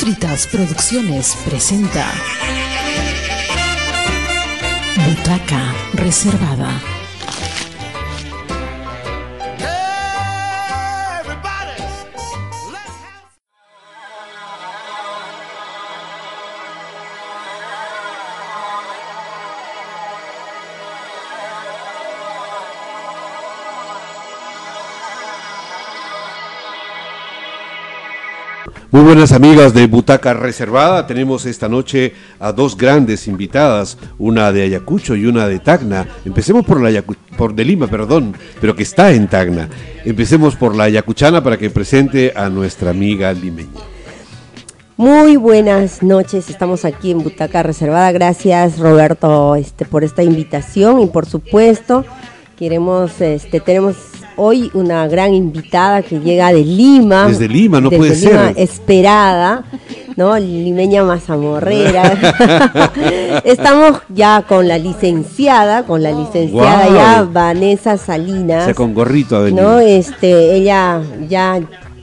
Fritas 0.00 0.46
Producciones 0.46 1.36
presenta 1.44 2.10
Butaca 5.06 5.74
Reservada. 5.92 6.99
Muy 28.92 29.02
buenas 29.02 29.30
amigas 29.30 29.72
de 29.72 29.86
Butaca 29.86 30.34
Reservada, 30.34 31.06
tenemos 31.06 31.46
esta 31.46 31.68
noche 31.68 32.12
a 32.40 32.50
dos 32.50 32.76
grandes 32.76 33.28
invitadas, 33.28 33.96
una 34.18 34.50
de 34.50 34.62
Ayacucho 34.62 35.14
y 35.14 35.26
una 35.26 35.46
de 35.46 35.60
Tacna. 35.60 36.08
Empecemos 36.24 36.64
por 36.64 36.80
la 36.80 37.00
por 37.36 37.54
de 37.54 37.64
Lima, 37.64 37.86
perdón, 37.86 38.34
pero 38.60 38.74
que 38.74 38.82
está 38.82 39.12
en 39.12 39.28
Tacna. 39.28 39.68
Empecemos 40.04 40.56
por 40.56 40.74
la 40.74 40.84
ayacuchana 40.84 41.40
para 41.40 41.56
que 41.56 41.70
presente 41.70 42.32
a 42.34 42.48
nuestra 42.48 42.90
amiga 42.90 43.32
limeña. 43.32 43.80
Muy 44.96 45.36
buenas 45.36 46.02
noches, 46.02 46.50
estamos 46.50 46.84
aquí 46.84 47.12
en 47.12 47.22
Butaca 47.22 47.62
Reservada. 47.62 48.10
Gracias 48.10 48.80
Roberto 48.80 49.54
este, 49.54 49.84
por 49.84 50.02
esta 50.02 50.24
invitación 50.24 51.00
y 51.00 51.06
por 51.06 51.26
supuesto 51.26 52.04
queremos, 52.58 53.20
este, 53.20 53.60
tenemos 53.60 53.94
hoy 54.36 54.70
una 54.74 55.06
gran 55.08 55.34
invitada 55.34 56.02
que 56.02 56.20
llega 56.20 56.52
de 56.52 56.64
Lima. 56.64 57.26
Desde 57.26 57.48
Lima, 57.48 57.80
no 57.80 57.90
puede 57.90 58.14
ser. 58.14 58.54
Esperada, 58.56 59.64
¿no? 60.16 60.38
Limeña 60.38 61.04
mazamorrera. 61.04 62.18
Estamos 63.44 64.00
ya 64.08 64.44
con 64.46 64.68
la 64.68 64.78
licenciada, 64.78 65.84
con 65.84 66.02
la 66.02 66.12
licenciada 66.12 66.88
ya 66.88 67.22
Vanessa 67.22 67.96
Salinas. 67.96 68.62
O 68.62 68.64
sea, 68.66 68.74
con 68.74 68.94
gorrito 68.94 69.36
a 69.36 69.40
venir. 69.40 69.62
¿no? 69.62 69.78
Este, 69.78 70.54
ella 70.54 71.00
ya 71.28 71.60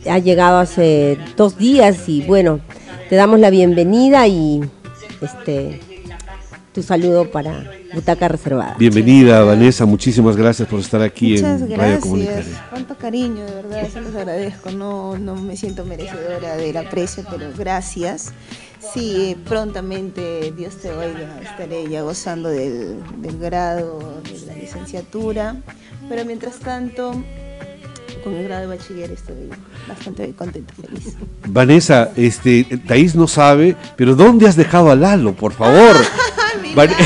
ha 0.10 0.20
llegado 0.20 0.60
hace 0.60 1.18
dos 1.36 1.58
días 1.58 2.08
y 2.08 2.22
bueno, 2.22 2.60
te 3.10 3.16
damos 3.16 3.40
la 3.40 3.50
bienvenida 3.50 4.28
y 4.28 4.62
este 5.22 5.80
tu 6.78 6.84
saludo 6.84 7.32
para 7.32 7.72
Butaca 7.92 8.28
Reservada. 8.28 8.76
Bienvenida, 8.78 9.44
Vanessa, 9.44 9.88
muchísimas 9.88 10.38
gracias 10.38 10.68
por 10.68 10.80
estar 10.80 11.02
aquí 11.02 11.32
Muchas 11.32 11.62
en 11.62 11.70
gracias. 11.70 11.80
Radio 11.80 12.00
Comunitaria. 12.02 12.68
Cuánto 12.70 12.96
cariño, 12.96 13.46
de 13.46 13.52
verdad, 13.52 13.90
se 13.92 14.00
los 14.00 14.14
agradezco. 14.14 14.70
No, 14.70 15.18
no 15.18 15.36
me 15.38 15.58
siento 15.58 15.86
merecedora 15.86 16.56
del 16.56 16.78
aprecio, 16.78 17.24
pero 17.32 17.50
gracias. 17.58 18.32
Sí, 18.94 19.36
prontamente, 19.46 20.54
Dios 20.56 20.76
te 20.76 20.92
oiga, 20.92 21.40
estaré 21.42 21.90
ya 21.90 22.04
gozando 22.04 22.50
del, 22.50 23.00
del 23.24 23.40
grado, 23.40 24.22
de 24.24 24.46
la 24.46 24.54
licenciatura. 24.54 25.56
Pero 26.08 26.26
mientras 26.26 26.60
tanto, 26.60 27.12
con 28.24 28.36
el 28.36 28.44
grado 28.44 28.70
de 28.70 28.78
bachiller 28.78 29.10
estoy 29.10 29.50
bastante 29.88 30.32
contenta, 30.34 30.76
feliz. 30.76 31.16
Vanessa, 31.48 32.12
este, 32.16 32.66
Taís 32.86 33.16
no 33.16 33.28
sabe, 33.28 33.76
pero 33.96 34.14
¿dónde 34.14 34.48
has 34.48 34.56
dejado 34.56 34.92
a 34.92 34.96
Lalo, 34.96 35.34
por 35.34 35.54
favor? 35.54 35.96
Van 36.76 36.90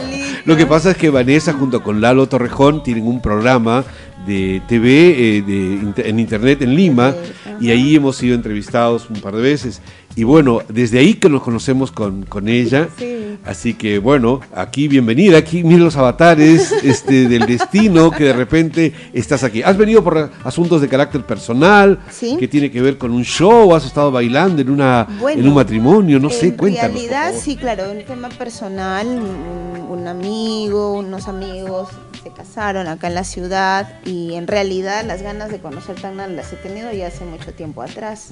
Lo 0.44 0.56
que 0.56 0.66
pasa 0.66 0.92
es 0.92 0.96
que 0.96 1.10
Vanessa 1.10 1.52
junto 1.52 1.82
con 1.82 2.00
Lalo 2.00 2.26
Torrejón 2.26 2.82
tienen 2.82 3.06
un 3.06 3.20
programa 3.20 3.84
de 4.26 4.62
TV 4.66 5.38
eh, 5.38 5.42
de, 5.42 6.08
en 6.08 6.18
internet 6.18 6.62
en 6.62 6.74
Lima 6.74 7.14
y 7.60 7.70
ahí 7.70 7.96
hemos 7.96 8.16
sido 8.16 8.34
entrevistados 8.34 9.10
un 9.10 9.20
par 9.20 9.34
de 9.36 9.42
veces 9.42 9.82
y 10.18 10.24
bueno, 10.24 10.62
desde 10.68 10.98
ahí 10.98 11.14
que 11.14 11.28
nos 11.28 11.44
conocemos 11.44 11.92
con, 11.92 12.24
con 12.24 12.48
ella. 12.48 12.88
Sí. 12.98 13.38
Así 13.44 13.74
que 13.74 14.00
bueno, 14.00 14.40
aquí 14.52 14.88
bienvenida, 14.88 15.38
aquí 15.38 15.62
miren 15.62 15.84
los 15.84 15.96
avatares 15.96 16.72
este, 16.82 17.28
del 17.28 17.46
destino 17.46 18.10
que 18.10 18.24
de 18.24 18.32
repente 18.32 18.92
estás 19.12 19.44
aquí. 19.44 19.62
¿Has 19.62 19.76
venido 19.76 20.02
por 20.02 20.28
asuntos 20.42 20.80
de 20.80 20.88
carácter 20.88 21.22
personal? 21.24 22.00
Sí. 22.10 22.36
que 22.36 22.48
tiene 22.48 22.68
que 22.68 22.82
ver 22.82 22.98
con 22.98 23.12
un 23.12 23.22
show? 23.22 23.72
¿Has 23.76 23.86
estado 23.86 24.10
bailando 24.10 24.60
en, 24.60 24.70
una, 24.70 25.06
Bueno, 25.20 25.40
en 25.40 25.46
un 25.46 25.54
matrimonio? 25.54 26.18
No 26.18 26.30
sé, 26.30 26.46
en 26.46 26.56
cuéntanos. 26.56 26.90
por 26.90 27.00
realidad, 27.00 27.32
sí, 27.40 27.54
claro, 27.54 27.84
un 27.92 28.04
tema 28.04 28.28
personal, 28.28 29.06
un, 29.06 30.00
un 30.00 30.08
amigo, 30.08 30.94
unos 30.94 31.28
amigos 31.28 31.90
se 32.22 32.30
casaron 32.30 32.86
acá 32.88 33.06
en 33.08 33.14
la 33.14 33.24
ciudad 33.24 33.88
y 34.04 34.34
en 34.34 34.46
realidad 34.46 35.04
las 35.04 35.22
ganas 35.22 35.50
de 35.50 35.58
conocer 35.60 36.00
Tacna 36.00 36.26
las 36.26 36.52
he 36.52 36.56
tenido 36.56 36.90
ya 36.92 37.06
hace 37.08 37.24
mucho 37.24 37.52
tiempo 37.54 37.82
atrás. 37.82 38.28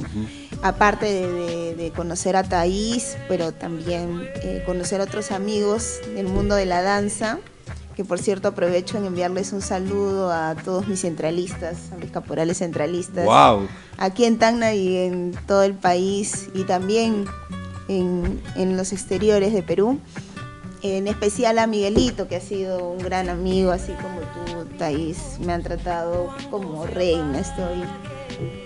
Aparte 0.62 1.06
de, 1.06 1.30
de- 1.32 1.74
de 1.76 1.90
conocer 1.92 2.36
a 2.36 2.42
Thaís, 2.42 3.16
pero 3.28 3.52
también 3.52 4.26
eh, 4.42 4.62
conocer 4.66 5.00
a 5.00 5.04
otros 5.04 5.30
amigos 5.30 6.00
del 6.14 6.26
mundo 6.26 6.54
de 6.54 6.64
la 6.66 6.82
danza, 6.82 7.38
que 7.94 8.04
por 8.04 8.18
cierto 8.18 8.48
aprovecho 8.48 8.98
en 8.98 9.06
enviarles 9.06 9.52
un 9.52 9.62
saludo 9.62 10.32
a 10.32 10.54
todos 10.54 10.86
mis 10.88 11.00
centralistas, 11.00 11.92
a 11.92 11.96
mis 11.96 12.10
caporales 12.10 12.58
centralistas 12.58 13.24
¡Wow! 13.24 13.68
aquí 13.98 14.24
en 14.24 14.38
Tacna 14.38 14.74
y 14.74 14.96
en 14.96 15.32
todo 15.46 15.62
el 15.62 15.74
país 15.74 16.48
y 16.54 16.64
también 16.64 17.24
en, 17.88 18.40
en 18.56 18.76
los 18.76 18.92
exteriores 18.92 19.52
de 19.52 19.62
Perú. 19.62 19.98
En 20.94 21.08
especial 21.08 21.58
a 21.58 21.66
Miguelito, 21.66 22.28
que 22.28 22.36
ha 22.36 22.40
sido 22.40 22.88
un 22.90 22.98
gran 22.98 23.28
amigo, 23.28 23.70
así 23.72 23.92
como 23.92 24.20
tú, 24.20 24.64
Thais, 24.78 25.38
me 25.44 25.52
han 25.52 25.62
tratado 25.62 26.28
como 26.50 26.86
reina. 26.86 27.40
Estoy 27.40 27.82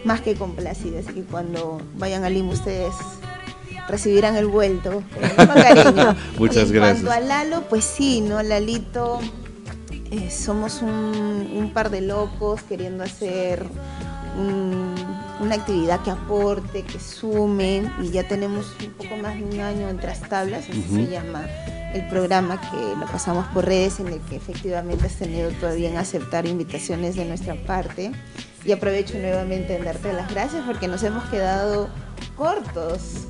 más 0.04 0.20
que 0.20 0.34
complacida, 0.34 1.00
así 1.00 1.12
que 1.12 1.22
cuando 1.22 1.80
vayan 1.96 2.24
a 2.24 2.30
Lima 2.30 2.52
ustedes 2.52 2.92
recibirán 3.88 4.36
el 4.36 4.46
vuelto 4.46 5.02
con 5.14 5.24
el 5.24 5.30
mismo 5.36 5.54
cariño. 5.94 6.16
Muchas 6.38 6.56
Y 6.56 6.66
en 6.68 6.72
gracias. 6.74 7.04
cuanto 7.04 7.10
a 7.12 7.20
Lalo, 7.20 7.62
pues 7.68 7.84
sí, 7.84 8.20
¿no? 8.20 8.42
Lalito, 8.42 9.20
eh, 10.10 10.30
somos 10.30 10.82
un, 10.82 11.50
un 11.56 11.70
par 11.72 11.90
de 11.90 12.00
locos 12.00 12.62
queriendo 12.62 13.04
hacer 13.04 13.64
un- 14.38 14.94
una 15.40 15.54
actividad 15.54 16.00
que 16.02 16.10
aporte, 16.10 16.82
que 16.82 17.00
sume, 17.00 17.90
y 18.02 18.10
ya 18.10 18.28
tenemos 18.28 18.66
un 18.84 18.92
poco 18.92 19.16
más 19.16 19.36
de 19.36 19.44
un 19.44 19.58
año 19.60 19.88
en 19.88 19.98
tablas, 20.28 20.64
así 20.68 20.84
Ujú. 20.86 20.96
se 20.96 21.06
llama 21.10 21.46
el 21.94 22.06
programa 22.08 22.60
que 22.60 22.76
lo 22.98 23.06
pasamos 23.06 23.46
por 23.48 23.64
redes, 23.66 24.00
en 24.00 24.08
el 24.08 24.20
que 24.20 24.36
efectivamente 24.36 25.06
has 25.06 25.14
tenido 25.16 25.50
todavía 25.52 25.90
en 25.90 25.96
aceptar 25.96 26.46
invitaciones 26.46 27.16
de 27.16 27.24
nuestra 27.24 27.54
parte. 27.66 28.12
Y 28.64 28.72
aprovecho 28.72 29.14
nuevamente 29.18 29.76
en 29.76 29.84
darte 29.84 30.12
las 30.12 30.30
gracias 30.30 30.62
porque 30.66 30.86
nos 30.86 31.02
hemos 31.02 31.24
quedado 31.30 31.88
cortos. 32.36 33.26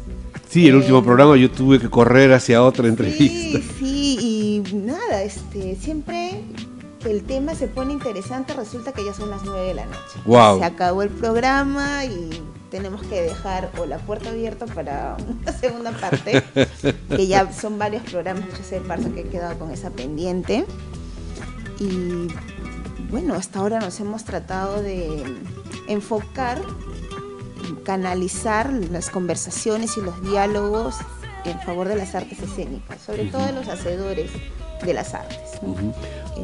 Sí, 0.49 0.67
el 0.67 0.75
Eh, 0.75 0.79
último 0.79 1.03
programa 1.05 1.37
yo 1.37 1.51
tuve 1.51 1.79
que 1.79 1.89
correr 1.89 2.33
hacia 2.33 2.63
otra 2.63 2.89
entrevista. 2.89 3.59
Sí, 3.59 3.71
sí, 3.79 4.19
y 4.67 4.75
nada, 4.75 5.23
este, 5.23 5.77
siempre 5.77 6.43
el 7.05 7.23
tema 7.23 7.55
se 7.55 7.69
pone 7.69 7.93
interesante, 7.93 8.53
resulta 8.55 8.93
que 8.93 9.05
ya 9.05 9.15
son 9.15 9.31
las 9.31 9.43
9 9.45 9.69
de 9.69 9.75
la 9.75 9.87
noche. 9.87 10.19
Guau. 10.27 10.59
Se 10.59 10.65
acabó 10.65 11.03
el 11.03 11.09
programa 11.11 12.05
y 12.05 12.43
tenemos 12.71 13.03
que 13.03 13.21
dejar 13.23 13.71
o 13.79 13.87
la 13.87 13.99
puerta 13.99 14.31
abierta 14.31 14.67
para 14.67 15.17
una 15.19 15.53
segunda 15.61 15.93
parte, 15.93 16.43
que 17.09 17.27
ya 17.27 17.53
son 17.61 17.79
varios 17.79 18.03
programas, 18.05 18.49
yo 18.57 18.65
sé, 18.65 18.81
Parza, 18.81 19.11
que 19.11 19.21
he 19.21 19.29
quedado 19.29 19.59
con 19.59 19.71
esa 19.71 19.91
pendiente. 19.91 20.65
Y 21.79 22.29
bueno, 23.11 23.35
hasta 23.35 23.59
ahora 23.59 23.81
nos 23.81 23.99
hemos 24.01 24.25
tratado 24.25 24.83
de 24.83 25.25
enfocar, 25.89 26.61
canalizar 27.85 28.73
las 28.73 29.11
conversaciones 29.11 29.97
y 29.97 30.01
los 30.01 30.23
diálogos 30.23 30.97
en 31.45 31.59
favor 31.61 31.89
de 31.89 31.97
las 31.97 32.15
artes 32.15 32.39
escénicas, 32.41 33.01
sobre 33.01 33.25
todo 33.25 33.45
de 33.47 33.53
los 33.53 33.69
hacedores 33.69 34.31
de 34.85 34.95
las 34.95 35.15
artes. 35.15 35.39
¿no? 35.63 35.71
Ujú. 35.73 35.93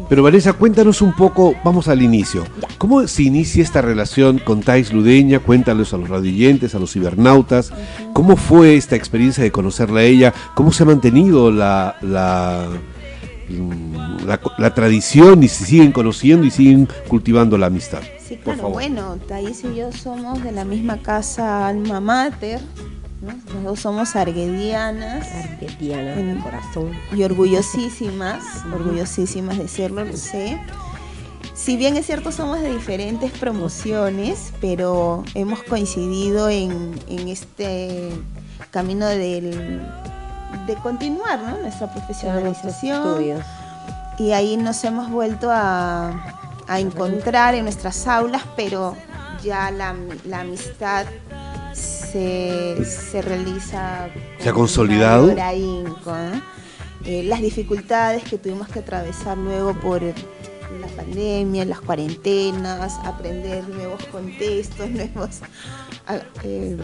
Pero 0.09 0.23
Vanessa, 0.23 0.53
cuéntanos 0.53 1.01
un 1.03 1.15
poco, 1.15 1.55
vamos 1.65 1.89
al 1.89 2.03
inicio. 2.03 2.45
¿Cómo 2.79 3.07
se 3.09 3.23
inicia 3.25 3.63
esta 3.63 3.81
relación 3.83 4.39
con 4.39 4.61
Thais 4.61 4.93
Ludeña? 4.93 5.39
Cuéntanos 5.39 5.93
a 5.95 5.97
los 5.97 6.09
radioyentes, 6.09 6.75
a 6.75 6.79
los 6.79 6.93
cibernautas. 6.93 7.73
¿Cómo 8.13 8.37
fue 8.37 8.77
esta 8.77 8.95
experiencia 8.95 9.43
de 9.43 9.51
conocerla 9.51 10.01
a 10.01 10.05
ella? 10.05 10.35
¿Cómo 10.55 10.71
se 10.71 10.83
ha 10.83 10.87
mantenido 10.87 11.51
la, 11.51 11.97
la, 12.03 12.69
mm, 13.49 14.27
la, 14.27 14.41
la 14.59 14.75
tradición 14.75 15.43
y 15.43 15.49
se 15.49 15.65
siguen 15.65 15.93
conociendo 15.93 16.47
y 16.47 16.51
siguen 16.51 16.89
cultivando 17.09 17.57
la 17.57 17.67
amistad? 17.67 18.03
Sí, 18.27 18.37
claro. 18.37 18.69
Bueno, 18.71 19.17
Thais 19.29 19.63
y 19.65 19.77
yo 19.77 19.93
somos 19.93 20.43
de 20.43 20.53
la 20.53 20.65
misma 20.65 20.99
casa 20.99 21.69
alma 21.69 22.01
mater, 22.01 22.61
¿no? 23.21 23.61
Dos 23.63 23.81
somos 23.81 24.15
arguedianas 24.17 25.27
Argentiana, 25.33 26.15
En- 26.15 26.41
corazón. 26.41 26.91
y 27.13 27.23
orgullosísimas, 27.23 28.43
orgullosísimas 28.73 29.59
de 29.59 29.69
serlo, 29.69 30.05
lo 30.05 30.17
sé. 30.17 30.61
Si 31.55 31.77
bien 31.77 31.97
es 31.97 32.07
cierto, 32.07 32.31
somos 32.33 32.61
de 32.61 32.73
diferentes 32.75 33.33
promociones, 33.33 34.53
pero 34.61 35.25
hemos 35.35 35.63
coincidido 35.63 36.49
en, 36.51 37.01
en 37.09 37.29
este 37.29 38.11
camino 38.71 39.07
del, 39.07 39.81
de 40.67 40.75
continuar 40.83 41.41
¿no? 41.41 41.57
nuestra 41.63 41.91
profesionalización. 41.93 43.43
Y 44.19 44.33
ahí 44.33 44.57
nos 44.57 44.83
hemos 44.85 45.11
vuelto 45.11 45.51
a, 45.51 46.11
a 46.69 46.81
encontrar 46.81 47.55
en 47.55 47.65
nuestras 47.65 48.07
aulas, 48.07 48.43
pero 48.57 48.95
ya 49.43 49.71
la, 49.71 49.95
la 50.27 50.41
amistad 50.41 51.07
se, 52.17 52.85
se 52.85 53.23
realiza... 53.23 54.09
¿Se 54.39 54.49
ha 54.49 54.53
consolidado? 54.53 55.35
Eh, 57.05 57.23
las 57.23 57.41
dificultades 57.41 58.25
que 58.25 58.39
tuvimos 58.39 58.69
que 58.69 58.81
atravesar 58.81 59.37
luego 59.39 59.75
por 59.75 60.03
la 60.03 60.87
pandemia, 60.97 61.65
las 61.67 61.81
cuarentenas, 61.81 62.99
aprender 63.05 63.69
nuevos 63.69 64.05
contextos, 64.07 64.91
nuevos, 64.91 65.41
eh, 66.43 66.77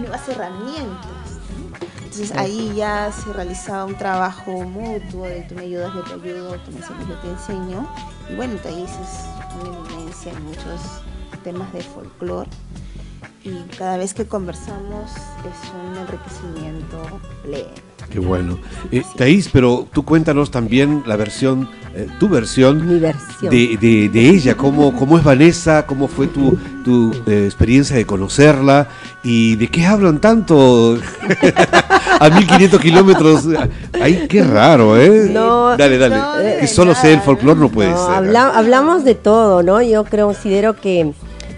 nuevas 0.00 0.28
herramientas. 0.28 1.38
Entonces 1.98 2.32
ahí 2.32 2.72
ya 2.74 3.12
se 3.12 3.32
realizaba 3.32 3.84
un 3.84 3.96
trabajo 3.96 4.50
mutuo 4.62 5.24
de 5.26 5.42
tú 5.42 5.56
me 5.56 5.62
ayudas, 5.62 5.92
yo 5.94 6.02
te 6.02 6.14
ayudo, 6.14 6.54
tú 6.60 6.70
me 6.72 6.78
enseñas, 6.78 7.08
yo 7.08 7.18
te 7.18 7.28
enseño. 7.28 7.88
Y 8.30 8.34
bueno, 8.34 8.58
ahí 8.64 8.84
es 8.84 9.60
una 9.60 9.78
eminencia 9.78 10.32
en 10.32 10.44
muchos 10.44 10.80
temas 11.42 11.72
de 11.72 11.82
folclore 11.82 12.48
y 13.44 13.62
cada 13.76 13.96
vez 13.98 14.14
que 14.14 14.24
conversamos 14.24 15.10
es 15.12 15.70
un 15.72 15.96
enriquecimiento 15.98 17.20
pleno. 17.42 17.68
Qué 18.10 18.18
bueno. 18.18 18.58
Eh, 18.92 19.02
Thais, 19.16 19.48
pero 19.52 19.88
tú 19.92 20.04
cuéntanos 20.04 20.50
también 20.50 21.02
la 21.06 21.16
versión, 21.16 21.68
eh, 21.94 22.06
tu 22.20 22.28
versión, 22.28 22.86
Mi 22.86 23.00
versión. 23.00 23.50
De, 23.50 23.76
de, 23.80 24.08
de, 24.08 24.28
ella, 24.28 24.56
cómo, 24.56 24.94
cómo 24.94 25.18
es 25.18 25.24
Vanessa, 25.24 25.84
cómo 25.86 26.06
fue 26.06 26.26
tu, 26.28 26.56
tu 26.84 27.12
eh, 27.26 27.44
experiencia 27.46 27.96
de 27.96 28.06
conocerla 28.06 28.88
y 29.24 29.56
de 29.56 29.68
qué 29.68 29.86
hablan 29.86 30.20
tanto 30.20 30.98
a 32.20 32.28
1500 32.30 32.80
kilómetros. 32.80 33.44
Ay, 34.00 34.26
qué 34.28 34.42
raro, 34.44 34.96
¿eh? 35.00 35.28
No, 35.32 35.76
dale, 35.76 35.98
dale. 35.98 36.16
no, 36.16 36.60
que 36.60 36.66
solo 36.66 36.94
sé 36.94 37.14
el 37.14 37.20
folclore 37.20 37.58
no 37.58 37.68
puede 37.70 37.90
no, 37.90 38.06
ser. 38.06 38.14
habla- 38.16 38.52
hablamos 38.56 39.04
de 39.04 39.14
todo, 39.14 39.62
¿no? 39.62 39.80
Yo 39.82 40.04
creo, 40.04 40.26
considero 40.26 40.76
que 40.76 41.12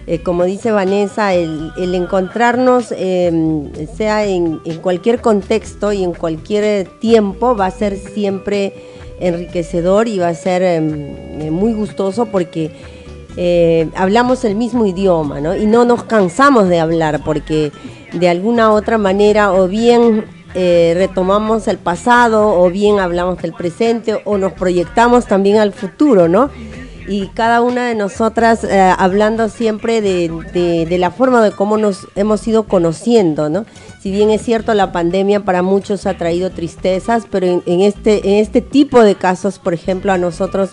eh, 0.07 0.23
como 0.23 0.45
dice 0.45 0.71
Vanessa, 0.71 1.35
el, 1.35 1.73
encontrarnos, 1.95 2.93
eh, 2.97 3.89
sea 3.97 4.25
en, 4.25 4.59
cualquier 4.81 5.21
contexto 5.21 5.93
y 5.93 6.05
en 6.05 6.13
cualquier 6.13 6.87
tiempo, 7.01 7.57
va 7.57 7.67
a 7.67 7.71
ser 7.71 7.97
siempre 7.97 8.73
enriquecedor 9.21 10.09
y 10.09 10.19
va 10.19 10.29
a 10.29 10.35
ser 10.35 10.63
eh, 10.63 11.51
muy 11.51 11.73
gustoso 11.73 12.27
porque 12.27 12.71
eh, 13.37 13.89
hablamos 13.95 14.45
el 14.45 14.55
mismo 14.55 14.87
idioma, 14.87 15.41
¿no? 15.41 15.55
Y 15.55 15.67
no 15.67 15.85
nos 15.85 16.05
cansamos 16.05 16.69
de 16.69 16.81
hablar 16.81 17.23
porque 17.25 17.71
de 18.13 18.29
alguna 18.29 18.73
otra 18.73 18.97
manera 18.97 19.53
o 19.53 19.69
bien 19.69 20.25
eh, 20.55 20.95
retomamos 20.97 21.69
el 21.69 21.77
pasado 21.77 22.59
o 22.59 22.71
bien 22.71 22.99
hablamos 22.99 23.43
del 23.43 23.53
presente 23.53 24.23
o 24.25 24.39
nos 24.39 24.55
proyectamos 24.55 25.27
también 25.27 25.59
al 25.59 25.73
futuro, 25.73 26.29
¿no? 26.29 26.49
Y 27.09 27.29
cada 27.29 27.61
una 27.63 27.87
de 27.87 27.95
nosotras 27.95 28.65
eh, 28.65 28.81
hablando 28.99 29.49
siempre 29.49 30.01
de, 30.01 30.31
de, 30.53 30.87
de, 30.87 30.99
la 30.99 31.11
forma 31.11 31.43
de 31.43 31.53
cómo 31.53 31.77
nos 31.77 32.07
hemos 32.15 32.47
ido 32.47 32.65
conociendo, 32.65 33.49
¿no? 33.49 33.65
Si 34.01 34.11
bien 34.11 34.31
es 34.31 34.43
cierto 34.43 34.75
la 34.75 34.93
pandemia 34.93 35.45
para 35.45 35.63
muchos 35.63 36.07
ha 36.07 36.17
traído 36.17 36.51
tristezas, 36.51 37.25
pero 37.31 37.47
en, 37.47 37.63
en 37.67 37.81
este, 37.81 38.29
en 38.29 38.35
este 38.37 38.61
tipo 38.61 39.03
de 39.03 39.15
casos, 39.15 39.59
por 39.59 39.75
ejemplo, 39.75 40.13
a 40.13 40.19
nosotros 40.19 40.71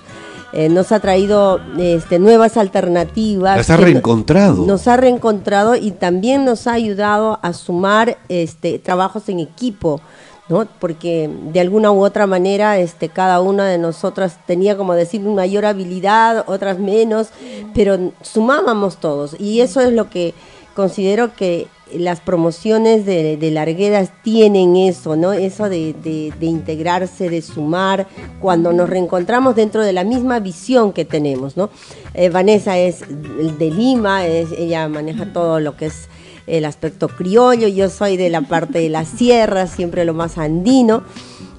eh, 0.55 0.69
nos 0.69 0.91
ha 0.91 0.99
traído 0.99 1.59
este, 1.79 2.19
nuevas 2.19 2.57
alternativas. 2.57 3.57
Las 3.57 3.71
ha 3.71 3.77
reencontrado. 3.77 4.67
Nos 4.67 4.87
ha 4.87 4.97
reencontrado 4.97 5.75
y 5.75 5.89
también 5.89 6.45
nos 6.45 6.67
ha 6.67 6.73
ayudado 6.73 7.39
a 7.41 7.53
sumar 7.53 8.19
este, 8.29 8.77
trabajos 8.77 9.29
en 9.29 9.39
equipo. 9.39 9.99
¿No? 10.49 10.67
Porque 10.79 11.29
de 11.51 11.59
alguna 11.59 11.91
u 11.91 12.03
otra 12.03 12.27
manera 12.27 12.77
este, 12.77 13.09
cada 13.09 13.41
una 13.41 13.65
de 13.67 13.77
nosotras 13.77 14.39
tenía, 14.45 14.77
como 14.77 14.93
decir, 14.93 15.21
mayor 15.21 15.65
habilidad, 15.65 16.43
otras 16.47 16.79
menos, 16.79 17.29
pero 17.73 18.11
sumábamos 18.21 18.97
todos. 18.97 19.39
Y 19.39 19.61
eso 19.61 19.81
es 19.81 19.93
lo 19.93 20.09
que 20.09 20.33
considero 20.75 21.35
que 21.35 21.67
las 21.93 22.19
promociones 22.19 23.05
de, 23.05 23.37
de 23.37 23.51
Larguedas 23.51 24.11
tienen 24.23 24.75
eso, 24.75 25.15
¿no? 25.15 25.33
Eso 25.33 25.69
de, 25.69 25.93
de, 25.93 26.33
de, 26.39 26.45
integrarse, 26.45 27.29
de 27.29 27.41
sumar, 27.41 28.07
cuando 28.41 28.73
nos 28.73 28.89
reencontramos 28.89 29.55
dentro 29.55 29.83
de 29.83 29.93
la 29.93 30.03
misma 30.03 30.39
visión 30.39 30.91
que 30.91 31.05
tenemos, 31.05 31.55
¿no? 31.55 31.69
Eh, 32.13 32.29
Vanessa 32.29 32.77
es 32.77 33.01
de 33.07 33.71
Lima, 33.71 34.25
es, 34.25 34.51
ella 34.57 34.87
maneja 34.87 35.31
todo 35.31 35.59
lo 35.59 35.77
que 35.77 35.87
es 35.87 36.07
el 36.47 36.65
aspecto 36.65 37.07
criollo, 37.07 37.67
yo 37.67 37.89
soy 37.89 38.17
de 38.17 38.29
la 38.29 38.41
parte 38.41 38.79
de 38.79 38.89
la 38.89 39.05
sierra, 39.05 39.67
siempre 39.67 40.05
lo 40.05 40.13
más 40.13 40.37
andino. 40.37 41.03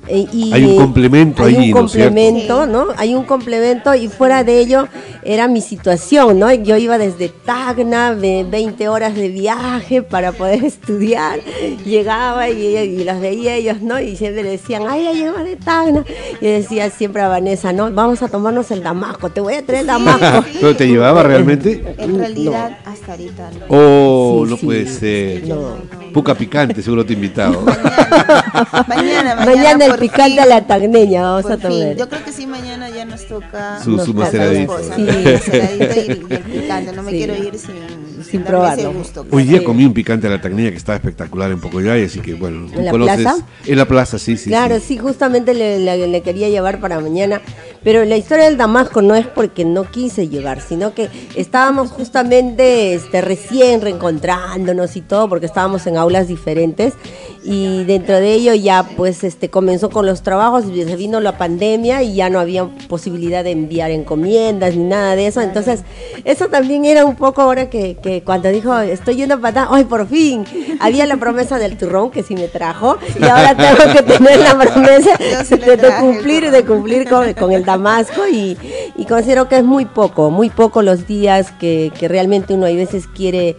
Eh, 0.08 0.26
y 0.32 0.52
hay 0.52 0.64
un 0.64 0.76
complemento 0.76 1.44
hay 1.44 1.56
un 1.56 1.70
complemento, 1.70 2.66
¿no, 2.66 2.86
¿no? 2.86 2.92
Hay 2.96 3.14
un 3.14 3.24
complemento 3.24 3.94
y 3.94 4.08
fuera 4.08 4.44
de 4.44 4.58
ello 4.58 4.86
era 5.22 5.48
mi 5.48 5.60
situación, 5.60 6.38
¿no? 6.38 6.52
Yo 6.52 6.76
iba 6.76 6.98
desde 6.98 7.28
Tacna, 7.30 8.12
20 8.12 8.88
horas 8.88 9.14
de 9.14 9.28
viaje 9.28 10.02
para 10.02 10.32
poder 10.32 10.64
estudiar, 10.64 11.40
llegaba 11.84 12.50
y, 12.50 12.76
y 12.76 13.04
las 13.04 13.20
veía 13.20 13.54
ellos, 13.54 13.80
¿no? 13.80 13.98
Y 14.00 14.16
siempre 14.16 14.42
le 14.42 14.50
decían, 14.50 14.82
ay, 14.88 15.04
ya 15.04 15.12
llegó 15.12 15.38
de 15.38 15.56
Tacna. 15.56 16.04
Y 16.40 16.46
decía 16.46 16.90
siempre 16.90 17.22
a 17.22 17.28
Vanessa, 17.28 17.72
no, 17.72 17.90
vamos 17.90 18.22
a 18.22 18.28
tomarnos 18.28 18.70
el 18.70 18.82
damasco, 18.82 19.30
te 19.30 19.40
voy 19.40 19.54
a 19.54 19.64
traer 19.64 19.82
el 19.82 19.86
damasco. 19.86 20.44
¿Pero 20.60 20.76
te 20.76 20.86
llevaba 20.86 21.22
realmente? 21.22 21.94
En 21.98 22.18
realidad, 22.18 22.78
no. 22.84 22.92
hasta 22.92 23.12
ahorita 23.12 23.50
no. 23.58 23.66
Oh, 23.68 24.42
sí, 24.44 24.50
no 24.50 24.56
sí. 24.58 24.66
puede 24.66 24.86
ser. 24.86 25.48
No. 25.48 26.03
Puca 26.14 26.34
picante, 26.36 26.80
seguro 26.80 27.04
te 27.04 27.12
he 27.12 27.16
invitado. 27.16 27.60
mañana, 27.62 28.84
mañana, 28.88 29.34
mañana, 29.34 29.46
mañana 29.46 29.84
el 29.86 29.98
picante 29.98 30.40
a 30.40 30.46
la 30.46 30.64
tagneña, 30.64 31.22
vamos 31.22 31.50
a 31.50 31.56
tomar. 31.56 31.96
Yo 31.96 32.08
creo 32.08 32.24
que 32.24 32.30
sí, 32.30 32.46
mañana 32.46 32.88
ya 32.88 33.04
nos 33.04 33.26
toca 33.26 33.82
su, 33.82 33.98
su 33.98 34.14
maceradito. 34.14 34.78
Sí. 34.78 35.02
y, 35.02 35.02
y 35.02 36.34
el 36.34 36.40
picante. 36.62 36.92
No 36.92 37.02
me 37.02 37.10
sí. 37.10 37.16
quiero 37.18 37.34
ir 37.34 37.58
sin, 37.58 38.24
sin 38.30 38.42
probarlo. 38.44 38.92
Gusto, 38.92 39.26
Hoy 39.32 39.42
día 39.42 39.64
comí 39.64 39.84
un 39.84 39.92
picante 39.92 40.28
a 40.28 40.30
la 40.30 40.40
tagneña 40.40 40.70
que 40.70 40.76
estaba 40.76 40.94
espectacular 40.94 41.50
en 41.50 41.60
Pocoyay, 41.60 42.04
así 42.04 42.20
que 42.20 42.34
bueno, 42.34 42.68
¿En 42.72 42.84
la 42.84 42.90
conoces. 42.92 43.20
Plaza? 43.20 43.46
En 43.66 43.76
la 43.76 43.84
plaza, 43.86 44.18
sí, 44.20 44.36
sí. 44.36 44.50
Claro, 44.50 44.78
sí, 44.78 44.96
justamente 44.98 45.52
le, 45.52 45.80
le, 45.80 46.06
le, 46.06 46.22
quería 46.22 46.48
llevar 46.48 46.78
para 46.78 47.00
mañana. 47.00 47.40
Pero 47.84 48.04
la 48.06 48.16
historia 48.16 48.46
del 48.46 48.56
Damasco 48.56 49.02
no 49.02 49.14
es 49.14 49.26
porque 49.26 49.66
no 49.66 49.90
quise 49.90 50.28
llevar, 50.28 50.62
sino 50.62 50.94
que 50.94 51.10
estábamos 51.36 51.90
justamente 51.90 52.94
este, 52.94 53.20
recién 53.20 53.82
reencontrándonos 53.82 54.96
y 54.96 55.02
todo, 55.02 55.28
porque 55.28 55.46
estábamos 55.46 55.86
en 55.86 55.98
aulas 55.98 56.26
diferentes. 56.26 56.94
Y 57.46 57.84
dentro 57.84 58.18
de 58.20 58.32
ello 58.32 58.54
ya 58.54 58.84
pues 58.96 59.22
este 59.22 59.50
comenzó 59.50 59.90
con 59.90 60.06
los 60.06 60.22
trabajos, 60.22 60.64
se 60.64 60.96
vino 60.96 61.20
la 61.20 61.36
pandemia 61.36 62.02
y 62.02 62.14
ya 62.14 62.30
no 62.30 62.40
había 62.40 62.64
posibilidad 62.88 63.44
de 63.44 63.50
enviar 63.50 63.90
encomiendas 63.90 64.74
ni 64.74 64.84
nada 64.84 65.14
de 65.14 65.26
eso. 65.26 65.42
Entonces, 65.42 65.82
eso 66.24 66.48
también 66.48 66.86
era 66.86 67.04
un 67.04 67.16
poco 67.16 67.42
ahora 67.42 67.68
que, 67.68 67.96
que 68.02 68.22
cuando 68.22 68.48
dijo 68.48 68.78
estoy 68.78 69.16
yendo 69.16 69.38
para 69.42 69.68
¡ay 69.70 69.84
por 69.84 70.08
fin! 70.08 70.46
Había 70.80 71.04
la 71.04 71.18
promesa 71.18 71.58
del 71.58 71.76
turrón 71.76 72.10
que 72.10 72.22
sí 72.22 72.34
me 72.34 72.48
trajo, 72.48 72.96
y 73.20 73.24
ahora 73.24 73.54
tengo 73.54 73.92
que 73.92 74.02
tener 74.02 74.38
la 74.40 74.58
promesa 74.58 75.10
de, 75.18 75.76
de 75.76 75.96
cumplir, 76.00 76.50
de 76.50 76.64
cumplir 76.64 77.06
con, 77.06 77.30
con 77.34 77.52
el 77.52 77.62
Damasco 77.62 77.73
y, 78.30 79.04
considero 79.06 79.48
que 79.48 79.58
es 79.58 79.64
muy 79.64 79.84
poco, 79.84 80.30
muy 80.30 80.50
poco 80.50 80.82
los 80.82 81.06
días 81.06 81.52
que, 81.52 81.92
que 81.98 82.08
realmente 82.08 82.54
uno 82.54 82.66
a 82.66 82.70
veces 82.70 83.06
quiere 83.06 83.56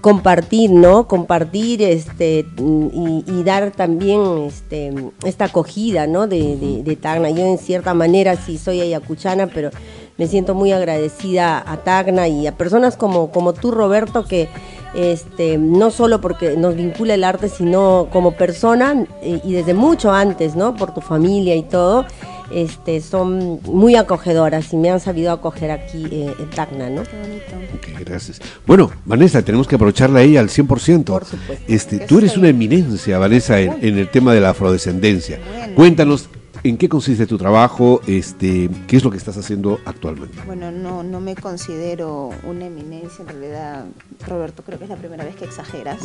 compartir, 0.00 0.70
¿no? 0.70 1.08
Compartir 1.08 1.82
este 1.82 2.46
y, 2.58 3.42
dar 3.42 3.70
también 3.70 4.20
este 4.46 4.92
esta 5.24 5.46
acogida, 5.46 6.06
¿no? 6.06 6.26
De, 6.26 6.56
de, 6.56 6.82
de, 6.82 6.96
Tacna. 6.96 7.30
Yo 7.30 7.44
en 7.44 7.58
cierta 7.58 7.94
manera 7.94 8.36
sí 8.36 8.58
soy 8.58 8.80
ayacuchana, 8.80 9.48
pero 9.48 9.70
me 10.16 10.26
siento 10.26 10.54
muy 10.54 10.72
agradecida 10.72 11.62
a 11.66 11.78
Tacna 11.78 12.28
y 12.28 12.46
a 12.46 12.56
personas 12.56 12.96
como, 12.96 13.30
como 13.30 13.52
tú, 13.52 13.70
Roberto, 13.70 14.24
que 14.24 14.48
este, 14.94 15.58
no 15.58 15.90
solo 15.90 16.20
porque 16.20 16.56
nos 16.56 16.74
vincula 16.74 17.14
el 17.14 17.24
arte, 17.24 17.48
sino 17.48 18.08
como 18.12 18.32
persona 18.32 19.06
eh, 19.22 19.40
y 19.44 19.52
desde 19.52 19.74
mucho 19.74 20.12
antes, 20.12 20.56
¿no? 20.56 20.74
Por 20.74 20.92
tu 20.92 21.00
familia 21.00 21.54
y 21.54 21.62
todo 21.62 22.04
este, 22.50 23.00
son 23.00 23.60
muy 23.62 23.96
acogedoras 23.96 24.72
y 24.72 24.76
me 24.76 24.90
han 24.90 25.00
sabido 25.00 25.32
acoger 25.32 25.70
aquí 25.70 26.06
eh, 26.10 26.34
en 26.38 26.50
Tacna, 26.50 26.88
¿no? 26.90 27.02
Qué 27.02 27.16
bonito. 27.16 27.76
Okay, 27.78 27.94
gracias. 28.04 28.40
Bueno, 28.66 28.90
Vanessa, 29.04 29.42
tenemos 29.42 29.66
que 29.66 29.74
aprovecharla 29.74 30.20
a 30.20 30.22
ella 30.22 30.40
al 30.40 30.48
100%. 30.48 31.04
Por 31.04 31.24
supuesto. 31.24 31.64
Este, 31.68 31.98
tú 32.00 32.18
eres 32.18 32.36
una 32.36 32.48
eminencia, 32.48 33.18
Vanessa, 33.18 33.60
en, 33.60 33.76
en 33.82 33.98
el 33.98 34.08
tema 34.10 34.34
de 34.34 34.40
la 34.40 34.50
afrodescendencia. 34.50 35.38
Bueno. 35.52 35.74
Cuéntanos 35.74 36.28
¿En 36.68 36.76
qué 36.76 36.86
consiste 36.86 37.26
tu 37.26 37.38
trabajo? 37.38 38.02
Este, 38.06 38.68
¿Qué 38.86 38.98
es 38.98 39.04
lo 39.04 39.10
que 39.10 39.16
estás 39.16 39.38
haciendo 39.38 39.80
actualmente? 39.86 40.38
Bueno, 40.44 40.70
no, 40.70 41.02
no 41.02 41.18
me 41.18 41.34
considero 41.34 42.28
una 42.42 42.66
eminencia, 42.66 43.22
en 43.22 43.28
realidad, 43.28 43.86
Roberto, 44.26 44.62
creo 44.62 44.76
que 44.76 44.84
es 44.84 44.90
la 44.90 44.96
primera 44.96 45.24
vez 45.24 45.34
que 45.34 45.46
exageras. 45.46 45.98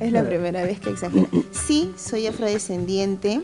es 0.00 0.12
la 0.12 0.24
primera 0.24 0.62
vez 0.62 0.78
que 0.78 0.90
exageras. 0.90 1.30
Sí, 1.52 1.90
soy 1.96 2.26
afrodescendiente, 2.26 3.40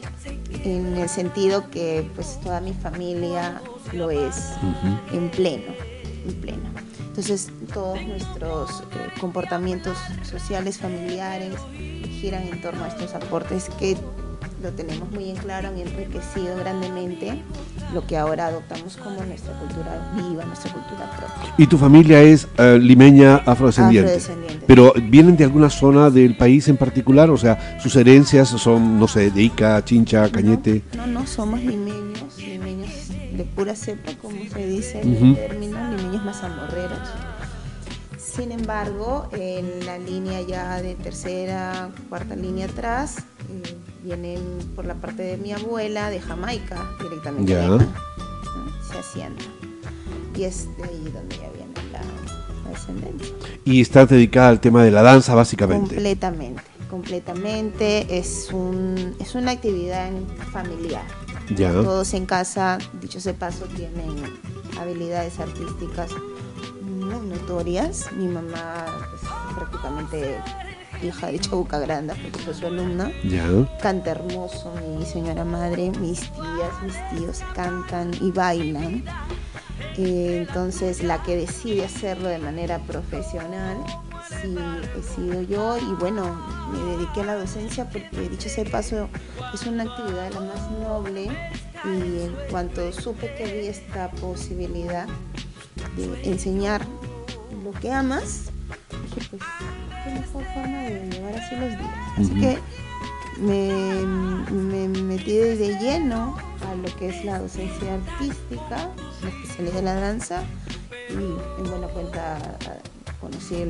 en 0.65 0.99
el 0.99 1.09
sentido 1.09 1.71
que 1.71 2.07
pues 2.15 2.39
toda 2.43 2.61
mi 2.61 2.75
familia 2.75 3.63
lo 3.95 4.11
es, 4.11 4.37
uh 4.63 4.67
-huh. 4.67 5.15
en 5.15 5.31
pleno, 5.31 5.73
en 6.29 6.35
pleno. 6.43 6.75
Entonces, 7.07 7.49
todos 7.73 8.03
nuestros 8.03 8.81
eh, 8.81 8.85
comportamientos 9.19 9.97
sociales, 10.25 10.77
familiares, 10.77 11.55
giran 12.21 12.43
en 12.43 12.61
torno 12.61 12.85
a 12.85 12.89
estos 12.89 13.15
aportes 13.15 13.71
que 13.79 13.97
lo 14.65 14.73
tenemos 14.73 15.11
muy 15.11 15.29
en 15.29 15.37
claro, 15.37 15.69
han 15.69 15.79
enriquecido 15.79 16.57
grandemente 16.59 17.43
lo 17.93 18.07
que 18.07 18.17
ahora 18.17 18.47
adoptamos 18.47 18.97
como 18.97 19.23
nuestra 19.23 19.53
cultura 19.59 20.11
viva, 20.17 20.45
nuestra 20.47 20.73
cultura 20.73 21.11
propia. 21.17 21.55
¿Y 21.59 21.67
tu 21.67 21.77
familia 21.77 22.23
es 22.23 22.49
eh, 22.57 22.79
limeña 22.81 23.37
afrodescendiente? 23.45 24.19
¿Pero 24.67 24.95
vienen 25.11 25.37
de 25.37 25.45
alguna 25.45 25.69
zona 25.69 26.09
del 26.09 26.37
país 26.37 26.67
en 26.69 26.79
particular? 26.79 27.29
O 27.31 27.37
sea, 27.37 27.79
sus 27.79 27.95
herencias 27.95 28.49
son, 28.49 28.99
no 28.99 29.07
sé, 29.07 29.31
de 29.31 29.43
Ica, 29.43 29.85
Chincha, 29.85 30.31
Cañete. 30.31 30.83
No, 30.97 31.07
no, 31.07 31.27
somos 31.27 31.61
limeños, 31.61 32.39
limeños 32.39 33.11
de 33.11 33.45
pura 33.45 33.77
cepa, 33.77 34.13
como 34.23 34.39
se 34.51 34.67
dice 34.67 35.03
el 35.03 35.37
término, 35.37 35.79
limeños 35.95 36.25
mazamorreros 36.25 37.11
sin 38.19 38.51
embargo, 38.51 39.29
en 39.31 39.87
la 39.87 39.97
línea 39.97 40.41
ya 40.41 40.83
de 40.83 40.97
tercera, 40.97 41.91
cuarta 42.09 42.35
línea 42.35 42.67
atrás, 42.67 43.19
eh, 43.49 43.63
vienen 44.05 44.41
por 44.77 44.85
la 44.85 44.95
parte 44.95 45.23
de 45.23 45.37
mi 45.37 45.53
abuela 45.53 46.11
de 46.11 46.21
Jamaica 46.21 46.91
directamente. 47.03 47.53
Ya. 47.53 47.67
Se 48.93 48.99
asienta. 48.99 49.43
Y 50.37 50.45
es 50.45 50.69
de 50.77 50.85
ahí 50.85 51.11
donde 51.13 51.37
ya 51.37 51.51
viene 51.51 51.75
la, 51.91 52.71
descendencia. 52.71 53.35
Y 53.65 53.81
está 53.81 54.05
dedicada 54.05 54.51
al 54.51 54.61
tema 54.61 54.85
de 54.85 54.91
la 54.91 55.03
danza, 55.03 55.35
básicamente. 55.35 55.95
Completamente, 55.95 56.63
completamente. 56.91 58.19
Es, 58.19 58.51
un, 58.53 59.17
es 59.19 59.35
una 59.35 59.53
actividad 59.53 60.11
familiar. 60.53 61.05
Ya. 61.57 61.73
Todos 61.73 62.15
en 62.15 62.27
casa, 62.27 62.79
dicho 63.01 63.19
ese 63.19 63.35
paso, 63.35 63.67
tienen 63.67 64.15
habilidades 64.79 65.39
artísticas 65.41 66.11
notorias. 67.23 68.11
Mi 68.17 68.27
mamá 68.27 68.87
es 69.15 69.55
prácticamente 69.55 70.41
hija 71.07 71.29
de 71.29 71.39
Chabuca 71.39 71.79
Granda, 71.79 72.15
porque 72.21 72.39
fue 72.39 72.55
su 72.55 72.67
alumna. 72.67 73.11
Canta 73.81 74.11
hermoso, 74.13 74.73
mi 74.99 75.05
señora 75.05 75.45
madre, 75.45 75.91
mis 76.01 76.21
tías, 76.21 76.83
mis 76.83 77.19
tíos 77.19 77.43
cantan 77.55 78.11
y 78.21 78.31
bailan. 78.31 79.05
Eh, 79.97 80.45
entonces 80.49 81.03
la 81.03 81.23
que 81.23 81.37
decide 81.37 81.85
hacerlo 81.85 82.29
de 82.29 82.39
manera 82.39 82.79
profesional 82.81 83.77
sí 84.29 84.57
he 84.97 85.03
sido 85.03 85.43
yo 85.43 85.77
y 85.79 85.95
bueno, 85.99 86.35
me 86.73 86.97
dediqué 86.97 87.21
a 87.21 87.25
la 87.25 87.35
docencia 87.35 87.89
porque 87.89 88.29
dicho 88.29 88.49
sea 88.49 88.65
paso 88.65 89.09
es 89.53 89.67
una 89.67 89.85
actividad 89.85 90.33
la 90.33 90.41
más 90.41 90.71
noble 90.71 91.29
y 91.85 92.23
en 92.23 92.35
cuanto 92.51 92.91
supe 92.93 93.35
que 93.35 93.45
había 93.45 93.71
esta 93.71 94.11
posibilidad 94.13 95.07
de 95.97 96.31
enseñar 96.31 96.85
lo 97.63 97.73
que 97.73 97.93
amas, 97.93 98.51
dije, 98.91 99.29
pues, 99.31 99.43
qué 100.05 100.11
mejor 100.11 100.45
forma 100.55 100.79
de 100.83 101.11
llevar 101.11 101.35
así 101.35 101.57
los 101.57 101.71
días. 101.71 101.91
Así 102.19 102.41
que 102.41 102.59
me, 103.41 104.89
metí 104.89 105.37
de 105.37 105.79
lleno 105.81 106.37
a 106.69 106.75
lo 106.75 106.97
que 106.97 107.09
es 107.09 107.25
la 107.25 107.39
docencia 107.39 107.95
artística, 107.95 108.91
la 109.23 109.29
especialidad 109.29 109.75
de 109.75 109.83
la 109.83 109.95
danza, 109.95 110.43
y 111.11 111.61
en 111.61 111.71
buena 111.71 111.87
cuenta 111.89 112.39
conocí 113.21 113.65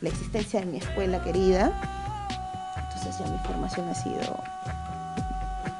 la 0.00 0.08
existencia 0.08 0.60
de 0.60 0.66
mi 0.66 0.78
escuela 0.78 1.22
querida. 1.22 1.72
Entonces 2.76 3.18
ya 3.18 3.30
mi 3.30 3.38
formación 3.46 3.88
ha 3.88 3.94
sido 3.94 4.40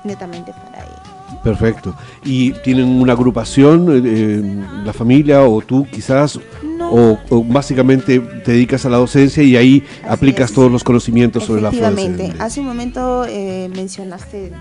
netamente 0.04 0.52
para 0.52 0.84
ello. 0.84 1.42
Perfecto. 1.44 1.94
¿Y 2.24 2.52
tienen 2.64 3.00
una 3.00 3.12
agrupación, 3.12 3.88
eh, 3.88 4.02
eh, 4.04 4.64
la 4.84 4.92
familia 4.92 5.42
o 5.42 5.60
tú 5.60 5.86
quizás? 5.90 6.38
O, 6.82 7.44
básicamente 7.44 8.18
te 8.18 8.52
dedicas 8.52 8.84
a 8.86 8.90
la 8.90 8.96
docencia 8.96 9.42
y 9.42 9.56
ahí 9.56 9.84
aplicas 10.08 10.52
todos 10.52 10.70
los 10.70 10.84
conocimientos 10.84 11.44
sobre 11.44 11.62
la 11.62 11.68
Efectivamente. 11.68 12.32
Hace 12.38 12.60
un 12.60 12.66
momento 12.66 13.24
eh, 13.26 13.70
mencionaste 13.74 14.52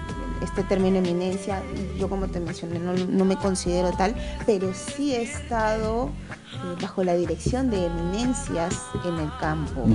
este 0.42 0.64
término 0.64 0.98
eminencia. 0.98 1.62
Yo 1.98 2.10
como 2.10 2.28
te 2.28 2.40
mencioné 2.40 2.80
no, 2.80 3.26
me 3.26 3.36
considero 3.38 3.92
tal, 3.92 4.16
pero 4.46 4.74
sí 4.74 5.14
he 5.14 5.22
estado 5.22 6.10
eh, 6.54 6.76
bajo 6.82 7.04
la 7.04 7.16
dirección 7.16 7.70
de 7.70 7.86
eminencias 7.86 8.82
en 9.06 9.16
el 9.20 9.30
campo, 9.40 9.86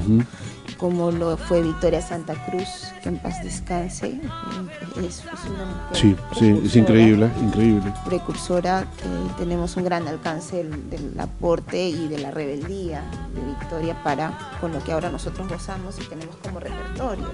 como 0.78 1.10
lo 1.10 1.36
fue 1.36 1.62
Victoria 1.62 2.00
Santa 2.00 2.34
Cruz, 2.46 2.92
que 3.02 3.08
en 3.08 3.18
paz 3.18 3.42
descanse. 3.42 4.20
Es, 5.04 5.24
una 5.24 5.90
sí, 5.92 6.16
sí, 6.38 6.60
es 6.64 6.76
increíble, 6.76 7.30
increíble. 7.40 7.92
Precursora, 8.04 8.86
tenemos 9.38 9.76
un 9.76 9.84
gran 9.84 10.06
alcance 10.08 10.64
del, 10.64 11.14
aporte 11.18 11.88
y 11.88 12.08
de 12.08 12.18
la 12.18 12.30
rebeldía 12.30 13.02
de 13.34 13.40
Victoria 13.58 14.02
para 14.02 14.56
con 14.60 14.72
lo 14.72 14.82
que 14.82 14.92
ahora 14.92 15.10
nosotros 15.10 15.48
gozamos 15.48 15.98
y 16.00 16.04
tenemos 16.04 16.36
como 16.36 16.60
repertorio. 16.60 17.28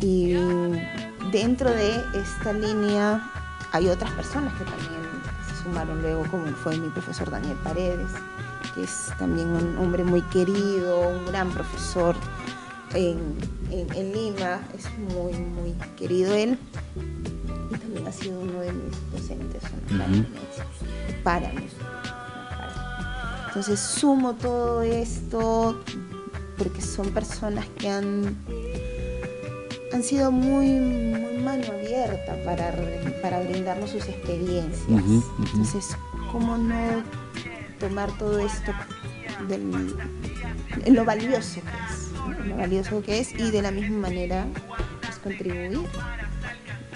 Y 0.00 0.34
dentro 1.30 1.70
de 1.70 2.04
esta 2.14 2.52
línea 2.52 3.22
hay 3.72 3.88
otras 3.88 4.10
personas 4.12 4.52
que 4.54 4.64
también 4.64 5.02
se 5.46 5.62
sumaron 5.62 6.00
luego, 6.00 6.24
como 6.30 6.46
fue 6.48 6.76
mi 6.78 6.88
profesor 6.88 7.30
Daniel 7.30 7.56
Paredes, 7.62 8.10
que 8.74 8.84
es 8.84 9.12
también 9.18 9.48
un 9.48 9.76
hombre 9.78 10.04
muy 10.04 10.22
querido, 10.22 11.08
un 11.08 11.26
gran 11.26 11.50
profesor 11.50 12.16
en, 12.94 13.36
Lima, 13.70 14.60
es 14.76 14.86
muy, 15.14 15.34
muy 15.34 15.72
querido 15.96 16.34
él. 16.34 16.58
Y 17.70 17.76
también 17.76 18.06
ha 18.06 18.12
sido 18.12 18.40
uno 18.40 18.60
de 18.60 18.72
mis 18.72 19.12
docentes 19.12 19.62
para 21.22 21.52
mí. 21.52 21.68
Entonces 23.48 23.78
sumo 23.80 24.34
todo 24.34 24.82
esto 24.82 25.78
porque 26.56 26.80
son 26.80 27.10
personas 27.10 27.66
que 27.78 27.88
han 27.88 28.36
han 29.92 30.02
sido 30.02 30.30
muy, 30.30 30.68
muy 30.68 31.38
mano 31.38 31.64
abierta 31.72 32.36
para, 32.44 32.72
para 33.22 33.40
brindarnos 33.40 33.90
sus 33.90 34.08
experiencias. 34.08 34.88
Entonces, 34.88 35.96
¿cómo 36.30 36.58
no 36.58 37.02
tomar 37.78 38.10
todo 38.18 38.38
esto 38.38 38.72
de 39.48 39.58
lo 40.90 41.04
valioso 41.04 41.60
que 41.60 41.70
es? 41.92 42.46
Lo 42.46 42.56
valioso 42.56 43.02
que 43.02 43.20
es 43.20 43.34
y 43.34 43.50
de 43.50 43.62
la 43.62 43.70
misma 43.70 43.98
manera 43.98 44.46
pues, 45.00 45.18
contribuir 45.18 45.78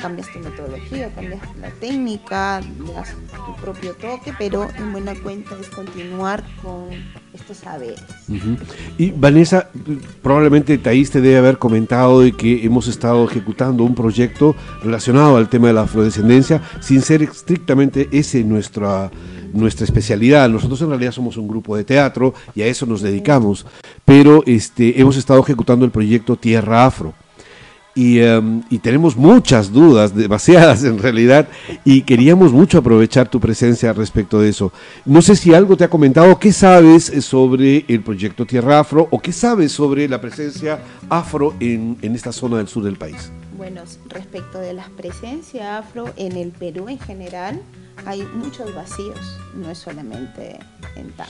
cambias 0.02 0.30
tu 0.32 0.40
metodología, 0.40 1.08
cambias 1.14 1.40
la 1.60 1.70
técnica, 1.70 2.60
das 2.94 3.14
tu 3.46 3.54
propio 3.62 3.94
toque, 3.94 4.34
pero 4.36 4.68
en 4.76 4.90
buena 4.90 5.14
cuenta 5.14 5.56
es 5.60 5.68
continuar 5.68 6.42
con 6.60 6.88
estos 7.32 7.58
saberes. 7.58 8.02
Y 8.98 9.12
Vanessa, 9.12 9.70
probablemente 10.20 10.76
Taís 10.78 11.10
te 11.10 11.20
debe 11.20 11.38
haber 11.38 11.58
comentado 11.58 12.20
de 12.20 12.32
que 12.32 12.66
hemos 12.66 12.88
estado 12.88 13.24
ejecutando 13.24 13.84
un 13.84 13.94
proyecto 13.94 14.56
relacionado 14.82 15.36
al 15.36 15.48
tema 15.48 15.68
de 15.68 15.74
la 15.74 15.82
afrodescendencia, 15.82 16.60
sin 16.80 17.00
ser 17.00 17.22
estrictamente 17.22 18.08
ese 18.10 18.42
nuestra 18.42 19.10
nuestra 19.52 19.84
especialidad. 19.84 20.48
Nosotros 20.48 20.80
en 20.80 20.88
realidad 20.88 21.12
somos 21.12 21.36
un 21.36 21.46
grupo 21.46 21.76
de 21.76 21.84
teatro 21.84 22.32
y 22.54 22.62
a 22.62 22.66
eso 22.66 22.86
nos 22.86 23.02
dedicamos, 23.02 23.66
pero 24.04 24.42
este, 24.46 24.98
hemos 24.98 25.16
estado 25.18 25.40
ejecutando 25.40 25.84
el 25.84 25.90
proyecto 25.90 26.36
Tierra 26.36 26.86
Afro. 26.86 27.14
Em, 27.94 28.62
y, 28.70 28.78
tenemos 28.78 29.16
muchas 29.16 29.70
dudas, 29.70 30.14
demasiadas 30.14 30.82
en 30.84 30.98
realidad, 30.98 31.48
y 31.84 32.02
queríamos 32.02 32.52
mucho 32.52 32.78
aprovechar 32.78 33.28
tu 33.28 33.38
presencia 33.38 33.92
respecto 33.92 34.40
de 34.40 34.48
eso. 34.48 34.72
No 35.04 35.20
sé 35.20 35.36
si 35.36 35.52
algo 35.52 35.76
te 35.76 35.84
ha 35.84 35.90
comentado, 35.90 36.38
¿qué 36.38 36.52
sabes 36.52 37.12
sobre 37.20 37.84
el 37.88 38.02
proyecto 38.02 38.46
Tierra 38.46 38.80
Afro 38.80 39.08
o 39.10 39.20
qué 39.20 39.32
sabes 39.32 39.72
sobre 39.72 40.08
la 40.08 40.20
presencia 40.20 40.80
afro 41.10 41.54
en, 41.60 41.98
en 42.00 42.14
esta 42.14 42.32
zona 42.32 42.56
del 42.58 42.68
sur 42.68 42.82
del 42.82 42.96
país? 42.96 43.30
Bueno, 43.58 43.82
respecto 44.08 44.58
de 44.58 44.72
la 44.72 44.88
presencia 44.96 45.78
afro 45.78 46.06
en 46.16 46.32
el 46.32 46.50
Perú 46.50 46.88
en 46.88 46.98
general, 46.98 47.60
hay 48.06 48.26
muchos 48.34 48.74
vacíos, 48.74 49.38
no 49.54 49.70
es 49.70 49.78
solamente 49.78 50.58
en 50.96 51.10
TAP. 51.12 51.28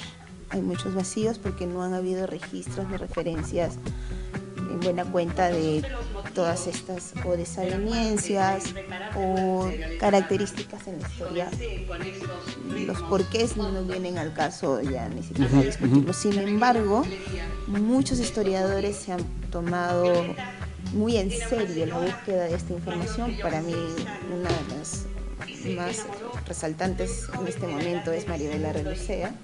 Hay 0.51 0.61
muchos 0.61 0.95
vacíos 0.95 1.39
porque 1.39 1.67
no 1.67 1.83
han 1.83 1.95
habido 1.95 2.27
registros 2.27 2.89
de 2.91 2.99
referencias 2.99 3.79
en 4.71 4.81
buena 4.81 5.05
cuenta 5.05 5.49
de 5.49 5.83
todas 6.35 6.67
estas 6.67 7.13
o 7.25 7.37
desavenencias 7.37 8.75
o 9.17 9.71
características 10.01 10.87
en 10.89 11.01
la 11.01 11.09
historia. 11.09 11.49
Los 12.87 13.01
porqués 13.03 13.57
no 13.57 13.71
nos 13.71 13.87
vienen 13.87 14.19
al 14.19 14.33
caso 14.33 14.81
ya 14.81 15.09
ni 15.09 15.23
siquiera 15.23 15.61
discutirlo. 15.61 16.13
Sin 16.13 16.39
embargo, 16.39 17.05
muchos 17.69 18.19
historiadores 18.19 18.97
se 18.97 19.13
han 19.13 19.25
tomado 19.51 20.13
muy 20.93 21.17
en 21.17 21.31
serio 21.31 21.87
la 21.87 21.99
búsqueda 21.99 22.45
de 22.45 22.55
esta 22.55 22.73
información. 22.73 23.37
Para 23.41 23.61
mí, 23.63 23.75
una 23.75 24.49
de 24.49 24.79
las 24.79 25.07
más 25.77 26.07
resaltantes 26.47 27.29
en 27.39 27.47
este 27.47 27.67
momento 27.67 28.13
es 28.13 28.29
Maribela 28.29 28.73
Relucea 28.73 29.35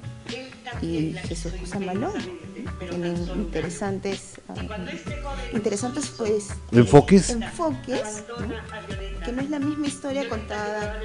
y 0.83 1.13
Jesús 1.13 1.53
Cusamalón 1.53 2.13
tienen 2.91 3.17
interesantes, 3.35 4.41
ah, 4.49 4.55
interesantes 5.53 6.13
pues 6.17 6.49
enfoques, 6.73 7.31
enfoques 7.31 8.25
que 9.25 9.33
no 9.33 9.43
es 9.43 9.51
la 9.51 9.59
misma 9.59 9.87
historia 9.87 10.29
contada 10.29 11.01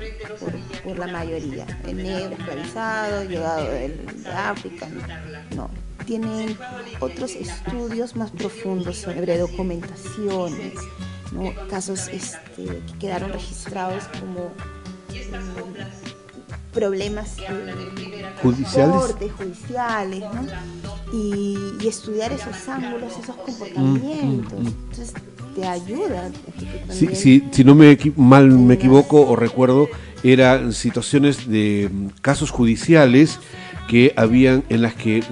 por, 0.84 0.98
la 0.98 1.08
mayoría. 1.08 1.66
El 1.86 1.98
negro 1.98 2.36
esclavizado, 2.38 3.24
llegado 3.24 3.66
de 3.70 3.98
África, 4.34 4.88
no. 5.56 5.70
Tienen 6.06 6.58
otros 7.00 7.36
estudios 7.36 8.16
más 8.16 8.32
profundos 8.32 8.98
sobre 8.98 9.38
documentaciones, 9.38 10.74
casos 11.70 12.08
este, 12.10 12.66
que 12.66 12.98
quedaron 13.00 13.32
registrados 13.32 14.04
como 14.20 14.52
problemas 16.74 17.38
judiciales, 18.42 19.32
judiciales 19.38 20.24
y, 21.14 21.88
estudiar 21.88 22.32
esos 22.32 22.68
ángulos, 22.68 23.14
esos 23.22 23.36
comportamientos. 23.36 24.54
Mm, 24.54 24.64
mm, 24.64 24.66
mm. 24.66 24.68
Entonces 24.68 25.14
te 25.56 25.66
ayuda. 25.68 26.32
Si, 26.90 27.44
si 27.52 27.64
no 27.64 27.76
me 27.76 27.98
mal 28.16 28.50
me 28.50 28.74
equivoco 28.76 29.22
o 29.22 29.36
recuerdo, 29.36 29.88
eran 30.24 30.74
situaciones 30.74 31.48
de 31.48 31.90
casos 32.22 32.50
judiciales 32.50 33.40
que 33.88 34.14
habían 34.16 34.64
en 34.70 34.82
las 34.82 34.94
que 34.96 35.24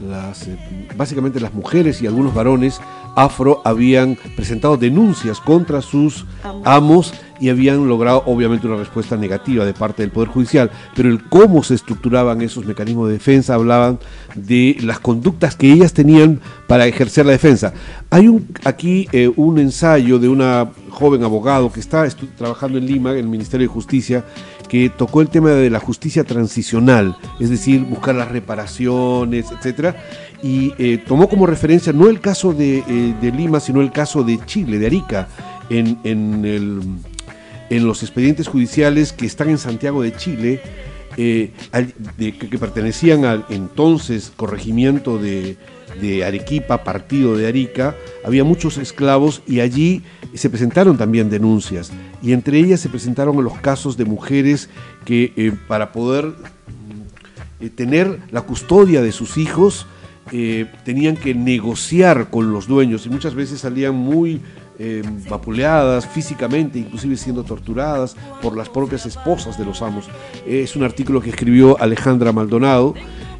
las, 0.00 0.48
eh, 0.48 0.58
básicamente 0.96 1.40
las 1.40 1.52
mujeres 1.52 2.00
y 2.00 2.06
algunos 2.06 2.34
varones 2.34 2.80
afro 3.14 3.60
habían 3.64 4.16
presentado 4.36 4.76
denuncias 4.76 5.40
contra 5.40 5.82
sus 5.82 6.24
amos 6.64 7.12
y 7.40 7.48
habían 7.48 7.88
logrado 7.88 8.22
obviamente 8.26 8.66
una 8.66 8.76
respuesta 8.76 9.16
negativa 9.16 9.64
de 9.64 9.74
parte 9.74 10.02
del 10.02 10.10
Poder 10.10 10.28
Judicial, 10.28 10.70
pero 10.94 11.08
el 11.08 11.28
cómo 11.28 11.62
se 11.62 11.74
estructuraban 11.74 12.40
esos 12.42 12.64
mecanismos 12.64 13.08
de 13.08 13.14
defensa 13.14 13.54
hablaban 13.54 13.98
de 14.34 14.76
las 14.80 15.00
conductas 15.00 15.56
que 15.56 15.72
ellas 15.72 15.92
tenían 15.92 16.40
para 16.66 16.86
ejercer 16.86 17.26
la 17.26 17.32
defensa. 17.32 17.72
Hay 18.10 18.28
aquí 18.64 19.08
eh, 19.12 19.30
un 19.36 19.58
ensayo 19.58 20.18
de 20.18 20.28
una 20.28 20.68
joven 20.90 21.22
abogado 21.22 21.72
que 21.72 21.80
está 21.80 22.06
trabajando 22.36 22.78
en 22.78 22.86
Lima, 22.86 23.12
en 23.12 23.18
el 23.18 23.28
Ministerio 23.28 23.66
de 23.68 23.72
Justicia, 23.72 24.24
que 24.68 24.90
tocó 24.90 25.20
el 25.20 25.28
tema 25.28 25.50
de 25.50 25.70
la 25.70 25.80
justicia 25.80 26.24
transicional, 26.24 27.16
es 27.40 27.50
decir, 27.50 27.84
buscar 27.84 28.14
las 28.14 28.30
reparaciones, 28.30 29.46
etcétera, 29.50 29.96
y 30.42 30.72
eh, 30.78 30.98
tomó 30.98 31.28
como 31.28 31.46
referencia 31.46 31.92
no 31.92 32.08
el 32.08 32.20
caso 32.20 32.54
eh, 32.58 33.14
de, 33.20 33.32
Lima, 33.32 33.60
sino 33.60 33.80
el 33.80 33.90
caso 33.90 34.22
de 34.22 34.38
Chile, 34.44 34.78
de 34.78 34.86
Arica, 34.86 35.28
en, 35.70 35.98
en, 36.04 37.00
los 37.70 38.02
expedientes 38.02 38.48
judiciales 38.48 39.12
que 39.12 39.26
están 39.26 39.50
en 39.50 39.58
Santiago 39.58 40.02
de 40.02 40.16
Chile, 40.16 40.60
eh, 41.16 41.50
que, 42.16 42.58
pertenecían 42.58 43.24
al 43.24 43.44
entonces 43.48 44.32
corregimiento 44.36 45.18
de, 45.18 45.56
Arequipa, 46.24 46.84
partido 46.84 47.36
de 47.36 47.48
Arica, 47.48 47.96
había 48.24 48.44
muchos 48.44 48.78
esclavos 48.78 49.42
y 49.46 49.60
allí 49.60 50.02
se 50.34 50.48
presentaron 50.48 50.96
también 50.96 51.28
denuncias. 51.28 51.90
Y 52.22 52.32
entre 52.32 52.58
ellas 52.58 52.80
se 52.80 52.88
presentaron 52.88 53.42
los 53.42 53.58
casos 53.58 53.96
de 53.96 54.04
mujeres 54.04 54.68
que 55.04 55.52
para 55.66 55.90
poder 55.90 56.34
tener 57.74 58.20
la 58.30 58.42
custodia 58.42 59.02
de 59.02 59.10
sus 59.10 59.38
hijos, 59.38 59.86
eh, 60.30 60.66
tenían 60.84 61.16
que 61.16 61.34
negociar 61.34 62.28
con 62.28 62.52
los 62.52 62.66
dueños 62.66 63.06
y 63.06 63.08
muchas 63.08 63.34
veces 63.34 63.60
salían 63.60 63.94
muy 63.94 64.40
eh, 64.78 65.02
vapuleadas 65.28 66.06
físicamente, 66.06 66.78
inclusive 66.78 67.16
siendo 67.16 67.42
torturadas 67.42 68.16
por 68.40 68.56
las 68.56 68.68
propias 68.68 69.06
esposas 69.06 69.58
de 69.58 69.64
los 69.64 69.82
amos. 69.82 70.08
Es 70.46 70.76
un 70.76 70.84
artículo 70.84 71.20
que 71.20 71.30
escribió 71.30 71.80
Alejandra 71.80 72.32
Maldonado, 72.32 72.94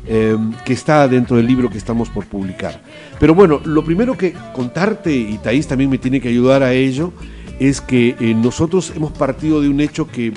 eh, 0.07 0.37
que 0.65 0.73
está 0.73 1.07
dentro 1.07 1.37
del 1.37 1.47
libro 1.47 1.71
que 1.71 1.79
estamos 1.79 2.09
por 2.09 2.27
publicar. 2.27 2.83
Pero 3.21 3.35
bueno, 3.35 3.61
lo 3.65 3.85
primero 3.85 4.17
que 4.17 4.35
contarte, 4.53 5.15
y 5.15 5.39
Thais 5.39 5.69
también 5.69 5.91
me 5.91 5.99
tiene 5.99 6.21
que 6.21 6.29
ayudar 6.29 6.63
a 6.63 6.73
ello, 6.73 7.13
es 7.61 7.81
que 7.81 8.15
nosotros 8.37 8.93
hemos 8.95 9.13
partido 9.13 9.61
de 9.61 9.69
un 9.69 9.81
hecho 9.81 10.07
que 10.07 10.33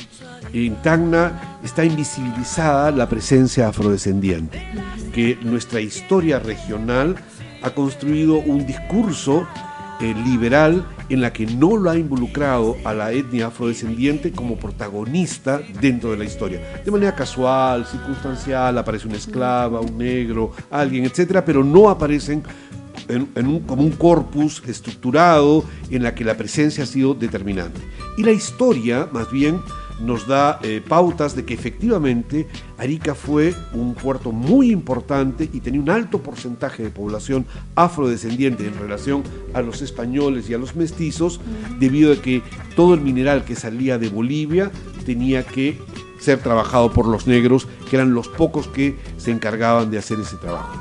en 0.54 0.76
Tacna 0.82 1.60
está 1.64 1.86
invisibilizada 1.86 2.92
la 2.92 3.08
presencia 3.08 3.68
afrodescendiente, 3.68 4.62
que 5.14 5.38
nuestra 5.42 5.80
historia 5.82 6.40
regional 6.40 7.16
ha 7.62 7.70
construido 7.72 8.36
un 8.40 8.66
discurso 8.66 9.48
eh, 10.02 10.16
liberal 10.26 10.86
en 11.10 11.22
la 11.22 11.32
que 11.32 11.46
no 11.46 11.78
lo 11.78 11.90
ha 11.90 11.98
involucrado 11.98 12.78
a 12.84 12.94
la 12.94 13.12
etnia 13.12 13.48
afrodescendiente 13.48 14.32
como 14.32 14.58
protagonista 14.58 15.62
dentro 15.80 16.12
de 16.12 16.18
la 16.18 16.26
historia. 16.26 16.82
De 16.84 16.92
manera 16.92 17.14
casual, 17.14 17.86
circunstancial, 17.86 18.78
aparece 18.78 19.08
una 19.08 19.18
esclava, 19.18 19.80
un 19.80 19.98
negro, 19.98 20.52
alguien, 20.70 21.06
etcétera, 21.06 21.46
pero 21.46 21.64
no 21.64 21.90
aparecen 21.90 22.44
en, 23.08 23.60
como 23.62 23.84
un 23.84 23.92
corpus 23.92 24.64
estructurado 24.68 25.64
en 25.90 26.04
la 26.04 26.16
que 26.16 26.24
la 26.24 26.36
presencia 26.36 26.84
ha 26.84 26.88
sido 26.88 27.14
determinante. 27.14 27.80
Y 28.18 28.24
la 28.24 28.32
historia, 28.32 29.08
más 29.12 29.32
bien, 29.32 29.60
nos 30.02 30.28
da 30.28 30.60
eh, 30.64 30.82
pautas 30.86 31.36
de 31.36 31.46
que 31.46 31.54
efectivamente 31.54 32.48
Arica 32.78 33.16
fue 33.16 33.54
un 33.74 33.94
puerto 33.94 34.32
muy 34.32 34.72
importante 34.72 35.50
y 35.52 35.60
tenía 35.60 35.82
un 35.82 35.90
alto 35.90 36.22
porcentaje 36.22 36.84
de 36.84 36.90
población 36.90 37.46
afrodescendiente 37.76 38.66
en 38.66 38.78
relación 38.78 39.24
a 39.54 39.62
los 39.62 39.82
españoles 39.82 40.50
y 40.50 40.54
a 40.54 40.58
los 40.58 40.76
mestizos, 40.76 41.40
debido 41.80 42.14
a 42.14 42.22
que 42.22 42.42
todo 42.76 42.94
el 42.94 43.02
mineral 43.02 43.46
que 43.46 43.56
salía 43.56 43.98
de 43.98 44.10
Bolivia 44.10 44.72
tenía 45.06 45.44
que 45.44 45.78
ser 46.22 46.40
trabajado 46.40 46.94
por 46.94 47.08
los 47.08 47.28
negros, 47.28 47.68
que 47.90 47.98
eran 47.98 48.14
los 48.14 48.28
pocos 48.30 48.68
que 48.68 48.98
se 49.18 49.32
encargaban 49.32 49.92
de 49.92 49.98
hacer 49.98 50.20
ese 50.20 50.38
trabajo. 50.38 50.72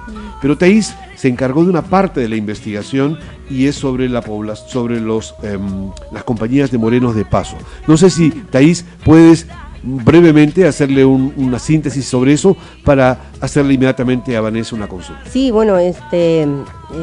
Pero 0.41 0.57
Thais 0.57 0.95
se 1.17 1.29
encargó 1.29 1.65
de 1.65 1.71
una 1.71 1.83
parte 1.83 2.21
de 2.21 2.29
la 2.29 2.37
investigación 2.37 3.19
y 3.49 3.67
es 3.67 3.75
sobre, 3.75 4.09
la 4.09 4.23
sobre 4.23 5.01
los, 5.01 5.35
em, 5.43 5.91
las 6.13 6.25
compañías 6.25 6.71
de 6.71 6.79
morenos 6.79 7.15
de 7.15 7.25
paso. 7.25 7.57
No 7.89 7.97
sé 7.97 8.11
si 8.11 8.31
Thais 8.31 8.85
puedes 9.05 9.47
brevemente 9.83 10.67
hacerle 10.67 11.05
una 11.05 11.59
síntesis 11.59 12.05
sobre 12.05 12.33
eso 12.33 12.57
para 12.85 13.31
hacerle 13.41 13.75
inmediatamente 13.75 14.37
a 14.37 14.41
Vanessa 14.41 14.77
una 14.77 14.89
consulta. 14.89 15.23
Sí, 15.31 15.51
bueno, 15.51 15.79
este, 15.79 16.43
eh, 16.43 16.47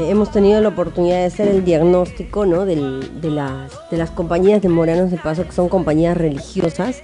hemos 0.10 0.32
tenido 0.32 0.62
la 0.62 0.70
oportunidad 0.70 1.18
de 1.18 1.26
hacer 1.26 1.48
el 1.48 1.64
diagnóstico 1.64 2.46
¿no? 2.46 2.66
de, 2.66 2.76
las, 2.76 3.72
de 3.90 3.98
las 3.98 4.12
compañías 4.12 4.62
de 4.62 4.70
morenos 4.70 5.12
de 5.12 5.18
paso, 5.18 5.46
que 5.46 5.52
son 5.52 5.70
compañías 5.70 6.18
religiosas 6.18 7.02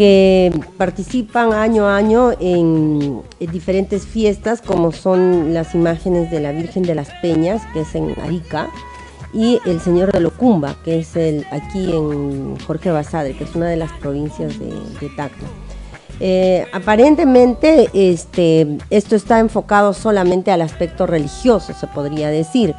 que 0.00 0.52
participan 0.78 1.52
año 1.52 1.86
a 1.86 1.96
año 1.96 2.30
en, 2.40 3.22
diferentes 3.38 4.06
fiestas, 4.06 4.62
como 4.62 4.92
son 4.92 5.52
las 5.52 5.74
imágenes 5.74 6.30
de 6.30 6.40
la 6.40 6.52
Virgen 6.52 6.84
de 6.84 6.94
las 6.94 7.10
Peñas, 7.20 7.62
que 7.72 7.80
es 7.80 7.94
en 7.94 8.14
Arica, 8.20 8.70
y 9.32 9.60
el 9.64 9.80
Señor 9.80 10.12
de 10.12 10.20
Locumba, 10.20 10.76
que 10.84 10.98
es 11.00 11.16
el, 11.16 11.46
aquí 11.50 11.92
en 11.92 12.58
Jorge 12.66 12.90
Basadre, 12.90 13.36
que 13.36 13.44
es 13.44 13.54
una 13.54 13.68
de 13.68 13.76
las 13.76 13.92
provincias 13.92 14.58
de, 14.58 14.66
de. 14.66 15.10
Eh, 16.22 16.66
aparentemente 16.72 17.88
este, 17.94 18.78
esto 18.90 19.16
está 19.16 19.38
enfocado 19.38 19.94
solamente 19.94 20.50
al 20.50 20.60
aspecto 20.60 21.06
religioso, 21.06 21.72
se 21.72 21.86
podría 21.86 22.28
decir. 22.28 22.74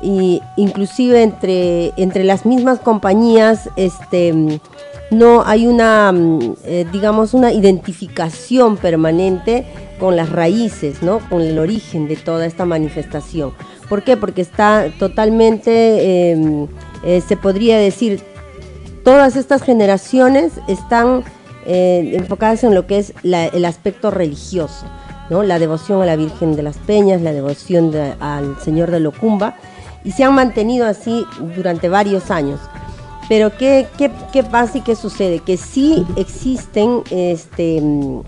Y 0.00 0.40
inclusive 0.56 1.22
entre, 1.22 1.92
entre 1.96 2.22
las 2.22 2.46
mismas 2.46 2.78
compañías 2.78 3.68
este, 3.74 4.60
no 5.10 5.42
hay 5.44 5.66
una, 5.66 6.12
mm, 6.12 6.54
eh, 6.64 6.86
digamos, 6.92 7.34
una 7.34 7.52
identificación 7.52 8.76
permanente 8.76 9.66
con 9.98 10.16
las 10.16 10.30
raíces, 10.30 11.02
¿no? 11.02 11.18
Con 11.28 11.42
el 11.42 11.58
origen 11.58 12.08
de 12.08 12.16
toda 12.16 12.46
esta 12.46 12.64
manifestación. 12.64 13.52
¿Por 13.88 14.02
qué? 14.02 14.16
Porque 14.16 14.42
está 14.42 14.90
totalmente, 14.98 16.30
em, 16.30 16.66
eh, 17.04 17.22
se 17.26 17.36
podría 17.36 17.78
decir, 17.78 18.20
todas 19.04 19.36
estas 19.36 19.62
generaciones 19.62 20.52
están 20.68 21.24
eh, 21.66 22.12
enfocadas 22.14 22.64
en 22.64 22.74
lo 22.74 22.86
que 22.86 22.98
es 22.98 23.12
el 23.22 23.64
aspecto 23.66 24.10
religioso, 24.10 24.86
¿no? 25.28 25.42
La 25.42 25.58
devoción 25.58 26.00
a 26.00 26.06
la 26.06 26.16
Virgen 26.16 26.56
de 26.56 26.62
las 26.62 26.78
Peñas, 26.78 27.20
la 27.20 27.32
devoción 27.32 27.92
al 28.20 28.58
Señor 28.60 28.90
de 28.90 29.00
Locumba, 29.00 29.56
y 30.02 30.12
se 30.12 30.24
han 30.24 30.34
mantenido 30.34 30.86
así 30.86 31.26
durante 31.54 31.90
varios 31.90 32.30
años. 32.30 32.60
Pero 33.28 33.54
¿qué, 33.58 33.86
qué, 33.98 34.42
pasa 34.42 34.78
y 34.78 34.80
qué 34.80 34.96
sucede? 34.96 35.40
Que 35.40 35.58
sí 35.58 36.06
existen 36.16 37.02
este, 37.10 37.82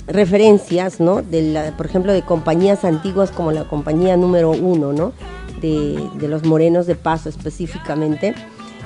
referencias, 0.07 1.01
¿no? 1.01 1.23
De 1.23 1.73
por 1.77 1.87
ejemplo, 1.87 2.13
de 2.13 2.23
compañías 2.23 2.85
antiguas 2.85 3.31
como 3.31 3.51
la 3.51 3.65
compañía 3.65 4.19
número 4.19 4.51
uno, 4.51 4.93
¿no? 4.93 5.13
De, 5.63 5.99
los 6.29 6.45
morenos 6.45 6.87
de 6.87 6.97
paso 6.97 7.31
específicamente, 7.31 8.35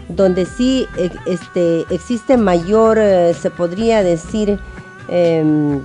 donde 0.09 0.47
sí 0.47 0.87
e, 0.97 1.11
este, 1.27 1.85
existe 1.91 2.37
mayor, 2.37 2.99
eh, 3.01 3.35
se 3.35 3.51
podría 3.51 4.05
decir, 4.05 4.61
em, 5.09 5.83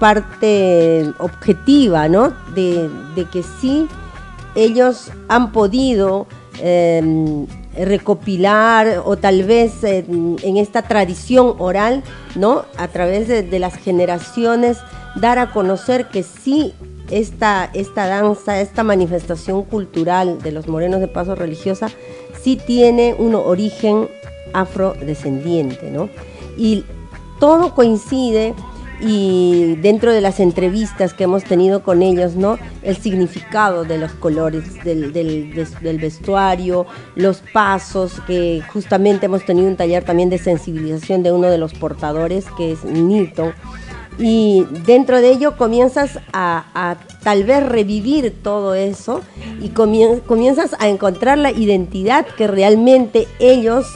parte 0.00 1.12
objetiva, 1.18 2.08
¿no? 2.08 2.32
De, 2.54 2.90
de, 3.14 3.24
que 3.26 3.44
sí 3.44 3.86
ellos 4.56 5.12
han 5.28 5.52
podido 5.52 6.26
em, 6.60 7.46
recopilar 7.76 9.02
o 9.04 9.16
tal 9.16 9.44
vez 9.44 9.84
en, 9.84 10.56
esta 10.56 10.82
tradición 10.82 11.54
oral, 11.58 12.02
¿no? 12.34 12.64
A 12.76 12.88
través 12.88 13.28
de, 13.28 13.58
las 13.58 13.76
generaciones, 13.76 14.78
dar 15.16 15.38
a 15.38 15.52
conocer 15.52 16.08
que 16.08 16.22
sí 16.22 16.74
esta, 17.10 17.70
esta 17.74 18.06
danza, 18.06 18.60
esta 18.60 18.84
manifestación 18.84 19.62
cultural 19.62 20.40
de 20.42 20.52
los 20.52 20.68
morenos 20.68 21.00
de 21.00 21.08
paso 21.08 21.34
religiosa, 21.34 21.88
sí 22.42 22.56
tiene 22.56 23.14
un 23.18 23.34
origen 23.34 24.08
afrodescendiente, 24.52 25.90
¿no? 25.90 26.08
Y 26.56 26.84
todo 27.38 27.74
coincide 27.74 28.54
y 29.00 29.76
dentro 29.76 30.12
de 30.12 30.20
las 30.20 30.40
entrevistas 30.40 31.14
que 31.14 31.24
hemos 31.24 31.44
tenido 31.44 31.82
con 31.82 32.02
ellos, 32.02 32.34
¿no? 32.34 32.58
El 32.82 32.96
significado 32.96 33.84
de 33.84 33.98
los 33.98 34.12
colores, 34.12 34.82
del, 34.82 35.12
del, 35.12 35.98
vestuario, 35.98 36.86
los 37.14 37.42
pasos, 37.52 38.20
que 38.26 38.62
justamente 38.72 39.26
hemos 39.26 39.44
tenido 39.44 39.68
un 39.68 39.76
taller 39.76 40.04
también 40.04 40.30
de 40.30 40.38
sensibilización 40.38 41.22
de 41.22 41.32
uno 41.32 41.48
de 41.48 41.58
los 41.58 41.74
portadores, 41.74 42.46
que 42.56 42.72
es 42.72 42.84
Nito. 42.84 43.52
Y 44.18 44.66
dentro 44.84 45.20
de 45.20 45.30
ello 45.30 45.56
comienzas 45.56 46.18
a, 46.32 46.66
a 46.74 46.96
tal 47.22 47.44
vez 47.44 47.64
revivir 47.64 48.34
todo 48.42 48.74
eso 48.74 49.20
y 49.60 49.68
comienzas 49.68 50.74
a 50.80 50.88
encontrar 50.88 51.38
la 51.38 51.52
identidad 51.52 52.26
que 52.26 52.48
realmente 52.48 53.28
ellos 53.38 53.86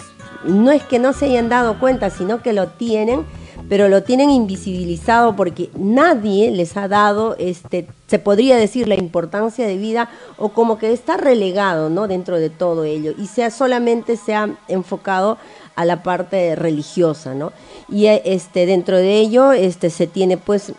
no 0.45 0.71
es 0.71 0.83
que 0.85 1.01
no 1.01 1.13
se 1.13 1.25
hayan 1.25 1.49
dado 1.49 1.81
cuenta, 1.81 2.11
sino 2.11 2.41
que 2.41 2.53
lo 2.53 2.69
tienen 2.69 3.25
pero 3.73 3.89
lo 3.89 4.03
tienen 4.03 4.29
invisibilizado 4.29 5.35
porque 5.35 5.71
nadie 5.75 6.51
les 6.51 6.77
ha 6.77 6.89
dado, 6.89 7.37
este, 7.39 7.89
se 8.07 8.19
podría 8.19 8.59
decir, 8.59 8.87
la 8.87 8.97
importancia 8.97 9.67
de 9.67 9.79
vida 9.79 10.11
o 10.37 10.51
como 10.51 10.77
que 10.77 10.93
está 10.93 11.17
relegado, 11.17 11.89
¿no? 11.89 12.07
Dentro 12.07 12.39
de 12.39 12.51
todo 12.51 12.85
ello 12.85 13.15
y 13.17 13.29
sea 13.29 13.51
solamente 13.51 14.19
se 14.19 14.35
ha 14.35 14.51
enfocado 14.69 15.39
a 15.75 15.85
la 15.85 16.03
parte 16.03 16.55
religiosa, 16.55 17.35
¿no? 17.35 17.53
Y 17.89 18.07
eh, 18.07 18.23
este, 18.25 18.67
dentro 18.67 18.97
de 18.97 19.19
ello 19.19 19.53
este, 19.53 19.91
se 19.91 20.07
tiene 20.07 20.37
pues 20.37 20.73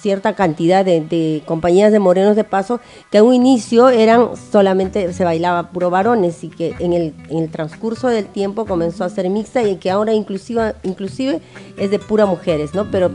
cierta 0.00 0.34
cantidad 0.34 0.84
de, 0.84 1.42
compañías 1.46 1.92
de 1.92 1.98
morenos 1.98 2.36
de 2.36 2.44
paso 2.44 2.80
que 3.10 3.18
a 3.18 3.22
un 3.22 3.34
inicio 3.34 3.88
eran 3.88 4.30
solamente, 4.50 5.12
se 5.12 5.24
bailaba 5.24 5.70
puro 5.70 5.90
varones 5.90 6.42
y 6.44 6.48
que 6.48 6.74
en 6.78 6.92
el, 6.92 7.14
en 7.28 7.38
el 7.38 7.50
transcurso 7.50 8.08
del 8.08 8.26
tiempo 8.26 8.66
comenzó 8.66 9.04
a 9.04 9.08
ser 9.08 9.28
mixta 9.30 9.62
y 9.62 9.76
que 9.76 9.90
ahora 9.90 10.12
inclusive, 10.12 10.74
inclusive 10.82 11.40
es 11.76 11.90
de 11.90 11.98
pura 11.98 12.26
mujeres, 12.26 12.74
¿no? 12.74 12.90
Pero 12.90 13.10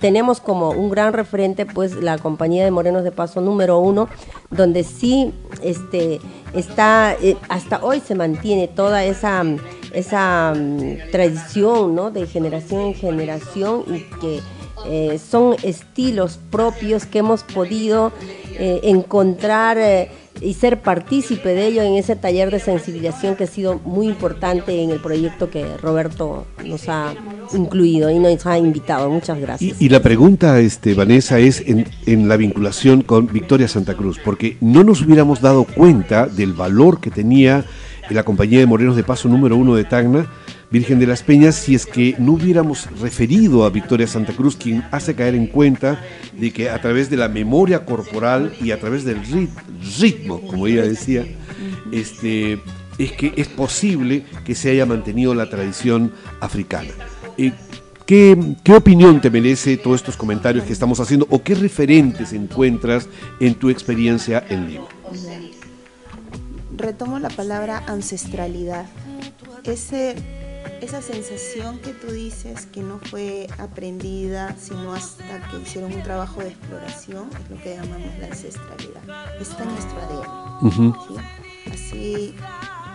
tenemos 0.00 0.40
como 0.40 0.70
un 0.70 0.90
gran 0.90 1.12
referente 1.12 1.66
pues 1.66 1.94
la 1.94 2.18
compañía 2.18 2.64
de 2.64 2.70
morenos 2.70 3.04
de 3.04 3.12
paso 3.12 3.40
número 3.40 3.78
uno, 3.78 4.08
donde 4.50 4.84
sí 4.84 5.32
este, 5.62 6.20
está, 6.54 7.14
eh, 7.20 7.36
hasta 7.48 7.84
hoy 7.84 8.00
se 8.00 8.14
mantiene 8.14 8.68
toda 8.68 9.04
esa 9.04 9.44
esa 9.96 10.52
mm, 10.54 11.10
tradición 11.10 11.94
¿no? 11.94 12.10
de 12.10 12.26
generación 12.26 12.82
en 12.82 12.94
generación 12.94 13.84
y 13.88 14.00
que 14.20 14.40
eh, 14.88 15.18
son 15.18 15.56
estilos 15.62 16.38
propios 16.50 17.06
que 17.06 17.18
hemos 17.18 17.42
podido 17.42 18.12
eh, 18.58 18.80
encontrar 18.84 19.78
eh, 19.78 20.10
y 20.40 20.52
ser 20.52 20.82
partícipe 20.82 21.48
de 21.48 21.66
ello 21.66 21.82
en 21.82 21.94
ese 21.94 22.14
taller 22.14 22.50
de 22.50 22.60
sensibilización 22.60 23.36
que 23.36 23.44
ha 23.44 23.46
sido 23.46 23.80
muy 23.84 24.06
importante 24.06 24.82
en 24.82 24.90
el 24.90 25.00
proyecto 25.00 25.48
que 25.48 25.78
Roberto 25.78 26.46
nos 26.62 26.90
ha 26.90 27.14
incluido 27.54 28.10
y 28.10 28.18
nos 28.18 28.44
ha 28.44 28.58
invitado. 28.58 29.08
Muchas 29.08 29.40
gracias. 29.40 29.80
Y, 29.80 29.88
la 29.88 30.02
pregunta, 30.02 30.60
este, 30.60 30.92
Vanessa, 30.92 31.38
es 31.38 31.62
en, 31.66 31.88
en, 32.04 32.28
la 32.28 32.36
vinculación 32.36 33.00
con 33.00 33.28
Victoria 33.28 33.66
Santa 33.66 33.94
Cruz, 33.94 34.20
porque 34.22 34.58
no 34.60 34.84
nos 34.84 35.00
hubiéramos 35.00 35.40
dado 35.40 35.64
cuenta 35.64 36.26
del 36.26 36.52
valor 36.52 37.00
que 37.00 37.10
tenía 37.10 37.64
la 38.10 38.22
compañía 38.22 38.58
de 38.58 38.66
morenos 38.66 38.96
de 38.96 39.02
paso 39.02 39.28
número 39.28 39.56
uno 39.56 39.74
de 39.74 39.84
Tacna, 39.84 40.26
Virgen 40.70 40.98
de 40.98 41.06
las 41.06 41.22
Peñas, 41.22 41.54
si 41.54 41.74
es 41.74 41.86
que 41.86 42.16
no 42.18 42.32
hubiéramos 42.32 42.88
referido 43.00 43.64
a 43.64 43.70
Victoria 43.70 44.06
Santa 44.06 44.32
Cruz, 44.32 44.56
quien 44.56 44.84
hace 44.90 45.14
caer 45.14 45.34
en 45.34 45.46
cuenta 45.46 46.00
de 46.38 46.50
que 46.52 46.70
a 46.70 46.80
través 46.80 47.08
de 47.08 47.16
la 47.16 47.28
memoria 47.28 47.84
corporal 47.84 48.52
y 48.60 48.72
a 48.72 48.80
través 48.80 49.04
del 49.04 49.20
ritmo, 49.98 50.40
como 50.40 50.66
ella 50.66 50.82
decía, 50.82 51.24
este, 51.92 52.60
es 52.98 53.12
que 53.12 53.32
es 53.36 53.48
posible 53.48 54.24
que 54.44 54.54
se 54.54 54.70
haya 54.70 54.86
mantenido 54.86 55.34
la 55.34 55.48
tradición 55.48 56.12
africana. 56.40 56.90
Eh, 57.38 57.52
¿Qué, 58.04 58.38
¿Qué, 58.62 58.72
opinión 58.72 59.20
te 59.20 59.30
merece 59.30 59.76
todos 59.76 59.96
estos 59.96 60.16
comentarios 60.16 60.64
que 60.64 60.72
estamos 60.72 61.00
haciendo 61.00 61.26
o 61.28 61.42
qué 61.42 61.56
referentes 61.56 62.32
encuentras 62.32 63.08
en 63.40 63.56
tu 63.56 63.68
experiencia 63.68 64.44
en 64.48 64.68
Lima? 64.68 64.86
Retomo 66.76 67.18
la 67.18 67.30
palabra 67.30 67.82
ancestralidad. 67.86 68.86
Ese, 69.64 70.14
esa 70.80 71.02
sensación 71.02 71.78
que 71.80 71.92
tú 71.92 72.08
dices 72.08 72.66
que 72.66 72.80
no 72.80 72.98
fue 72.98 73.48
aprendida 73.58 74.54
sino 74.58 74.92
hasta 74.92 75.48
que 75.50 75.58
hicieron 75.60 75.92
un 75.92 76.02
trabajo 76.02 76.40
de 76.40 76.48
exploración 76.48 77.30
es 77.42 77.50
lo 77.50 77.62
que 77.62 77.76
llamamos 77.76 78.18
la 78.20 78.26
ancestralidad. 78.26 79.02
Está 79.40 79.62
en 79.62 79.70
nuestro 79.70 79.98
ADN. 80.02 80.94
Así, 81.72 82.34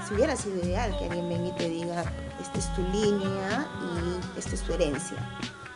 si 0.08 0.14
hubiera 0.14 0.36
sido 0.36 0.64
ideal 0.64 0.96
que 0.98 1.06
alguien 1.06 1.30
venga 1.30 1.48
y 1.50 1.56
te 1.58 1.70
diga, 1.70 2.04
esta 2.42 2.60
es 2.60 2.74
tu 2.76 2.82
línea 2.84 3.68
y 3.84 4.40
esta 4.40 4.56
es 4.56 4.62
tu 4.62 4.74
herencia 4.74 5.18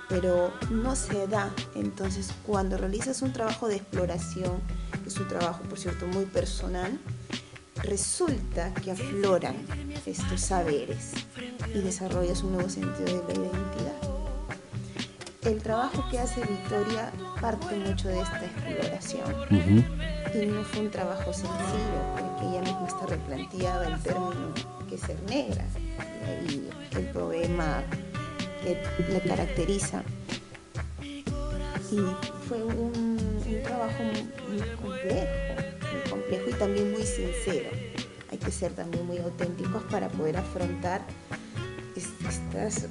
pero 0.07 0.53
no 0.69 0.95
se 0.95 1.27
da. 1.27 1.51
Entonces, 1.75 2.31
cuando 2.45 2.77
realizas 2.77 3.21
un 3.21 3.33
trabajo 3.33 3.67
de 3.67 3.77
exploración, 3.77 4.61
es 5.05 5.17
un 5.17 5.27
trabajo, 5.27 5.63
por 5.63 5.79
cierto, 5.79 6.05
muy 6.07 6.25
personal, 6.25 6.99
resulta 7.85 8.73
que 8.73 8.91
afloran 8.91 9.55
estos 10.05 10.41
saberes 10.41 11.11
y 11.73 11.79
desarrollas 11.79 12.43
un 12.43 12.53
nuevo 12.53 12.69
sentido 12.69 13.05
de 13.27 13.35
la 13.35 13.45
identidad. 13.45 13.95
El 15.43 15.61
trabajo 15.61 16.03
que 16.09 16.19
hace 16.19 16.41
Victoria 16.41 17.11
parte 17.39 17.75
mucho 17.75 18.07
de 18.07 18.19
esta 18.19 18.43
exploración 18.45 19.35
y 20.33 20.45
no 20.47 20.63
fue 20.63 20.81
un 20.81 20.91
trabajo 20.91 21.31
sencillo 21.31 22.01
porque 22.17 22.47
ella 22.47 22.61
misma 22.61 22.87
está 22.87 23.05
replanteada 23.05 23.87
el 23.87 24.01
término 24.01 24.53
que 24.89 24.95
es 24.95 25.01
ser 25.01 25.21
negra 25.29 25.65
y 26.49 26.69
el 26.97 27.05
problema 27.11 27.83
que 28.63 28.81
le 29.11 29.21
caracteriza. 29.21 30.03
Y 31.91 31.97
fue 32.47 32.63
un, 32.63 33.41
trabajo 33.63 34.03
muy 34.03 34.59
complejo 34.75 35.74
complejo 36.09 36.49
y 36.49 36.53
también 36.53 36.91
muy 36.91 37.03
sincero. 37.03 37.69
Hay 38.31 38.37
que 38.37 38.51
ser 38.51 38.73
también 38.73 39.05
muy 39.05 39.17
auténticos 39.17 39.83
para 39.83 40.09
poder 40.09 40.37
afrontar 40.37 41.01
estas, 41.95 42.87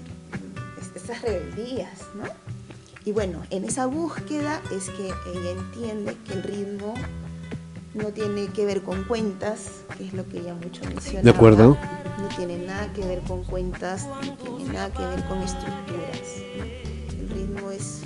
estas 0.95 1.23
rebeldías, 1.23 2.01
¿no? 2.14 2.25
Y 3.05 3.12
bueno, 3.12 3.43
en 3.51 3.64
esa 3.64 3.87
búsqueda 3.87 4.62
es 4.75 4.88
que 4.88 5.07
ella 5.07 5.51
entiende 5.51 6.17
que 6.27 6.33
el 6.33 6.43
ritmo 6.43 6.95
no 7.93 8.07
tiene 8.09 8.47
que 8.49 8.64
ver 8.64 8.83
con 8.83 9.05
cuentas, 9.05 9.83
que 9.97 10.07
es 10.07 10.14
lo 10.14 10.27
que 10.27 10.38
ella 10.38 10.55
mucho 10.55 10.83
menciona. 10.87 11.23
De 11.23 11.31
acuerdo. 11.31 11.77
No 12.19 12.29
tiene 12.37 12.57
nada 12.57 12.93
que 12.95 13.05
ver 13.05 13.21
con 13.21 13.45
cuentas, 13.45 14.07
no 14.07 14.57
tiene 14.57 14.73
nada 14.73 14.90
que 14.90 15.07
ver 15.07 15.25
con 15.27 15.43
estructuras. 15.43 16.38
El 17.11 17.29
ritmo 17.29 17.71
es 17.71 18.01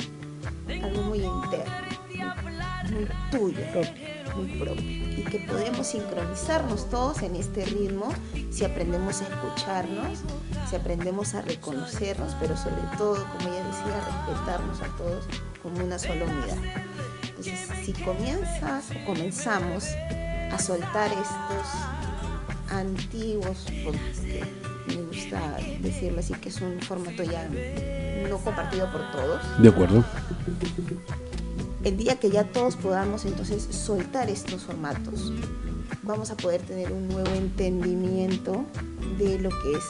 algo 0.83 1.03
muy 1.03 1.19
interno, 1.19 1.73
muy 2.91 3.09
tuyo 3.31 3.63
y 4.44 5.24
que 5.31 5.38
podemos 5.40 5.87
sincronizarnos 5.87 6.88
todos 6.90 7.22
en 7.22 7.37
este 7.37 7.64
ritmo 7.64 8.12
si 8.51 8.64
aprendemos 8.64 9.20
a 9.20 9.24
escucharnos, 9.24 10.18
si 10.68 10.77
aprendemos 10.77 11.35
a 11.35 11.42
reconocernos, 11.42 12.35
pero 12.40 12.57
sobre 12.57 12.83
todo, 12.96 13.24
como 13.33 13.48
ella 13.48 13.64
decía, 13.64 14.27
respetarnos 14.27 14.81
a 14.81 14.96
todos 14.96 15.24
como 15.62 15.85
una 15.85 15.98
sola 15.98 16.24
unidad. 16.24 16.59
Entonces, 17.22 17.68
si 17.85 17.92
comienzas 17.92 18.90
o 18.90 19.07
comenzamos 19.07 19.85
a 20.53 20.59
soltar 20.59 21.11
estos 21.11 22.70
antiguos, 22.70 23.66
porque 23.85 24.44
me 24.88 25.03
gusta 25.03 25.57
decirlo 25.81 26.20
así, 26.20 26.35
que 26.35 26.48
es 26.48 26.61
un 26.61 26.81
formato 26.81 27.22
ya 27.22 27.48
no 28.29 28.38
compartido 28.38 28.90
por 28.90 29.11
todos. 29.12 29.62
De 29.62 29.68
acuerdo 29.68 30.05
el 31.88 31.96
día 31.96 32.20
que 32.20 32.31
ya 32.31 32.44
todos 32.44 32.77
podamos 32.77 33.24
entonces 33.24 33.66
soltar 33.70 34.29
estos 34.29 34.64
formatos, 34.64 35.33
vamos 36.03 36.31
a 36.31 36.37
poder 36.37 36.61
tener 36.61 36.92
un 36.92 37.09
nuevo 37.09 37.31
entendimiento 37.31 38.64
de 39.16 39.38
lo 39.38 39.48
que 39.48 39.72
es 39.72 39.85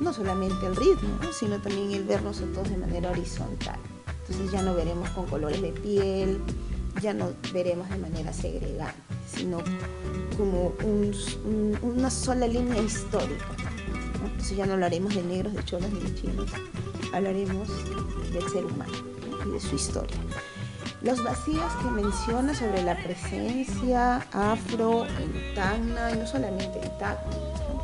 no 0.00 0.14
solamente 0.14 0.66
el 0.66 0.74
ritmo, 0.74 1.18
sino 1.38 1.60
también 1.60 1.92
el 1.92 2.04
vernos 2.04 2.40
a 2.40 2.46
todos 2.46 2.70
de 2.70 2.78
manera 2.78 3.10
horizontal. 3.10 3.78
Entonces 4.22 4.50
ya 4.52 4.62
no 4.62 4.74
veremos 4.74 5.10
con 5.10 5.26
colores 5.26 5.60
de 5.60 5.68
piel, 5.72 6.40
ya 7.02 7.12
no 7.12 7.32
veremos 7.52 7.90
de 7.90 7.98
manera 7.98 8.32
segregada, 8.32 8.94
sino 9.30 9.58
como 10.38 10.72
una 11.82 12.08
sola 12.08 12.46
línea 12.46 12.80
histórica. 12.80 13.44
Entonces 14.24 14.56
ya 14.56 14.64
no 14.64 14.72
hablaremos 14.72 15.14
de 15.14 15.22
negros, 15.22 15.52
de 15.52 15.62
cholos 15.64 15.90
ni 15.92 16.00
de 16.00 16.14
chinos, 16.14 16.50
hablaremos 17.12 17.68
del 18.32 18.48
ser 18.48 18.64
humano 18.64 18.94
y 19.46 19.50
de 19.50 19.60
su 19.60 19.76
historia. 19.76 20.16
Los 21.04 21.22
vacíos 21.22 21.70
que 21.82 21.90
menciona 21.90 22.54
sobre 22.54 22.82
la 22.82 22.96
presencia 22.96 24.26
afro 24.32 25.04
en 25.04 25.54
Tacna, 25.54 26.10
y 26.12 26.18
no 26.18 26.26
solamente 26.26 26.80
en 26.82 26.98
Tacna, 26.98 27.30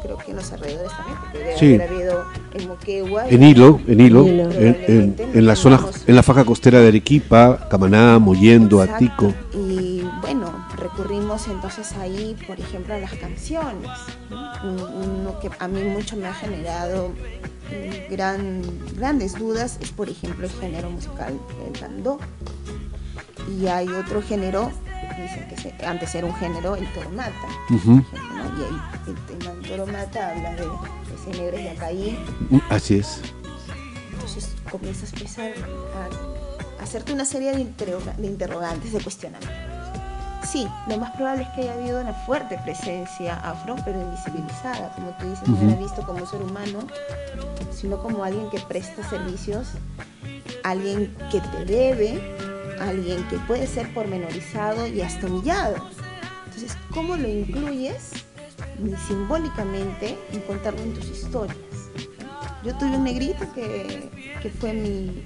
creo 0.03 0.17
que 0.17 0.31
en 0.31 0.37
los 0.39 0.51
alrededores 0.53 0.91
también, 0.97 1.19
porque 1.21 1.39
debe 1.39 1.55
haber 1.55 1.83
habido 1.83 2.25
en 2.55 2.69
Moquegua. 2.69 3.29
En 3.29 3.43
Hilo, 3.43 3.79
en 3.87 4.01
Hilo, 4.01 4.27
en, 4.27 5.47
la 5.47 5.55
zona, 5.55 5.81
en 6.07 6.17
la 6.17 6.23
faja 6.23 6.45
costera 6.45 6.81
de 6.81 6.89
Arequipa, 6.89 7.69
Camaná, 7.69 8.19
Moyendo, 8.19 8.81
Atico. 8.81 9.35
Y 9.53 10.03
bueno, 10.23 10.67
recurrimos 10.79 11.47
entonces 11.49 11.93
ahí, 11.99 12.35
por 12.47 12.59
ejemplo, 12.59 12.95
a 12.95 12.99
las 12.99 13.13
canciones, 13.13 13.91
uno 14.31 15.39
que 15.41 15.51
a 15.59 15.69
mí 15.69 15.83
mucho 15.83 16.17
me 16.17 16.27
ha 16.27 16.35
generado 16.35 17.13
gran, 18.11 18.63
grandes 18.97 19.39
dudas 19.39 19.79
es, 19.81 19.91
por 19.93 20.09
ejemplo, 20.09 20.47
el 20.47 20.53
género 20.53 20.91
musical 20.91 21.39
del 21.63 21.81
bandó. 21.81 22.19
Y 23.59 23.67
hay 23.67 23.89
otro 23.89 24.23
género, 24.23 24.71
dicen 25.21 25.75
que 25.77 25.87
antes 25.87 26.15
era 26.15 26.27
un 26.27 26.35
género, 26.35 26.77
el 26.77 26.87
tormata. 26.93 27.33
Y 27.69 29.11
el, 29.11 29.17
tema 29.27 29.53
del 29.55 29.77
tormata 29.77 30.31
habla 30.31 30.53
de 30.53 30.67
ese 31.15 31.31
negro 31.41 31.57
de 31.57 31.75
caí. 31.77 32.19
Mm, 32.51 32.59
así 32.69 32.99
es. 32.99 33.21
Entonces 34.13 34.55
comienzas 34.71 35.13
a 35.13 35.17
empezar 35.17 35.53
a 36.79 36.83
hacerte 36.83 37.13
una 37.13 37.25
serie 37.25 37.53
de, 37.53 37.65
de 37.65 38.27
interrogantes, 38.27 38.93
de 38.93 39.01
cuestionamientos. 39.01 39.71
Sí, 40.51 40.67
lo 40.89 40.97
más 40.97 41.11
probable 41.13 41.43
es 41.43 41.49
que 41.51 41.61
haya 41.63 41.75
habido 41.75 42.01
una 42.01 42.13
fuerte 42.13 42.59
presencia 42.65 43.37
afro, 43.37 43.77
pero 43.85 44.01
invisibilizada, 44.01 44.93
como 44.95 45.11
tú 45.11 45.29
dices, 45.29 45.47
no 45.47 45.71
era 45.71 45.79
visto 45.79 46.03
como 46.03 46.21
un 46.21 46.27
ser 46.27 46.43
humano, 46.43 46.81
sino 47.73 48.03
como 48.03 48.25
alguien 48.25 48.49
que 48.51 48.59
presta 48.59 49.09
servicios, 49.09 49.69
alguien 50.65 51.15
que 51.31 51.41
te 51.41 51.65
debe, 51.67 52.37
alguien 52.81 53.23
que 53.29 53.39
puede 53.39 53.67
ser 53.67 53.93
pormenorizado 53.93 54.87
y 54.87 55.01
hasta 55.01 55.27
humillado. 55.27 55.77
Entonces, 56.47 56.77
¿cómo 56.91 57.17
lo 57.17 57.29
incluyes 57.29 58.13
simbólicamente 59.07 60.19
en 60.33 60.41
contarlo 60.41 60.81
en 60.81 60.95
tus 60.95 61.09
historias? 61.11 61.57
Yo 62.65 62.77
tuve 62.77 62.97
un 62.97 63.05
negrito 63.05 63.47
que, 63.55 64.11
que 64.43 64.51
fue 64.51 64.73
mi, 64.73 65.25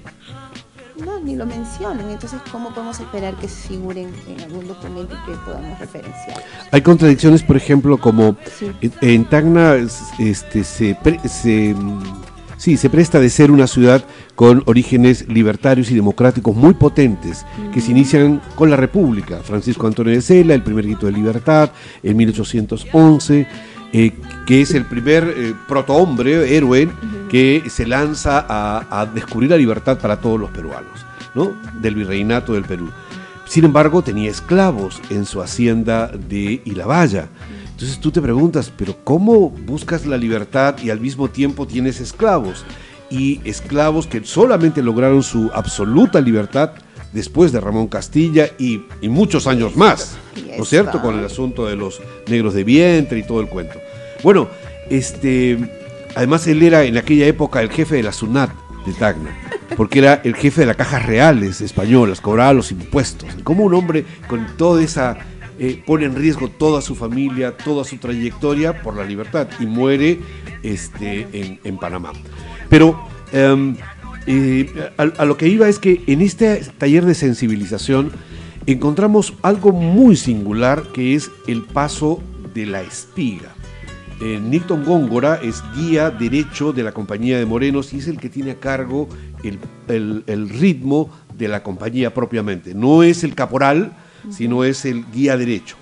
no, 0.96 1.18
ni 1.20 1.34
lo 1.34 1.46
mencionan. 1.46 2.08
Entonces, 2.10 2.40
¿cómo 2.52 2.72
podemos 2.72 2.98
esperar 3.00 3.34
que 3.36 3.48
se 3.48 3.68
figuren 3.68 4.12
en 4.28 4.40
algún 4.40 4.66
documento 4.68 5.16
que 5.26 5.32
podamos 5.44 5.78
referenciar? 5.78 6.42
Hay 6.70 6.82
contradicciones, 6.82 7.42
por 7.42 7.56
ejemplo, 7.56 7.98
como 7.98 8.36
en 8.80 9.24
Tacna 9.24 9.74
este, 9.74 10.64
se, 10.64 10.96
se, 11.28 11.74
sí, 12.64 12.79
se 12.79 12.88
presta 12.88 13.20
de 13.20 13.29
ser 13.29 13.50
una 13.50 13.66
ciudad 13.66 14.03
con 14.35 14.62
orígenes 14.64 15.29
libertarios 15.29 15.90
y 15.90 15.94
democráticos 15.94 16.57
muy 16.57 16.72
potentes, 16.72 17.44
que 17.74 17.83
se 17.83 17.90
inician 17.90 18.40
con 18.55 18.70
la 18.70 18.77
República. 18.77 19.40
Francisco 19.42 19.87
Antonio 19.87 20.14
de 20.14 20.22
Sela, 20.22 20.55
el 20.55 20.62
primer 20.62 20.87
grito 20.87 21.05
de 21.05 21.12
libertad, 21.12 21.70
en 22.03 22.16
1811. 22.16 23.46
Eh, 23.96 24.12
que 24.44 24.62
es 24.62 24.74
el 24.74 24.87
primer 24.87 25.22
eh, 25.37 25.55
protohombre, 25.68 26.57
héroe, 26.57 26.88
que 27.31 27.62
se 27.68 27.87
lanza 27.87 28.44
a, 28.48 29.07
descubrir 29.07 29.50
la 29.50 29.57
libertad 29.57 29.98
para 29.98 30.20
todos 30.20 30.40
los 30.40 30.50
peruanos, 30.50 31.07
¿no? 31.35 31.53
Del 31.81 31.94
virreinato 31.94 32.55
del 32.55 32.64
Perú. 32.64 32.90
Sin 33.46 33.64
embargo, 33.64 34.03
tenía 34.03 34.31
esclavos 34.31 35.00
en 35.11 35.27
su 35.27 35.40
hacienda 35.40 36.09
de 36.09 36.61
Ilabaya. 36.64 37.29
Entonces 37.74 37.98
tú 37.98 38.12
te 38.12 38.22
preguntas, 38.22 38.72
pero 38.76 38.96
¿cómo 39.02 39.50
buscas 39.50 40.06
la 40.06 40.16
libertad 40.16 40.76
y 40.80 40.90
al 40.90 41.00
mismo 41.00 41.28
tiempo 41.28 41.66
tienes 41.66 42.00
esclavos? 42.00 42.64
Y 43.10 43.40
esclavos 43.44 44.06
que 44.06 44.24
solamente 44.24 44.80
lograron 44.80 45.24
su 45.24 45.50
absoluta 45.52 46.20
libertad 46.20 46.70
después 47.12 47.50
de 47.50 47.60
Ramón 47.60 47.88
Castilla 47.88 48.48
y, 48.58 48.82
muchos 49.02 49.48
años 49.48 49.76
más, 49.76 50.16
¿no 50.56 50.62
es 50.62 50.68
cierto? 50.68 51.02
Con 51.02 51.18
el 51.18 51.24
asunto 51.24 51.66
de 51.66 51.74
los 51.74 52.00
negros 52.28 52.54
de 52.54 52.62
vientre 52.62 53.18
y 53.18 53.26
todo 53.26 53.40
el 53.40 53.48
cuento. 53.48 53.80
Bueno, 54.22 54.48
este, 54.88 55.58
además 56.14 56.46
él 56.46 56.62
era 56.62 56.84
en 56.84 56.96
aquella 56.96 57.26
época 57.26 57.60
el 57.60 57.70
jefe 57.70 57.96
de 57.96 58.04
la 58.04 58.12
SUNAT 58.12 58.50
de 58.87 58.92
Tacna, 58.92 59.37
porque 59.76 59.98
era 59.98 60.20
el 60.22 60.37
jefe 60.37 60.60
de 60.60 60.68
las 60.68 60.76
cajas 60.76 61.04
reales 61.04 61.60
españolas, 61.60 62.20
cobraba 62.20 62.52
los 62.52 62.70
impuestos. 62.70 63.28
Como 63.42 63.64
un 63.64 63.74
hombre 63.74 64.04
con 64.28 64.46
toda 64.56 64.80
esa 64.80 65.18
eh, 65.58 65.82
pone 65.84 66.04
en 66.06 66.14
riesgo 66.14 66.48
toda 66.48 66.80
su 66.80 66.94
familia, 66.94 67.56
toda 67.56 67.84
su 67.84 67.96
trayectoria 67.98 68.82
por 68.82 68.96
la 68.96 69.04
libertad 69.04 69.48
y 69.60 69.66
muere 69.66 70.18
este, 70.62 71.58
en, 71.62 71.76
Panamá. 71.78 72.12
Pero 72.68 73.06
em, 73.32 73.76
eh, 74.26 74.68
a, 74.96 75.24
lo 75.24 75.36
que 75.36 75.48
iba 75.48 75.68
es 75.68 75.78
que 75.78 76.02
en 76.06 76.22
este 76.22 76.62
taller 76.78 77.04
de 77.04 77.14
sensibilización 77.14 78.12
encontramos 78.66 79.34
algo 79.42 79.72
muy 79.72 80.16
singular 80.16 80.82
que 80.92 81.14
es 81.14 81.30
el 81.46 81.62
paso 81.62 82.22
de 82.54 82.66
la 82.66 82.82
espiga. 82.82 83.54
Eh, 84.20 84.40
Nilton 84.40 84.84
Góngora 84.84 85.40
es 85.42 85.62
guía 85.76 86.10
derecho 86.10 86.72
de 86.72 86.82
la 86.82 86.92
compañía 86.92 87.38
de 87.38 87.46
Morenos 87.46 87.92
y 87.92 87.98
es 87.98 88.08
el 88.08 88.18
que 88.18 88.30
tiene 88.30 88.52
a 88.52 88.60
cargo 88.60 89.08
el, 89.88 90.48
ritmo 90.48 91.10
de 91.36 91.48
la 91.48 91.62
compañía 91.62 92.14
propiamente. 92.14 92.74
No 92.74 93.02
es 93.02 93.24
el 93.24 93.34
caporal, 93.34 93.92
sino 94.30 94.64
es 94.64 94.84
el 94.84 95.04
guía 95.12 95.37
derecho. 95.37 95.76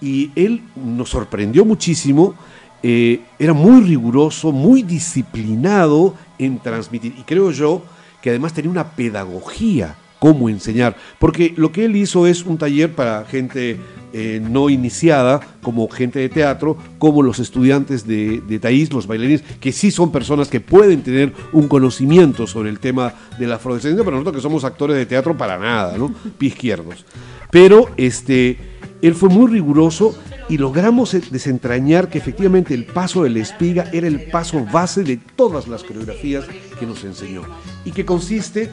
Y 0.00 0.30
él 0.34 0.62
nos 0.76 1.10
sorprendió 1.10 1.64
muchísimo, 1.64 2.34
eh, 2.82 3.22
era 3.38 3.52
muy 3.52 3.82
riguroso, 3.82 4.52
muy 4.52 4.82
disciplinado 4.82 6.14
en 6.38 6.58
transmitir. 6.58 7.14
Y 7.18 7.22
creo 7.22 7.50
yo 7.50 7.82
que 8.20 8.30
además 8.30 8.52
tenía 8.52 8.70
una 8.70 8.90
pedagogía 8.90 9.96
cómo 10.24 10.48
enseñar, 10.48 10.96
porque 11.18 11.52
lo 11.54 11.70
que 11.70 11.84
él 11.84 11.96
hizo 11.96 12.26
es 12.26 12.46
un 12.46 12.56
taller 12.56 12.94
para 12.94 13.26
gente 13.26 13.78
eh, 14.14 14.40
no 14.42 14.70
iniciada, 14.70 15.38
como 15.60 15.86
gente 15.86 16.18
de 16.18 16.30
teatro, 16.30 16.78
como 16.98 17.22
los 17.22 17.40
estudiantes 17.40 18.06
de, 18.06 18.40
de 18.40 18.58
Taís, 18.58 18.90
los 18.90 19.06
bailarines, 19.06 19.42
que 19.60 19.70
sí 19.70 19.90
son 19.90 20.10
personas 20.10 20.48
que 20.48 20.60
pueden 20.60 21.02
tener 21.02 21.34
un 21.52 21.68
conocimiento 21.68 22.46
sobre 22.46 22.70
el 22.70 22.78
tema 22.78 23.12
de 23.38 23.46
la 23.46 23.56
afrodescendencia, 23.56 24.02
pero 24.02 24.16
nosotros 24.16 24.36
que 24.36 24.42
somos 24.42 24.64
actores 24.64 24.96
de 24.96 25.04
teatro 25.04 25.36
para 25.36 25.58
nada, 25.58 25.98
¿no? 25.98 26.14
Izquierdos. 26.40 27.04
Pero 27.54 27.88
este, 27.96 28.58
él 29.00 29.14
fue 29.14 29.28
muy 29.28 29.48
riguroso 29.48 30.18
y 30.48 30.58
logramos 30.58 31.16
desentrañar 31.30 32.08
que 32.08 32.18
efectivamente 32.18 32.74
el 32.74 32.84
paso 32.84 33.22
de 33.22 33.30
la 33.30 33.38
espiga 33.38 33.88
era 33.92 34.08
el 34.08 34.22
paso 34.22 34.66
base 34.72 35.04
de 35.04 35.18
todas 35.36 35.68
las 35.68 35.84
coreografías 35.84 36.46
que 36.80 36.84
nos 36.84 37.04
enseñó 37.04 37.42
y 37.84 37.92
que 37.92 38.04
consiste, 38.04 38.72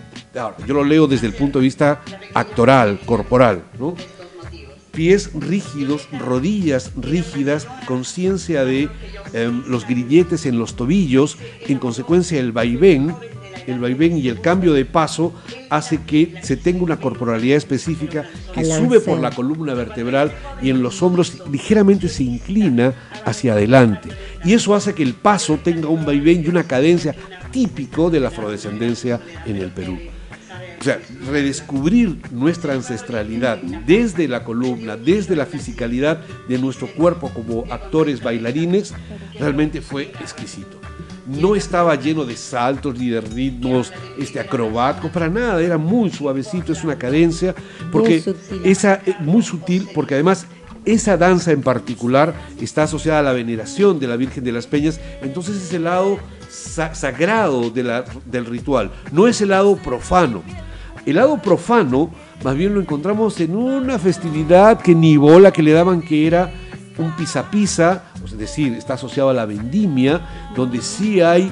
yo 0.65 0.73
lo 0.73 0.83
leo 0.83 1.05
desde 1.05 1.27
el 1.27 1.33
punto 1.33 1.59
de 1.59 1.65
vista 1.65 2.01
actoral, 2.33 2.99
corporal, 3.05 3.65
¿no? 3.77 3.95
pies 4.91 5.29
rígidos, 5.35 6.09
rodillas 6.19 6.91
rígidas, 6.95 7.67
conciencia 7.85 8.65
de 8.65 8.89
em, 9.33 9.63
los 9.67 9.87
grilletes 9.87 10.47
en 10.47 10.57
los 10.57 10.75
tobillos, 10.75 11.37
en 11.67 11.77
consecuencia 11.77 12.39
el 12.39 12.51
vaivén, 12.51 13.13
el 13.71 13.79
vaivén 13.79 14.17
y 14.17 14.27
el 14.27 14.41
cambio 14.41 14.73
de 14.73 14.85
paso 14.85 15.33
hace 15.69 16.01
que 16.01 16.35
se 16.43 16.57
tenga 16.57 16.83
una 16.83 16.97
corporalidad 16.97 17.57
específica 17.57 18.29
que 18.53 18.65
sube 18.65 18.99
por 18.99 19.19
la 19.19 19.31
columna 19.31 19.73
vertebral 19.73 20.31
y 20.61 20.69
en 20.69 20.81
los 20.81 21.01
hombros 21.01 21.41
ligeramente 21.51 22.07
se 22.09 22.23
inclina 22.23 22.93
hacia 23.25 23.53
adelante. 23.53 24.09
Y 24.43 24.53
eso 24.53 24.75
hace 24.75 24.93
que 24.93 25.03
el 25.03 25.13
paso 25.13 25.59
tenga 25.63 25.87
un 25.87 26.05
vaivén 26.05 26.43
y 26.43 26.47
una 26.47 26.63
cadencia 26.63 27.15
típico 27.51 28.09
de 28.09 28.19
la 28.19 28.29
afrodescendencia 28.29 29.19
en 29.45 29.57
el 29.57 29.71
Perú. 29.71 29.97
O 30.79 30.83
sea, 30.83 30.99
redescubrir 31.29 32.17
nuestra 32.31 32.73
ancestralidad 32.73 33.59
desde 33.61 34.27
la 34.27 34.43
columna, 34.43 34.97
desde 34.97 35.35
la 35.35 35.45
fisicalidad 35.45 36.21
de 36.47 36.57
nuestro 36.57 36.87
cuerpo 36.87 37.29
como 37.29 37.71
actores 37.71 38.23
bailarines, 38.23 38.95
realmente 39.39 39.81
fue 39.81 40.11
exquisito 40.19 40.81
no 41.27 41.55
estaba 41.55 41.95
lleno 41.95 42.25
de 42.25 42.35
saltos 42.35 42.97
ni 42.97 43.09
de 43.09 43.21
ritmos 43.21 43.91
este, 44.17 44.39
acrobáticos, 44.39 45.11
para 45.11 45.29
nada, 45.29 45.61
era 45.61 45.77
muy 45.77 46.09
suavecito, 46.09 46.73
es 46.73 46.83
una 46.83 46.97
cadencia, 46.97 47.55
porque 47.91 48.13
muy 48.13 48.21
sutil. 48.21 48.61
esa 48.63 49.01
eh, 49.05 49.15
muy 49.19 49.41
sutil, 49.41 49.87
porque 49.93 50.15
además 50.15 50.47
esa 50.85 51.15
danza 51.17 51.51
en 51.51 51.61
particular 51.61 52.33
está 52.59 52.83
asociada 52.83 53.19
a 53.19 53.23
la 53.23 53.33
veneración 53.33 53.99
de 53.99 54.07
la 54.07 54.15
Virgen 54.15 54.43
de 54.43 54.51
las 54.51 54.67
Peñas, 54.67 54.99
entonces 55.21 55.57
es 55.57 55.73
el 55.73 55.83
lado 55.83 56.17
sagrado 56.49 57.69
del 57.69 58.45
ritual, 58.45 58.91
no 59.11 59.27
es 59.27 59.41
el 59.41 59.49
lado 59.49 59.75
profano. 59.77 60.43
El 61.03 61.15
lado 61.15 61.41
profano, 61.41 62.11
más 62.43 62.55
bien 62.55 62.75
lo 62.75 62.79
encontramos 62.79 63.39
en 63.39 63.55
una 63.55 63.97
festividad 63.97 64.79
que 64.79 64.93
ni 64.93 65.17
bola 65.17 65.51
que 65.51 65.63
le 65.63 65.71
daban 65.71 66.01
que 66.01 66.27
era 66.27 66.51
un 66.97 67.15
pisa-pisa, 67.15 68.03
es 68.23 68.37
decir, 68.37 68.73
está 68.73 68.95
asociado 68.95 69.29
a 69.29 69.33
la 69.33 69.45
vendimia, 69.45 70.49
donde 70.55 70.81
sí 70.81 71.21
hay 71.21 71.51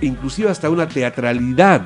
inclusive 0.00 0.50
hasta 0.50 0.70
una 0.70 0.88
teatralidad 0.88 1.82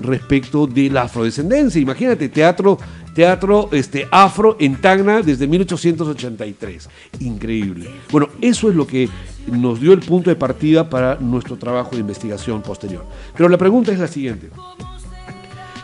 respecto 0.00 0.66
de 0.66 0.90
la 0.90 1.02
afrodescendencia. 1.02 1.80
Imagínate, 1.80 2.28
teatro, 2.28 2.78
teatro 3.14 3.68
este, 3.72 4.06
afro 4.10 4.56
en 4.60 4.76
Tacna 4.76 5.22
desde 5.22 5.46
1883. 5.46 6.88
Increíble. 7.20 7.90
Bueno, 8.10 8.28
eso 8.40 8.68
es 8.68 8.76
lo 8.76 8.86
que 8.86 9.08
nos 9.50 9.80
dio 9.80 9.92
el 9.92 10.00
punto 10.00 10.30
de 10.30 10.36
partida 10.36 10.88
para 10.88 11.16
nuestro 11.16 11.56
trabajo 11.56 11.90
de 11.92 11.98
investigación 11.98 12.62
posterior. 12.62 13.04
Pero 13.36 13.48
la 13.48 13.58
pregunta 13.58 13.92
es 13.92 13.98
la 13.98 14.08
siguiente. 14.08 14.50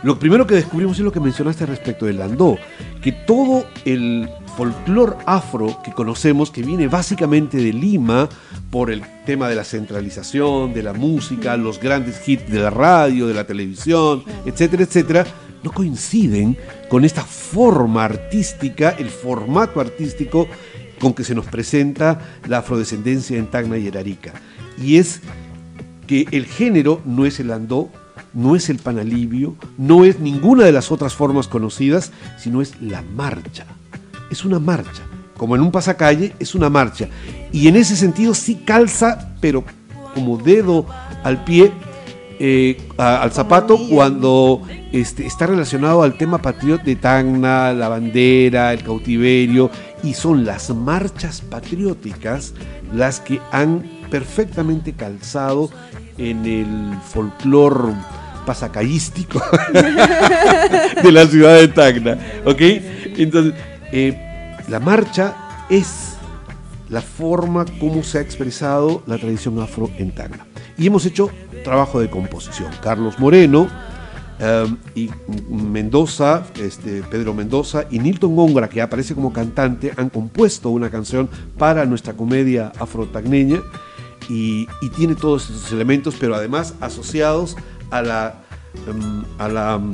Lo 0.03 0.19
primero 0.19 0.45
que 0.45 0.55
descubrimos 0.55 0.97
es 0.99 1.03
lo 1.03 1.11
que 1.11 1.19
mencionaste 1.19 1.65
respecto 1.65 2.05
del 2.05 2.19
landó, 2.19 2.57
que 3.01 3.11
todo 3.11 3.65
el 3.85 4.29
folclor 4.55 5.17
afro 5.25 5.81
que 5.83 5.91
conocemos, 5.91 6.51
que 6.51 6.63
viene 6.63 6.87
básicamente 6.87 7.57
de 7.57 7.73
Lima 7.73 8.29
por 8.71 8.89
el 8.89 9.03
tema 9.25 9.49
de 9.49 9.55
la 9.55 9.63
centralización, 9.63 10.73
de 10.73 10.83
la 10.83 10.93
música, 10.93 11.57
los 11.57 11.79
grandes 11.79 12.27
hits 12.27 12.49
de 12.49 12.59
la 12.59 12.69
radio, 12.69 13.27
de 13.27 13.33
la 13.33 13.45
televisión, 13.45 14.23
etcétera, 14.45 14.83
etcétera, 14.83 15.25
no 15.63 15.71
coinciden 15.71 16.57
con 16.89 17.05
esta 17.05 17.23
forma 17.23 18.05
artística, 18.05 18.91
el 18.91 19.09
formato 19.09 19.81
artístico 19.81 20.47
con 20.99 21.13
que 21.13 21.23
se 21.23 21.35
nos 21.35 21.45
presenta 21.45 22.19
la 22.47 22.59
afrodescendencia 22.59 23.37
en 23.37 23.47
Tacna 23.47 23.77
y 23.77 23.87
Erarica. 23.87 24.33
Y 24.81 24.97
es 24.97 25.21
que 26.07 26.27
el 26.31 26.45
género 26.45 27.01
no 27.05 27.25
es 27.25 27.39
el 27.39 27.51
andó, 27.51 27.89
no 28.33 28.55
es 28.55 28.69
el 28.69 28.77
panalivio, 28.77 29.55
no 29.77 30.05
es 30.05 30.19
ninguna 30.19 30.65
de 30.65 30.71
las 30.71 30.91
otras 30.91 31.13
formas 31.13 31.47
conocidas, 31.47 32.11
sino 32.37 32.61
es 32.61 32.79
la 32.81 33.01
marcha. 33.01 33.65
Es 34.29 34.45
una 34.45 34.59
marcha. 34.59 35.03
Como 35.37 35.55
en 35.55 35.61
un 35.61 35.71
pasacalle, 35.71 36.33
es 36.39 36.55
una 36.55 36.69
marcha. 36.69 37.09
Y 37.51 37.67
en 37.67 37.75
ese 37.75 37.95
sentido 37.95 38.33
sí 38.33 38.61
calza, 38.65 39.35
pero 39.41 39.63
como 40.13 40.37
dedo 40.37 40.85
al 41.23 41.43
pie, 41.43 41.71
eh, 42.39 42.77
al 42.97 43.31
zapato, 43.31 43.77
cuando 43.89 44.61
este, 44.91 45.25
está 45.25 45.47
relacionado 45.47 46.03
al 46.03 46.17
tema 46.17 46.37
patriota 46.37 46.83
de 46.83 46.95
Tacna, 46.95 47.73
la 47.73 47.89
bandera, 47.89 48.73
el 48.73 48.83
cautiverio, 48.83 49.69
y 50.03 50.13
son 50.13 50.45
las 50.45 50.69
marchas 50.69 51.41
patrióticas 51.41 52.53
las 52.93 53.19
que 53.19 53.41
han 53.51 53.83
perfectamente 54.09 54.93
calzado 54.93 55.69
en 56.17 56.45
el 56.45 56.97
folclor 57.03 57.93
pasacallístico 58.45 59.41
de 61.03 61.11
la 61.11 61.25
ciudad 61.25 61.55
de 61.55 61.67
Tacna. 61.67 62.17
¿Ok? 62.45 62.61
Entonces, 63.17 63.53
eh, 63.95 64.57
la 64.67 64.81
marcha 64.81 65.65
es 65.69 66.17
la 66.89 67.01
forma 67.01 67.63
como 67.79 68.03
se 68.03 68.17
ha 68.17 68.21
expresado 68.21 69.01
la 69.07 69.17
tradición 69.17 69.57
afro 69.61 69.89
en 69.97 70.13
Tacna. 70.13 70.45
Y 70.77 70.87
hemos 70.87 71.05
hecho 71.05 71.29
trabajo 71.63 72.01
de 72.01 72.09
composición. 72.09 72.71
Carlos 72.83 73.17
Moreno 73.19 73.69
em, 74.39 74.75
y 74.95 75.09
Mendoza, 75.49 76.43
este, 76.59 77.03
Pedro 77.03 77.33
Mendoza 77.33 77.85
y 77.89 77.99
Nilton 77.99 78.35
Góngora, 78.35 78.67
que 78.67 78.81
aparece 78.81 79.15
como 79.15 79.31
cantante, 79.31 79.93
han 79.95 80.09
compuesto 80.09 80.71
una 80.71 80.89
canción 80.89 81.29
para 81.57 81.85
nuestra 81.85 82.13
comedia 82.15 82.73
afrotagneña 82.77 83.61
y, 84.27 84.67
y 84.81 84.89
tiene 84.89 85.15
todos 85.15 85.49
esos 85.49 85.71
elementos, 85.71 86.15
pero 86.19 86.35
además 86.35 86.73
asociados 86.81 87.55
a 87.91 88.01
la 88.01 88.44
a 89.37 89.47
la 89.47 89.75
em, 89.75 89.93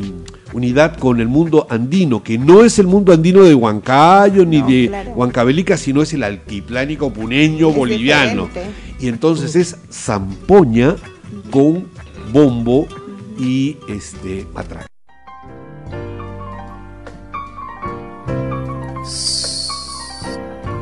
unidad 0.54 0.98
con 0.98 1.20
el 1.20 1.28
mundo 1.28 1.68
andino, 1.70 2.24
que 2.24 2.38
no 2.38 2.64
es 2.64 2.80
el 2.80 2.88
mundo 2.88 3.14
andino 3.14 3.44
de 3.44 3.56
Huancayo 3.56 4.46
ni 4.46 4.62
de 4.62 5.12
Huancabelica, 5.16 5.78
sino 5.78 6.02
es 6.02 6.14
el 6.14 6.24
altiplánico 6.24 7.12
puneño 7.12 7.72
boliviano. 7.72 8.50
Y 9.00 9.08
entonces 9.08 9.56
es 9.56 9.78
zampoña 9.92 10.96
con 11.50 11.88
bombo 12.32 12.88
y 13.40 13.78
este 13.88 14.46
matraca. 14.54 14.88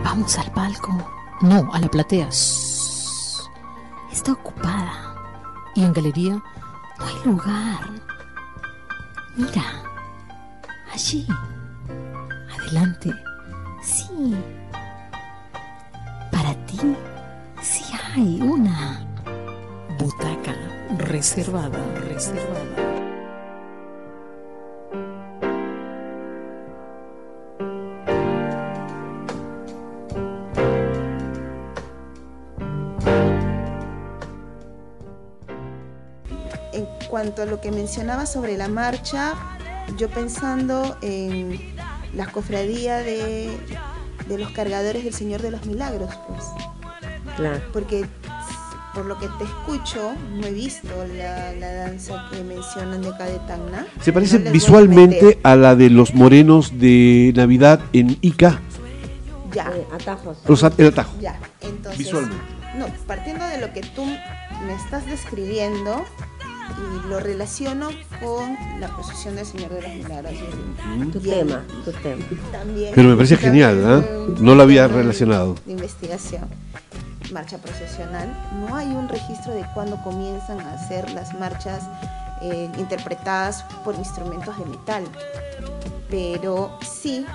Vamos 0.03 0.37
al 0.37 0.51
palco. 0.51 0.91
No, 1.41 1.69
a 1.71 1.79
la 1.79 1.87
platea. 1.87 2.27
Está 2.27 4.33
ocupada. 4.33 5.15
¿Y 5.75 5.83
en 5.83 5.93
galería? 5.93 6.43
No 6.99 7.05
hay 7.05 7.15
lugar. 7.25 7.89
Mira. 9.35 9.63
Allí. 10.93 11.27
Adelante. 12.59 13.13
Sí. 13.81 14.35
Para 16.31 16.53
ti, 16.65 16.79
sí 17.61 17.83
hay 18.15 18.41
una. 18.41 19.05
Butaca 19.97 20.53
reservada, 20.97 21.79
reservada. 22.07 23.08
Cuanto 37.09 37.41
a 37.41 37.45
lo 37.45 37.59
que 37.59 37.71
mencionaba 37.71 38.25
sobre 38.25 38.55
la 38.57 38.67
marcha, 38.67 39.33
yo 39.97 40.09
pensando 40.09 40.97
en 41.01 41.59
la 42.15 42.27
cofradía 42.27 42.97
de, 42.97 43.57
los 44.29 44.51
cargadores 44.51 45.03
del 45.03 45.13
Señor 45.13 45.41
de 45.41 45.51
los 45.51 45.65
Milagros, 45.65 46.13
pues. 46.27 46.43
Claro. 47.35 47.61
Porque 47.71 48.05
por 48.93 49.05
lo 49.05 49.17
que 49.17 49.27
te 49.27 49.43
escucho, 49.43 50.13
no 50.35 50.47
he 50.47 50.51
visto 50.51 50.89
la, 51.15 51.53
danza 51.53 52.27
que 52.31 52.43
mencionan 52.43 53.01
de 53.01 53.09
acá 53.09 53.25
de 53.25 53.39
Tacna. 53.39 53.87
Se 54.01 54.11
parece 54.11 54.37
visualmente 54.39 55.39
a, 55.43 55.55
la 55.55 55.75
de 55.75 55.89
los 55.89 56.13
morenos 56.13 56.79
de 56.79 57.31
Navidad 57.35 57.79
en 57.93 58.17
Ica. 58.21 58.59
Ya. 59.53 59.71
Eh, 59.75 59.85
atajos. 59.93 60.37
el 60.77 60.87
atajo. 60.87 61.15
Ya, 61.21 61.39
entonces. 61.61 61.97
Visualmente. 61.97 62.43
No, 62.77 62.87
partiendo 63.07 63.45
de 63.47 63.59
lo 63.59 63.73
que 63.73 63.81
tú 63.81 64.05
me 64.05 64.73
estás 64.73 65.05
describiendo, 65.05 66.05
y 66.77 67.09
lo 67.09 67.19
relaciono 67.19 67.89
con 68.21 68.55
la 68.79 68.87
procesión 68.87 69.35
del 69.35 69.45
Señor 69.45 69.71
de 69.71 69.81
los 69.81 69.91
Milagros. 69.95 70.33
Tu 71.11 71.19
tema, 71.19 71.63
tu 71.85 71.91
tema. 71.91 72.23
Pero 72.95 73.09
me 73.09 73.15
parece 73.15 73.37
genial, 73.37 73.77
¿eh? 73.83 74.35
No 74.39 74.55
lo 74.55 74.63
había 74.63 74.87
relacionado. 74.87 75.55
De 75.65 75.73
investigación. 75.73 76.43
Marcha 77.33 77.57
procesional. 77.57 78.29
No 78.59 78.75
hay 78.75 78.87
un 78.87 79.07
registro 79.07 79.53
de 79.53 79.65
cuándo 79.73 80.01
comienzan 80.03 80.59
a 80.59 80.73
hacer 80.73 81.09
las 81.11 81.33
marchas 81.39 81.83
eh, 82.41 82.69
interpretadas 82.77 83.63
por 83.83 83.95
instrumentos 83.95 84.57
de 84.57 84.65
metal. 84.65 85.03
Pero 86.09 86.77
sí 86.81 87.25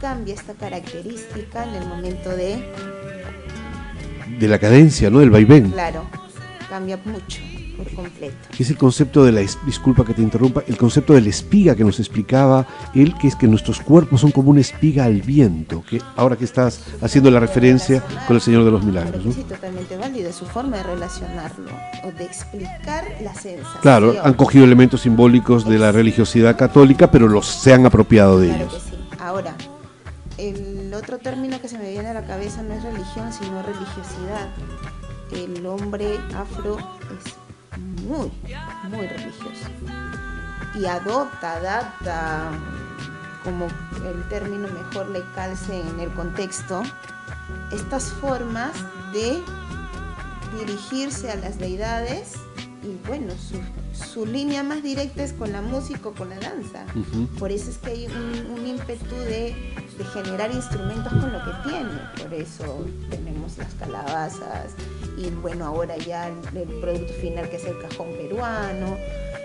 cambia 0.00 0.34
esta 0.34 0.54
característica 0.54 1.64
en 1.64 1.74
el 1.74 1.86
momento 1.86 2.30
de... 2.30 2.72
De 4.38 4.48
la 4.48 4.58
cadencia, 4.58 5.10
¿no? 5.10 5.20
Del 5.20 5.30
vaivén. 5.30 5.70
Claro, 5.70 6.04
cambia 6.68 6.98
mucho 7.04 7.40
completo. 7.94 8.36
Que 8.56 8.62
es 8.62 8.70
el 8.70 8.76
concepto 8.76 9.24
de 9.24 9.32
la, 9.32 9.40
disculpa 9.40 10.04
que 10.04 10.14
te 10.14 10.22
interrumpa, 10.22 10.62
el 10.66 10.76
concepto 10.76 11.14
de 11.14 11.20
la 11.20 11.28
espiga 11.28 11.74
que 11.74 11.84
nos 11.84 11.98
explicaba 11.98 12.66
él, 12.94 13.14
que 13.20 13.28
es 13.28 13.36
que 13.36 13.46
nuestros 13.46 13.80
cuerpos 13.80 14.20
son 14.20 14.30
como 14.30 14.50
una 14.50 14.60
espiga 14.60 15.04
al 15.04 15.22
viento, 15.22 15.82
que 15.88 16.00
ahora 16.16 16.36
que 16.36 16.44
estás 16.44 16.80
haciendo 17.00 17.30
la 17.30 17.40
referencia 17.40 18.02
con 18.26 18.36
el 18.36 18.42
Señor 18.42 18.64
de 18.64 18.70
los 18.70 18.84
Milagros. 18.84 19.22
Sí, 19.34 19.44
totalmente 19.44 19.96
válido, 19.96 20.32
su 20.32 20.46
forma 20.46 20.78
de 20.78 20.82
relacionarlo 20.84 21.70
o 22.04 22.12
de 22.12 22.24
explicar 22.24 23.04
la 23.22 23.34
sensación. 23.34 23.80
Claro, 23.82 24.14
han 24.22 24.34
cogido 24.34 24.64
elementos 24.64 25.02
simbólicos 25.02 25.68
de 25.68 25.78
la 25.78 25.92
religiosidad 25.92 26.56
católica, 26.56 27.10
pero 27.10 27.28
los 27.28 27.46
se 27.46 27.72
han 27.72 27.86
apropiado 27.86 28.38
de 28.38 28.54
ellos. 28.54 28.82
Ahora, 29.18 29.54
el 30.38 30.92
otro 30.94 31.18
término 31.18 31.60
que 31.60 31.68
se 31.68 31.78
me 31.78 31.90
viene 31.90 32.08
a 32.08 32.14
la 32.14 32.24
cabeza 32.24 32.62
no 32.62 32.74
es 32.74 32.82
religión, 32.82 33.32
sino 33.32 33.62
religiosidad. 33.62 34.48
El 35.32 35.64
hombre 35.66 36.18
afro 36.34 36.76
es 36.78 37.34
muy, 37.78 38.30
muy 38.88 39.06
religioso. 39.06 39.68
Y 40.74 40.86
adopta, 40.86 41.52
adapta, 41.54 42.50
como 43.44 43.66
el 43.66 44.28
término 44.28 44.68
mejor 44.68 45.08
le 45.10 45.22
calce 45.34 45.80
en 45.80 46.00
el 46.00 46.10
contexto, 46.14 46.82
estas 47.72 48.04
formas 48.04 48.72
de 49.12 49.42
dirigirse 50.58 51.30
a 51.30 51.36
las 51.36 51.58
deidades 51.58 52.34
y 52.82 52.96
bueno, 53.06 53.32
su, 53.92 54.26
línea 54.26 54.62
más 54.62 54.82
directa 54.82 55.22
es 55.22 55.32
con 55.32 55.52
la 55.52 55.62
música 55.62 56.08
o 56.08 56.12
con 56.12 56.30
la 56.30 56.38
danza. 56.38 56.84
Por 57.38 57.50
eso 57.50 57.70
es 57.70 57.78
que 57.78 57.90
hay 57.90 58.06
un, 58.06 58.66
ímpetu 58.66 59.16
de, 59.16 59.54
de, 59.98 60.04
generar 60.12 60.50
instrumentos 60.52 61.12
con 61.12 61.32
lo 61.32 61.38
que 61.44 61.68
tiene. 61.68 61.90
Por 62.22 62.34
eso 62.34 62.86
tenemos 63.10 63.58
las 63.58 63.74
calabazas 63.74 64.72
y 65.16 65.30
bueno, 65.30 65.66
ahora 65.66 65.96
ya 65.96 66.28
el, 66.28 66.68
producto 66.80 67.12
final 67.14 67.48
que 67.48 67.56
es 67.56 67.64
el 67.64 67.78
cajón 67.80 68.08
peruano 68.16 68.96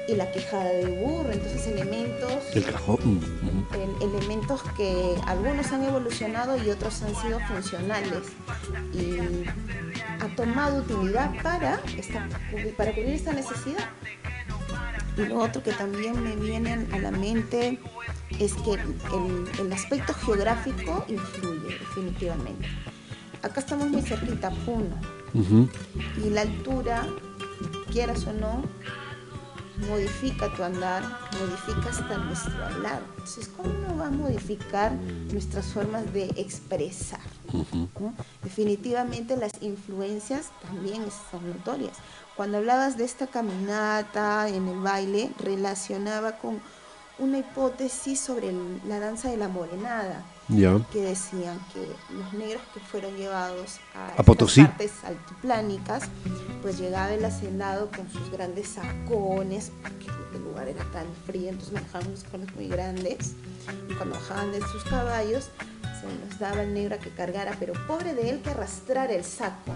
y 0.07 0.15
la 0.15 0.31
quejada 0.31 0.69
de 0.69 0.85
burro, 1.01 1.31
entonces 1.31 1.67
elementos... 1.67 2.43
El 2.53 2.63
cajón. 2.63 3.19
elementos 4.01 4.61
que 4.77 5.15
algunos 5.25 5.69
han 5.73 5.83
evolucionado 5.83 6.55
y 6.63 6.69
otros 6.69 7.01
han 7.01 7.13
sido 7.15 7.39
funcionales. 7.41 8.23
Y 8.93 9.17
ha 10.21 10.35
tomado 10.35 10.77
utilidad 10.77 11.31
para, 11.43 11.81
esta, 11.97 12.27
para 12.77 12.93
cubrir 12.93 13.15
esta 13.15 13.33
necesidad. 13.33 13.89
Y 15.17 15.25
lo 15.25 15.39
otro 15.39 15.63
que 15.63 15.71
también 15.71 16.21
me 16.23 16.35
viene 16.35 16.87
a 16.91 16.99
la 16.99 17.11
mente 17.11 17.79
es 18.39 18.53
que 18.55 18.73
el, 18.73 19.73
aspecto 19.73 20.13
geográfico 20.13 21.05
influye 21.07 21.79
definitivamente. 21.79 22.67
Acá 23.41 23.59
estamos 23.59 23.89
muy 23.89 24.01
cerquita, 24.01 24.51
Puno. 24.65 24.95
Y 26.23 26.29
la 26.29 26.41
altura, 26.41 27.07
quieras 27.91 28.25
o 28.27 28.33
no, 28.33 28.63
modifica 29.89 30.53
tu 30.55 30.63
andar, 30.63 31.03
modifica 31.39 31.89
hasta 31.89 32.17
nuestro 32.17 32.65
hablar. 32.65 33.01
Entonces, 33.11 33.49
¿cómo 33.55 33.97
va 33.97 34.07
a 34.07 34.11
modificar 34.11 34.93
nuestras 35.31 35.67
formas 35.67 36.11
de 36.13 36.25
expresar? 36.37 37.19
Definitivamente 38.43 39.37
las 39.37 39.51
influencias 39.61 40.51
también 40.61 41.05
son 41.31 41.47
notorias. 41.49 41.97
Cuando 42.37 42.59
hablabas 42.59 42.97
de 42.97 43.03
esta 43.03 43.25
caminata 43.25 44.47
en 44.47 44.67
el 44.67 44.79
baile, 44.79 45.31
relacionaba 45.39 46.33
con 46.33 46.61
una 47.17 47.39
hipótesis 47.39 48.19
sobre 48.19 48.53
la 48.87 48.99
danza 48.99 49.29
de 49.31 49.37
la 49.37 49.47
morenada, 49.47 50.23
que 50.93 51.01
decían 51.01 51.59
que 51.73 51.79
los 52.13 52.33
negros 52.33 52.61
que 52.75 52.79
fueron 52.79 53.15
llevados 53.17 53.79
a, 53.95 54.21
a 54.21 54.23
Potosí. 54.23 54.61
artes 54.61 54.91
altiplánicas 55.03 56.03
pues 56.61 56.77
llegaba 56.77 57.11
el 57.11 57.25
hacendado 57.25 57.89
con 57.89 58.07
sus 58.11 58.29
grandes 58.29 58.69
sacones, 58.69 59.71
porque 59.81 60.37
el 60.37 60.43
lugar 60.43 60.67
era 60.67 60.83
tan 60.91 61.07
frío, 61.25 61.49
entonces 61.49 61.73
manejaban 61.73 62.07
unos 62.07 62.19
sacones 62.19 62.55
muy 62.55 62.67
grandes, 62.67 63.33
y 63.89 63.93
cuando 63.95 64.13
bajaban 64.15 64.51
de 64.51 64.61
sus 64.61 64.83
caballos, 64.83 65.49
se 65.99 66.07
los 66.07 66.39
daba 66.39 66.63
el 66.63 66.73
negro 66.73 66.95
a 66.95 66.97
que 66.97 67.09
cargara, 67.09 67.55
pero 67.59 67.73
pobre 67.87 68.13
de 68.13 68.29
él 68.29 68.41
que 68.41 68.49
arrastrara 68.49 69.13
el 69.13 69.23
saco. 69.23 69.71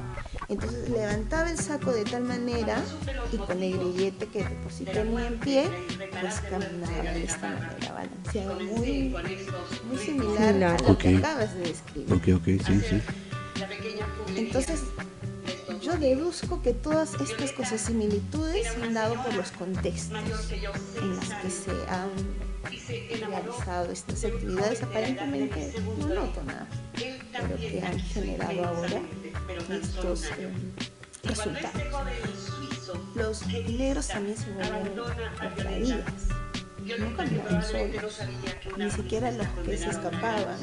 Entonces 0.47 0.89
levantaba 0.89 1.49
el 1.49 1.57
saco 1.57 1.91
de 1.91 2.03
tal 2.03 2.24
manera 2.24 2.78
y 3.32 3.38
con 3.38 3.61
el 3.61 3.78
grillete 3.78 4.28
que 4.28 4.45
sí 4.69 4.86
tenía 4.86 5.28
en 5.28 5.39
pie, 5.39 5.69
pues 6.19 6.39
caminaba 6.41 7.11
de 7.13 7.24
esta 7.24 7.49
manera, 7.49 7.93
balanceado, 7.93 8.59
muy, 8.59 9.15
muy 9.86 9.97
similar 9.97 10.63
a 10.63 10.78
lo 10.78 10.97
que 10.97 11.17
acabas 11.17 11.53
de 11.55 11.61
describir. 11.61 12.13
Ok, 12.13 12.28
ok, 12.36 12.65
sí, 12.65 12.82
sí. 12.89 13.01
Entonces, 14.36 14.82
yo 15.92 16.00
deduzco 16.00 16.62
que 16.62 16.74
todas 16.74 17.14
estas 17.16 17.52
cosas, 17.52 17.82
similitudes, 17.82 18.68
se 18.68 18.84
han 18.84 18.94
dado 18.94 19.16
por 19.24 19.34
los 19.34 19.52
contextos 19.52 20.18
en 20.52 21.16
los 21.16 21.30
que 21.42 21.50
se 21.50 21.72
han 21.89 22.10
realizado 23.30 23.92
estas 23.92 24.24
actividades 24.26 24.84
aparentemente 24.84 25.74
monótonas, 25.98 26.68
pero 26.94 27.58
que 27.58 27.82
han 27.86 28.00
generado 28.00 28.66
ahora 28.66 29.02
estos 29.70 30.26
eh, 30.38 30.52
resultados. 31.24 31.82
Los 33.16 33.48
negros 33.48 34.08
también 34.08 34.38
se 34.38 34.52
vuelven 34.52 34.94
contraídas 35.39 36.04
no 36.99 37.15
caminaban 37.15 37.63
solos, 37.63 38.19
ni 38.77 38.91
siquiera 38.91 39.32
los 39.32 39.47
que 39.65 39.77
se 39.77 39.89
escapaban, 39.89 40.57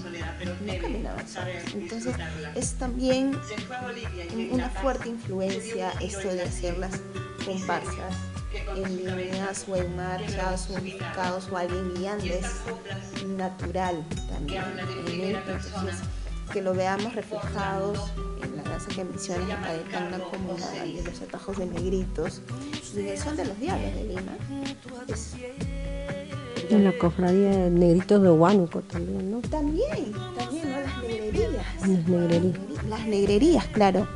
no 0.67 0.79
caminaban 0.81 1.29
solos. 1.29 1.75
Entonces 1.75 2.15
es 2.55 2.75
también 2.75 3.39
una 4.51 4.69
fuerte 4.69 5.09
influencia 5.09 5.93
esto 6.01 6.29
de 6.29 6.43
hacer 6.43 6.79
las 6.79 7.01
comparsas 7.45 8.15
en 8.77 8.97
líneas 8.97 9.67
o 9.69 9.77
en 9.77 9.97
marchas 9.97 10.71
o 10.71 10.75
unificados 10.75 11.49
o 11.51 11.57
alguien 11.57 11.95
guiando 11.95 12.25
es 12.25 12.47
natural 13.27 14.05
también 14.29 14.63
en. 15.07 15.37
Entonces, 15.37 15.97
que 16.53 16.63
lo 16.63 16.75
veamos 16.75 17.15
reflejados 17.15 18.11
en 18.43 18.57
la 18.57 18.63
danza 18.63 18.89
que 18.89 19.05
mencionas 19.05 19.51
acá 19.51 19.73
de 19.73 19.81
Tanga 19.91 20.19
como 20.19 20.55
de 20.55 21.03
los 21.05 21.21
atajos 21.21 21.59
de 21.59 21.67
negritos. 21.67 22.41
Y 22.95 23.01
en 23.01 23.09
el 23.09 23.19
son 23.19 23.37
de 23.37 23.45
los 23.45 23.59
diablos 23.59 23.95
de 23.95 24.05
Lima. 24.05 24.37
Es 25.07 25.35
en 26.71 26.85
la 26.85 26.93
cofradía 26.93 27.51
de 27.51 27.71
negritos 27.71 28.23
de 28.23 28.31
Huánuco 28.31 28.81
también, 28.81 29.31
¿no? 29.31 29.41
También, 29.41 30.13
también, 30.37 30.71
¿no? 30.71 30.81
Las 30.81 31.03
negrerías. 31.03 31.67
Las 31.81 31.89
negrerías. 31.89 32.85
Las 32.89 33.07
negrerías, 33.07 33.67
claro. 33.67 34.09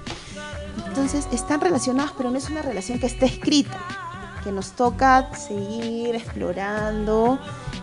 Entonces 0.89 1.27
están 1.33 1.61
relacionadas, 1.61 2.13
pero 2.17 2.31
no 2.31 2.39
es 2.39 2.51
una 2.51 2.63
relación 2.63 2.99
que 2.99 3.07
esté 3.07 3.27
escrita, 3.27 3.79
que 4.45 4.53
nos 4.53 4.73
toca 4.73 5.35
seguir 5.35 6.15
explorando 6.15 7.39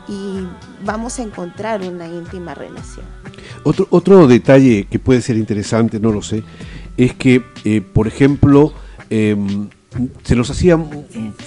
y 0.07 0.39
vamos 0.83 1.19
a 1.19 1.23
encontrar 1.23 1.81
una 1.81 2.07
íntima 2.07 2.53
relación. 2.53 3.05
Otro, 3.63 3.87
otro 3.89 4.27
detalle 4.27 4.85
que 4.89 4.99
puede 4.99 5.21
ser 5.21 5.37
interesante, 5.37 5.99
no 5.99 6.11
lo 6.11 6.21
sé, 6.21 6.43
es 6.97 7.13
que, 7.13 7.43
eh, 7.63 7.81
por 7.81 8.07
ejemplo, 8.07 8.73
em, 9.09 9.69
se 10.23 10.35
nos 10.35 10.51
hacía 10.51 10.77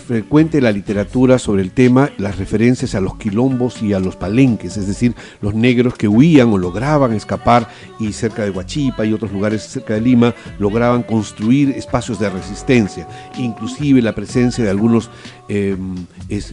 frecuente 0.08 0.60
la 0.60 0.72
literatura 0.72 1.38
sobre 1.38 1.62
el 1.62 1.70
tema 1.70 2.10
las 2.18 2.38
referencias 2.38 2.96
a 2.96 3.00
los 3.00 3.16
quilombos 3.16 3.80
y 3.82 3.92
a 3.92 4.00
los 4.00 4.16
palenques, 4.16 4.76
es 4.76 4.88
decir, 4.88 5.14
los 5.40 5.54
negros 5.54 5.94
que 5.94 6.08
huían 6.08 6.52
o 6.52 6.58
lograban 6.58 7.12
escapar 7.12 7.68
y 8.00 8.12
cerca 8.12 8.42
de 8.42 8.50
Huachipa 8.50 9.04
y 9.06 9.12
otros 9.12 9.30
lugares 9.30 9.62
cerca 9.62 9.94
de 9.94 10.00
Lima 10.00 10.34
lograban 10.58 11.04
construir 11.04 11.70
espacios 11.70 12.18
de 12.18 12.30
resistencia, 12.30 13.06
inclusive 13.38 14.02
la 14.02 14.14
presencia 14.14 14.64
de 14.64 14.70
algunos 14.70 15.08
em, 15.48 15.94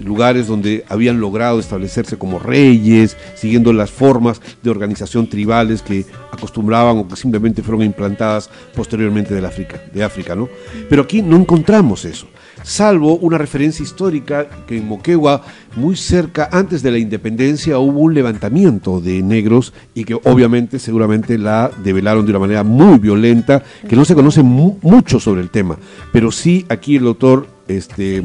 lugares 0.03 0.45
donde 0.45 0.85
habían 0.89 1.19
logrado 1.19 1.59
establecerse 1.59 2.17
como 2.17 2.37
reyes, 2.37 3.17
siguiendo 3.35 3.73
las 3.73 3.89
formas 3.89 4.41
de 4.61 4.69
organización 4.69 5.27
tribales 5.27 5.81
que 5.81 6.05
acostumbraban 6.31 6.99
o 6.99 7.07
que 7.07 7.15
simplemente 7.15 7.63
fueron 7.63 7.81
implantadas 7.81 8.49
posteriormente 8.75 9.33
de 9.33 9.45
África, 9.45 9.81
de 9.91 10.03
África, 10.03 10.35
¿no? 10.35 10.47
Pero 10.87 11.01
aquí 11.01 11.23
no 11.23 11.35
encontramos 11.35 11.78
eso, 11.79 12.27
salvo 12.63 13.15
una 13.17 13.37
referencia 13.37 13.83
histórica 13.83 14.47
que 14.67 14.77
en 14.77 14.87
Moquegua, 14.87 15.43
muy 15.77 15.95
cerca, 15.95 16.49
antes 16.51 16.83
de 16.83 16.91
la 16.91 16.97
independencia, 16.97 17.79
hubo 17.79 18.01
un 18.01 18.13
levantamiento 18.13 18.99
de 18.99 19.21
negros 19.21 19.73
y 19.93 20.03
que 20.03 20.15
obviamente, 20.15 20.77
seguramente 20.77 21.37
la 21.37 21.71
develaron 21.83 22.25
de 22.25 22.31
una 22.31 22.39
manera 22.39 22.63
muy 22.63 22.99
violenta, 22.99 23.63
que 23.87 23.95
no 23.95 24.03
se 24.03 24.13
conoce 24.13 24.43
mucho 24.43 25.19
sobre 25.19 25.41
el 25.41 25.49
tema, 25.49 25.77
pero 26.11 26.31
sí 26.31 26.65
aquí 26.67 26.97
el 26.97 27.03
doctor 27.03 27.47
este, 27.69 28.21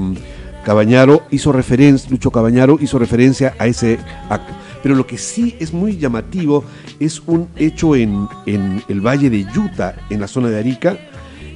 Cabañaro 0.64 1.22
hizo 1.30 1.52
referencia, 1.52 2.10
Lucho 2.10 2.32
Cabañaro 2.32 2.78
hizo 2.80 2.98
referencia 2.98 3.54
a 3.58 3.66
ese 3.68 3.98
acto. 4.28 4.52
Pero 4.82 4.94
lo 4.96 5.06
que 5.06 5.16
sí 5.16 5.56
es 5.60 5.72
muy 5.72 5.96
llamativo 5.96 6.62
es 7.00 7.22
un 7.26 7.48
hecho 7.56 7.96
en, 7.96 8.28
el 8.46 9.00
valle 9.00 9.30
de 9.30 9.46
Yuta, 9.54 9.96
en 10.10 10.20
la 10.20 10.28
zona 10.28 10.50
de 10.50 10.58
Arica, 10.58 10.98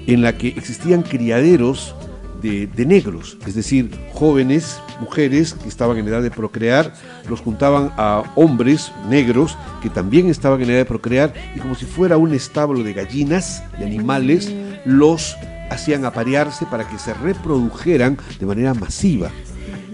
en 0.09 0.23
la 0.23 0.37
que 0.37 0.49
existían 0.49 1.03
criaderos 1.03 1.95
de, 2.43 2.69
negros, 2.87 3.37
es 3.47 3.55
decir, 3.55 3.91
jóvenes, 4.13 4.81
mujeres 5.01 5.55
que 5.55 5.69
estaban 5.69 5.99
en 5.99 6.07
edad 6.07 6.23
de 6.23 6.31
procrear, 6.31 6.95
los 7.29 7.41
juntaban 7.41 7.93
a 7.97 8.23
hombres 8.37 8.93
negros 9.09 9.59
que 9.83 9.91
también 9.91 10.29
estaban 10.31 10.63
en 10.63 10.71
edad 10.71 10.79
de 10.79 10.85
procrear 10.85 11.35
y 11.55 11.59
como 11.59 11.75
si 11.75 11.85
fuera 11.85 12.17
un 12.17 12.33
establo 12.33 12.83
de 12.83 12.93
gallinas, 12.93 13.63
de 13.79 13.87
animales, 13.87 14.53
los 14.85 15.37
hacían 15.71 16.05
aparearse 16.05 16.65
para 16.67 16.89
que 16.89 16.99
se 16.99 17.13
reprodujeran 17.13 18.17
de 18.39 18.47
manera 18.47 18.73
masiva 18.73 19.31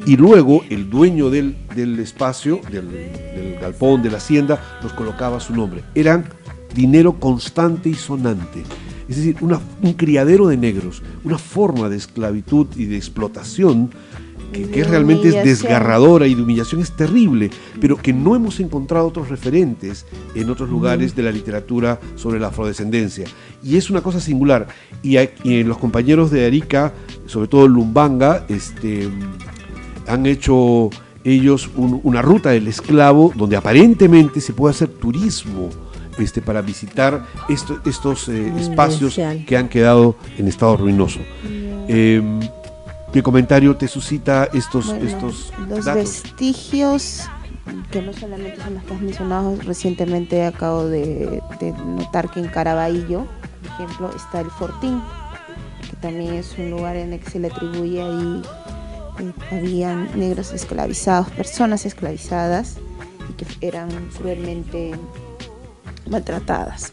y 0.07 0.17
luego 0.17 0.63
el 0.69 0.91
dueño 0.91 1.31
del, 1.31 1.57
espacio, 1.99 2.61
del, 2.71 3.59
galpón, 3.61 4.03
de 4.03 4.11
la 4.11 4.19
hacienda, 4.19 4.79
los 4.83 4.93
colocaba 4.93 5.41
su 5.41 5.55
nombre. 5.55 5.83
Eran 5.95 6.27
dinero 6.75 7.19
constante 7.19 7.89
y 7.89 7.95
sonante. 7.95 8.63
Es 9.09 9.17
decir, 9.17 9.37
un 9.41 9.93
criadero 9.95 10.49
de 10.49 10.57
negros, 10.57 11.03
una 11.25 11.39
forma 11.39 11.89
de 11.89 11.97
esclavitud 11.97 12.67
y 12.77 12.87
de 12.87 12.97
explotación 12.97 13.91
que, 14.53 14.85
realmente 14.85 15.29
es 15.29 15.45
desgarradora 15.45 16.27
y 16.27 16.35
de 16.35 16.43
humillación 16.43 16.81
es 16.81 16.93
terrible, 16.93 17.51
pero 17.81 17.97
que 17.97 18.13
no 18.13 18.37
hemos 18.37 18.61
encontrado 18.61 19.07
otros 19.07 19.29
referentes 19.29 20.07
en 20.35 20.49
otros 20.49 20.71
lugares 20.71 21.17
de 21.17 21.23
la 21.23 21.33
literatura 21.33 21.99
sobre 22.15 22.39
la 22.39 22.49
afrodescendencia. 22.49 23.27
Y 23.63 23.77
es 23.77 23.91
una 23.91 24.01
cosa 24.01 24.21
singular. 24.21 24.69
Y, 25.03 25.19
y 25.43 25.65
los 25.65 25.79
compañeros 25.79 26.31
de 26.31 26.47
Arica, 26.47 26.93
sobre 27.27 27.49
todo 27.49 27.67
Lumbanga, 27.67 28.47
este, 28.49 29.09
han 30.07 30.27
hecho 30.27 30.91
ellos 31.25 31.71
una 31.75 32.21
ruta 32.21 32.51
del 32.51 32.69
esclavo 32.69 33.33
donde 33.35 33.57
aparentemente 33.57 34.43
se 34.43 34.53
puede 34.53 34.75
hacer 34.75 34.89
turismo 34.89 35.71
este, 36.19 36.43
para 36.43 36.63
visitar 36.63 37.25
estos 37.49 38.29
eh, 38.29 38.53
espacios 38.59 39.19
que 39.47 39.57
han 39.57 39.69
quedado 39.69 40.17
en 40.39 40.49
estado 40.49 40.77
ruinoso. 40.77 41.21
¿Qué 41.87 43.23
comentario 43.23 43.77
te 43.77 43.87
suscita 43.87 44.49
estos, 44.53 44.89
estos 44.89 45.53
los 45.69 45.85
vestigios 45.85 47.21
que 47.93 48.03
no 48.03 48.13
solamente 48.13 48.61
son 48.61 48.75
los 48.75 48.83
que 48.83 48.95
has 48.95 49.01
mencionado 49.01 49.57
recientemente 49.65 50.45
acabo 50.45 50.87
de, 50.87 51.41
de 51.61 51.73
notar 51.73 52.29
que 52.29 52.41
en 52.41 52.49
Caraballo 52.49 53.27
por 53.63 53.71
ejemplo 53.73 54.11
está 54.17 54.41
el 54.41 54.51
Fortín 54.51 55.01
que 55.89 55.97
también 55.99 56.35
es 56.35 56.59
un 56.59 56.71
lugar 56.71 56.97
en 56.97 57.13
el 57.13 57.21
que 57.21 57.31
se 57.31 57.39
le 57.39 57.47
atribuye 57.47 58.03
ahí 58.03 58.43
habían 59.51 60.09
negros 60.19 60.53
esclavizados, 60.53 61.31
personas 61.31 61.87
esclavizadas 61.87 62.77
y 63.31 63.33
que 63.35 63.67
eran 63.67 63.89
cruelmente 64.17 64.93
maltratadas. 66.09 66.93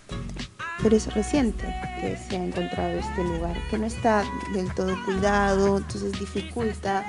Pero 0.81 0.95
es 0.95 1.13
reciente 1.13 1.63
que 1.99 2.17
se 2.17 2.37
ha 2.37 2.43
encontrado 2.43 2.97
este 2.97 3.23
lugar, 3.23 3.55
que 3.69 3.77
no 3.77 3.85
está 3.85 4.23
del 4.53 4.73
todo 4.73 4.95
cuidado, 5.05 5.77
entonces 5.77 6.11
dificulta 6.19 7.05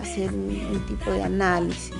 hacer 0.00 0.32
un, 0.32 0.82
tipo 0.86 1.10
de 1.10 1.22
análisis. 1.22 1.94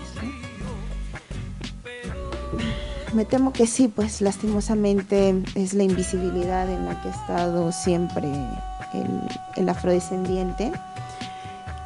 Me 3.12 3.24
temo 3.24 3.53
que 3.53 3.66
sí, 3.66 3.89
pues 3.89 4.20
lastimosamente 4.20 5.43
es 5.55 5.74
la 5.74 5.84
invisibilidad 5.84 6.68
en 6.70 6.87
la 6.87 7.01
que 7.03 7.09
ha 7.09 7.12
estado 7.12 7.72
siempre 7.72 8.28
el 9.57 9.68
afrodescendiente 9.68 10.72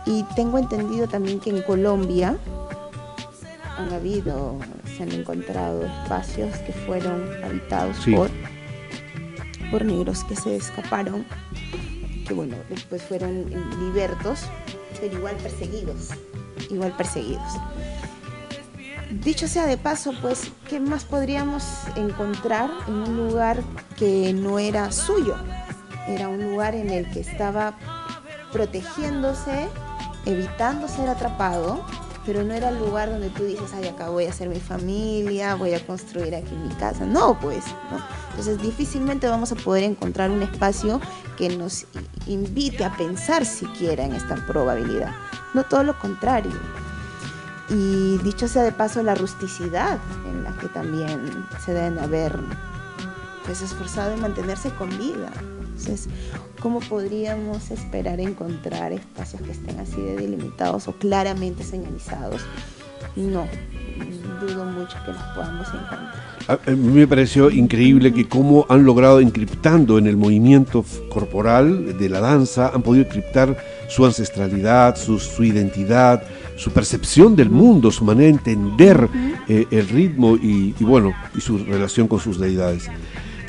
y 0.07 0.25
tengo 0.35 0.59
entendido 0.59 1.07
también 1.09 1.41
que 1.41 1.51
en 1.51 1.63
Colombia 1.63 2.37
han 3.81 3.93
habido, 3.93 4.59
se 4.97 5.03
han 5.03 5.13
encontrado 5.13 5.85
espacios 5.85 6.57
que 6.59 6.73
fueron 6.73 7.23
habitados 7.45 7.97
por, 8.07 8.31
por 9.71 9.85
negros 9.85 10.25
que 10.25 10.37
se 10.37 10.57
escaparon, 10.57 11.27
que 12.27 12.35
bueno, 12.35 12.57
después 12.69 13.03
fueron 13.03 13.47
libertos, 13.81 14.45
pero 15.01 15.17
igual 15.17 15.37
perseguidos, 15.37 16.11
igual 16.71 16.97
perseguidos. 16.97 17.53
Dicho 19.11 19.49
sea 19.49 19.67
de 19.67 19.77
paso, 19.77 20.13
pues, 20.23 20.53
¿qué 20.69 20.79
más 20.79 21.05
podríamos 21.05 21.65
encontrar 21.97 22.71
en 22.87 22.95
un 22.95 23.17
lugar 23.17 23.61
que 23.99 24.33
no 24.33 24.61
era 24.61 24.93
suyo? 24.93 25.35
era 26.07 26.29
un 26.29 26.43
lugar 26.43 26.75
en 26.75 26.91
el 26.91 27.11
que 27.11 27.21
estaba 27.21 27.75
protegiéndose, 28.53 29.69
evitando 30.27 30.89
ser 30.89 31.09
atrapado, 31.09 31.85
pero 32.27 32.45
no 32.45 32.53
era 32.53 32.69
el 32.69 32.79
lugar 32.79 33.11
donde 33.11 33.31
tú 33.31 33.45
dices, 33.45 33.73
ay, 33.75 33.89
acá 33.89 34.11
voy 34.11 34.27
a 34.27 34.31
hacer 34.31 34.49
mi 34.49 34.61
familia, 34.61 35.55
voy 35.55 35.75
a 35.75 35.85
construir 35.87 36.35
aquí 36.35 36.55
mi 36.55 36.75
casa. 36.75 37.07
No, 37.07 37.39
pues, 37.41 37.65
¿no? 37.91 37.99
Entonces 38.31 38.61
difícilmente 38.61 39.27
vamos 39.29 39.53
a 39.53 39.57
poder 39.57 39.85
encontrar 39.85 40.31
un 40.31 40.43
espacio 40.43 41.01
que 41.37 41.57
nos 41.57 41.87
invite 42.27 42.85
a 42.85 42.97
pensar 42.97 43.47
siquiera 43.47 44.05
en 44.05 44.15
esta 44.15 44.37
probabilidad. 44.47 45.15
No 45.55 45.65
todo 45.65 45.83
lo 45.83 45.99
contrario. 45.99 46.53
Y 47.71 48.19
dicho 48.19 48.49
sea 48.49 48.65
de 48.65 48.73
paso, 48.73 49.03
la 49.03 49.15
rusticidad 49.15 49.99
en 50.27 50.45
la 50.45 50.53
que 50.59 50.69
también 50.69 51.47
se 51.65 51.73
deben 51.73 51.99
haber 51.99 52.39
pues, 53.47 53.63
esforzado 53.63 54.13
en 54.13 54.21
mantenerse 54.21 54.71
con 54.71 54.91
vida. 54.99 55.31
Entonces, 55.61 56.09
¿cómo 56.61 56.81
podríamos 56.81 57.71
esperar 57.71 58.21
encontrar 58.21 58.93
espacios 58.93 59.43
que 59.43 59.53
estén 59.53 59.79
así 59.81 60.01
de 60.01 60.17
delimitados 60.17 60.89
o 60.89 60.93
claramente 60.93 61.65
señalizados? 61.65 62.43
No, 63.17 63.47
dudo 64.41 64.65
mucho 64.67 64.97
que 65.05 65.13
los 65.13 65.23
podamos 65.35 65.67
encontrar. 65.69 66.31
A 66.49 66.71
mí 66.71 66.99
me 67.01 67.07
pareció 67.07 67.51
increíble 67.51 68.13
que 68.13 68.29
cómo 68.29 68.67
han 68.69 68.85
logrado 68.85 69.21
encriptando 69.21 69.99
en 69.99 70.07
el 70.07 70.17
movimiento 70.17 70.85
corporal 71.09 71.97
de 71.97 72.09
la 72.09 72.21
danza, 72.21 72.73
han 72.75 72.83
podido 72.83 73.05
encriptar 73.05 73.57
su 73.89 74.05
ancestralidad, 74.05 74.97
su, 74.97 75.45
identidad, 75.45 76.23
su 76.57 76.73
percepción 76.73 77.37
del 77.37 77.51
mundo, 77.51 77.91
su 77.91 78.05
manera 78.05 78.27
de 78.27 78.53
entender 78.53 79.09
eh, 79.49 79.67
el 79.71 79.89
ritmo 79.89 80.37
y, 80.37 80.75
y, 80.79 80.85
bueno, 80.85 81.13
y 81.37 81.41
su 81.41 81.59
relación 81.59 82.09
con 82.09 82.19
sus 82.21 82.39
deidades. 82.39 82.89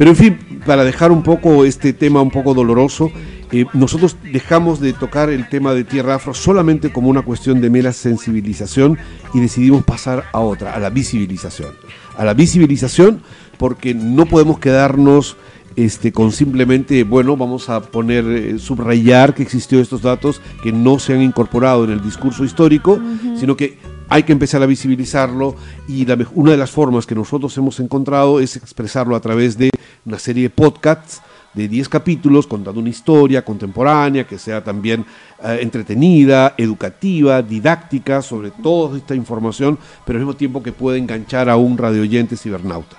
Pero 0.01 0.09
en 0.09 0.17
fin, 0.17 0.39
para 0.65 0.83
dejar 0.83 1.11
un 1.11 1.21
poco 1.21 1.63
este 1.63 1.93
tema 1.93 2.23
un 2.23 2.31
poco 2.31 2.55
doloroso, 2.55 3.11
eh, 3.51 3.65
nosotros 3.73 4.17
dejamos 4.33 4.79
de 4.79 4.93
tocar 4.93 5.29
el 5.29 5.47
tema 5.47 5.75
de 5.75 5.83
Tierra 5.83 6.15
Afro 6.15 6.33
solamente 6.33 6.91
como 6.91 7.07
una 7.07 7.21
cuestión 7.21 7.61
de 7.61 7.69
mera 7.69 7.93
sensibilización 7.93 8.97
y 9.31 9.39
decidimos 9.39 9.83
pasar 9.83 10.23
a 10.33 10.39
otra, 10.39 10.73
a 10.73 10.79
la 10.79 10.89
visibilización. 10.89 11.69
A 12.17 12.25
la 12.25 12.33
visibilización 12.33 13.21
porque 13.59 13.93
no 13.93 14.25
podemos 14.25 14.57
quedarnos 14.57 15.37
este, 15.75 16.11
con 16.11 16.31
simplemente, 16.31 17.03
bueno, 17.03 17.37
vamos 17.37 17.69
a 17.69 17.83
poner, 17.83 18.25
eh, 18.25 18.57
subrayar 18.57 19.35
que 19.35 19.43
existió 19.43 19.79
estos 19.79 20.01
datos 20.01 20.41
que 20.63 20.71
no 20.71 20.97
se 20.97 21.13
han 21.13 21.21
incorporado 21.21 21.83
en 21.83 21.91
el 21.91 22.01
discurso 22.01 22.43
histórico, 22.43 22.99
sino 23.37 23.55
que 23.55 23.77
hay 24.11 24.23
que 24.23 24.33
empezar 24.33 24.61
a 24.61 24.65
visibilizarlo 24.65 25.55
y 25.87 26.05
una 26.35 26.51
de 26.51 26.57
las 26.57 26.69
formas 26.69 27.05
que 27.05 27.15
nosotros 27.15 27.57
hemos 27.57 27.79
encontrado 27.79 28.41
es 28.41 28.57
expresarlo 28.57 29.15
a 29.15 29.21
través 29.21 29.57
de 29.57 29.69
una 30.05 30.19
serie 30.19 30.43
de 30.43 30.49
podcasts 30.49 31.21
de 31.53 31.69
10 31.69 31.87
capítulos 31.87 32.45
contando 32.45 32.81
una 32.81 32.89
historia 32.89 33.45
contemporánea 33.45 34.27
que 34.27 34.37
sea 34.37 34.61
también 34.61 35.05
eh, 35.41 35.59
entretenida, 35.61 36.55
educativa, 36.57 37.41
didáctica 37.41 38.21
sobre 38.21 38.51
toda 38.51 38.97
esta 38.97 39.15
información, 39.15 39.79
pero 40.05 40.17
al 40.17 40.25
mismo 40.25 40.35
tiempo 40.35 40.61
que 40.61 40.73
pueda 40.73 40.97
enganchar 40.97 41.49
a 41.49 41.55
un 41.55 41.77
radioyente 41.77 42.35
cibernauta. 42.35 42.97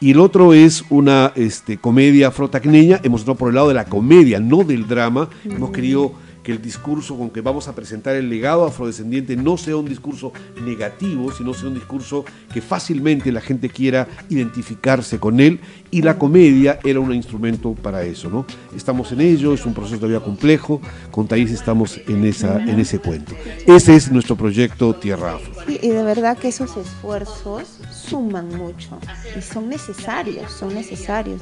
Y 0.00 0.10
el 0.10 0.18
otro 0.18 0.54
es 0.54 0.84
una 0.90 1.32
este, 1.36 1.78
comedia 1.78 2.28
afrotacneña, 2.28 2.98
hemos 3.04 3.20
entrado 3.20 3.38
por 3.38 3.50
el 3.50 3.54
lado 3.54 3.68
de 3.68 3.74
la 3.74 3.84
comedia, 3.84 4.40
no 4.40 4.64
del 4.64 4.88
drama, 4.88 5.28
hemos 5.44 5.70
querido 5.70 6.14
que 6.42 6.52
el 6.52 6.62
discurso 6.62 7.16
con 7.16 7.30
que 7.30 7.40
vamos 7.40 7.68
a 7.68 7.74
presentar 7.74 8.16
el 8.16 8.28
legado 8.28 8.64
afrodescendiente 8.64 9.36
no 9.36 9.56
sea 9.56 9.76
un 9.76 9.86
discurso 9.86 10.32
negativo, 10.62 11.32
sino 11.32 11.54
sea 11.54 11.68
un 11.68 11.74
discurso 11.74 12.24
que 12.52 12.60
fácilmente 12.60 13.32
la 13.32 13.40
gente 13.40 13.68
quiera 13.68 14.08
identificarse 14.28 15.18
con 15.18 15.40
él 15.40 15.60
y 15.90 16.02
la 16.02 16.18
comedia 16.18 16.78
era 16.84 17.00
un 17.00 17.14
instrumento 17.14 17.74
para 17.74 18.02
eso, 18.02 18.28
¿no? 18.28 18.46
Estamos 18.76 19.12
en 19.12 19.20
ello, 19.20 19.54
es 19.54 19.64
un 19.64 19.74
proceso 19.74 19.96
todavía 19.96 20.20
complejo, 20.20 20.80
con 21.10 21.26
Thais 21.26 21.50
estamos 21.50 21.98
en, 22.06 22.24
esa, 22.24 22.58
en 22.62 22.78
ese 22.80 22.98
cuento. 22.98 23.34
Ese 23.66 23.96
es 23.96 24.10
nuestro 24.12 24.36
proyecto 24.36 24.94
Tierra 24.94 25.34
Afro. 25.36 25.52
y 25.68 25.88
de 25.88 26.02
verdad 26.02 26.36
que 26.36 26.48
esos 26.48 26.76
esfuerzos 26.76 27.78
suman 27.90 28.48
mucho 28.56 28.98
y 29.36 29.42
son 29.42 29.68
necesarios, 29.68 30.52
son 30.52 30.74
necesarios. 30.74 31.40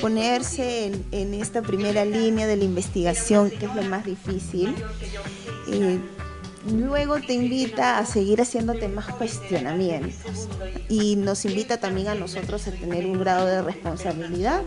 Ponerse 0.00 0.86
en, 0.86 1.04
en 1.12 1.34
esta 1.34 1.62
primera 1.62 2.04
línea 2.04 2.46
de 2.46 2.56
la 2.56 2.64
investigación, 2.64 3.50
que 3.50 3.66
es 3.66 3.74
lo 3.74 3.82
más 3.82 4.04
difícil, 4.04 4.74
eh, 5.68 5.98
luego 6.72 7.20
te 7.20 7.34
invita 7.34 7.98
a 7.98 8.06
seguir 8.06 8.40
haciéndote 8.40 8.88
más 8.88 9.06
cuestionamientos 9.06 10.48
y 10.88 11.16
nos 11.16 11.44
invita 11.44 11.78
también 11.78 12.08
a 12.08 12.14
nosotros 12.14 12.66
a 12.68 12.72
tener 12.72 13.06
un 13.06 13.18
grado 13.18 13.46
de 13.46 13.62
responsabilidad 13.62 14.62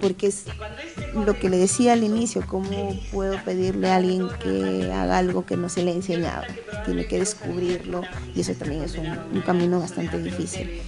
porque 0.00 0.28
es 0.28 0.44
lo 1.14 1.38
que 1.38 1.48
le 1.48 1.56
decía 1.56 1.92
al 1.92 2.04
inicio, 2.04 2.44
¿cómo 2.46 2.98
puedo 3.12 3.42
pedirle 3.44 3.90
a 3.90 3.96
alguien 3.96 4.28
que 4.42 4.92
haga 4.92 5.18
algo 5.18 5.44
que 5.44 5.56
no 5.56 5.68
se 5.68 5.82
le 5.82 5.90
ha 5.90 5.94
enseñado? 5.94 6.44
Tiene 6.84 7.06
que 7.06 7.18
descubrirlo 7.18 8.02
y 8.34 8.40
eso 8.40 8.52
también 8.54 8.84
es 8.84 8.96
un, 8.96 9.40
camino 9.42 9.80
bastante 9.80 10.20
difícil. 10.22 10.80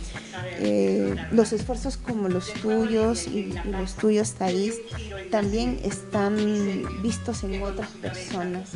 Eh, 0.58 1.16
los 1.32 1.52
esfuerzos 1.52 1.96
como 1.96 2.28
los 2.28 2.52
tuyos 2.54 3.26
y, 3.26 3.52
los 3.64 3.94
tuyos, 3.94 4.34
Thais, 4.34 4.78
también 5.30 5.80
están 5.82 6.36
vistos 7.02 7.42
en 7.44 7.62
otras 7.62 7.88
personas, 7.90 8.70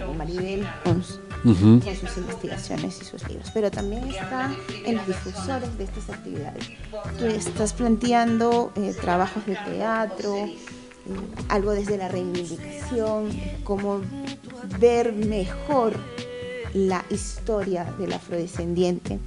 como 0.00 0.14
Maribel 0.14 0.66
Pons, 0.84 1.20
con 1.42 1.82
sus 1.82 2.16
investigaciones 2.16 3.00
y 3.00 3.04
sus 3.04 3.26
libros, 3.28 3.50
pero 3.52 3.70
también 3.70 4.08
está 4.08 4.54
en 4.84 4.96
los 4.96 5.06
difusores 5.06 5.76
de 5.78 5.84
estas 5.84 6.10
actividades. 6.10 6.70
Tú 7.18 7.26
estás 7.26 7.72
planteando 7.72 8.72
eh, 8.76 8.94
trabajos 9.00 9.44
de 9.46 9.56
teatro, 9.56 10.36
eh, 10.36 10.56
algo 11.48 11.72
desde 11.72 11.98
la 11.98 12.08
reivindicación, 12.08 13.30
cómo 13.64 14.00
ver 14.78 15.12
mejor 15.12 15.94
la 16.74 17.04
historia 17.08 17.84
del 17.98 18.12
afrodescendiente. 18.12 19.18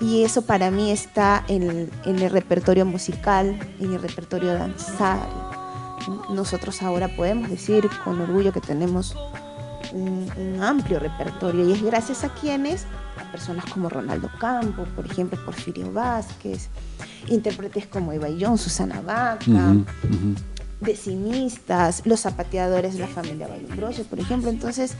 Y 0.00 0.24
eso 0.24 0.42
para 0.42 0.70
mí 0.70 0.90
está 0.90 1.44
en 1.48 1.90
el, 2.04 2.30
repertorio 2.30 2.84
musical, 2.84 3.58
en 3.80 3.94
el 3.94 4.02
repertorio 4.02 4.54
danzal. 4.54 5.20
Nosotros 6.30 6.82
ahora 6.82 7.08
podemos 7.16 7.50
decir 7.50 7.88
con 8.04 8.20
orgullo 8.20 8.52
que 8.52 8.60
tenemos 8.60 9.16
un, 9.92 10.58
amplio 10.60 10.98
repertorio 10.98 11.68
y 11.68 11.72
es 11.72 11.82
gracias 11.82 12.24
a 12.24 12.28
quienes, 12.30 12.84
a 13.16 13.30
personas 13.30 13.64
como 13.66 13.88
Ronaldo 13.88 14.30
Campo, 14.38 14.84
por 14.96 15.06
ejemplo, 15.06 15.38
Porfirio 15.44 15.92
Vázquez, 15.92 16.68
intérpretes 17.28 17.86
como 17.86 18.12
Eva 18.12 18.28
John, 18.38 18.58
Susana 18.58 19.00
Vaca, 19.00 19.76
decimistas, 20.80 22.02
los 22.04 22.20
zapateadores 22.20 22.94
de 22.94 23.00
la 23.00 23.08
familia 23.08 23.48
Valumbrosio, 23.48 24.04
por 24.04 24.18
ejemplo. 24.18 24.50
Entonces, 24.50 24.94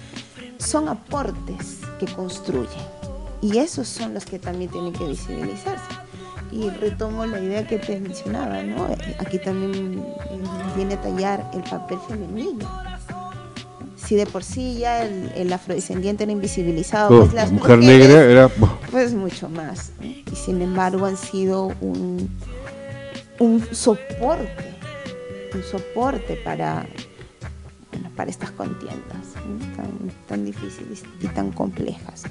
son 0.58 0.88
aportes 0.88 1.80
que 1.98 2.06
construyen 2.06 2.68
y 3.40 3.58
esos 3.58 3.88
son 3.88 4.14
los 4.14 4.24
que 4.24 4.38
también 4.38 4.70
tienen 4.70 4.92
que 4.92 5.06
visibilizarse. 5.06 5.86
Y 6.50 6.70
retomo 6.70 7.26
la 7.26 7.40
idea 7.40 7.66
que 7.66 7.78
te 7.78 8.00
mencionaba, 8.00 8.62
¿no? 8.62 8.88
Aquí 9.18 9.38
también 9.38 10.02
viene 10.74 10.94
a 10.94 11.00
tallar 11.00 11.50
el 11.52 11.62
papel 11.62 11.98
femenino 12.08 12.66
si 14.08 14.16
de 14.16 14.24
por 14.24 14.42
sí 14.42 14.78
ya 14.78 15.04
el, 15.04 15.52
afrodescendiente 15.52 16.22
era 16.22 16.32
invisibilizado, 16.32 17.10
pues 17.10 17.34
la 17.34 17.44
mujer 17.44 17.78
negra 17.78 18.24
era 18.24 18.48
pues 18.90 19.12
mucho 19.12 19.50
más. 19.50 19.92
Y 20.00 20.34
sin 20.34 20.62
embargo 20.62 21.04
han 21.04 21.18
sido 21.18 21.74
un, 21.82 22.30
un 23.38 23.62
soporte, 23.70 24.74
un 25.54 25.62
soporte 25.62 26.36
para, 26.42 26.86
para 28.16 28.30
estas 28.30 28.50
contiendas 28.52 29.34
tan, 29.76 30.10
tan, 30.26 30.44
difíciles 30.46 31.02
y 31.20 31.26
tan 31.26 31.52
complejas. 31.52 32.22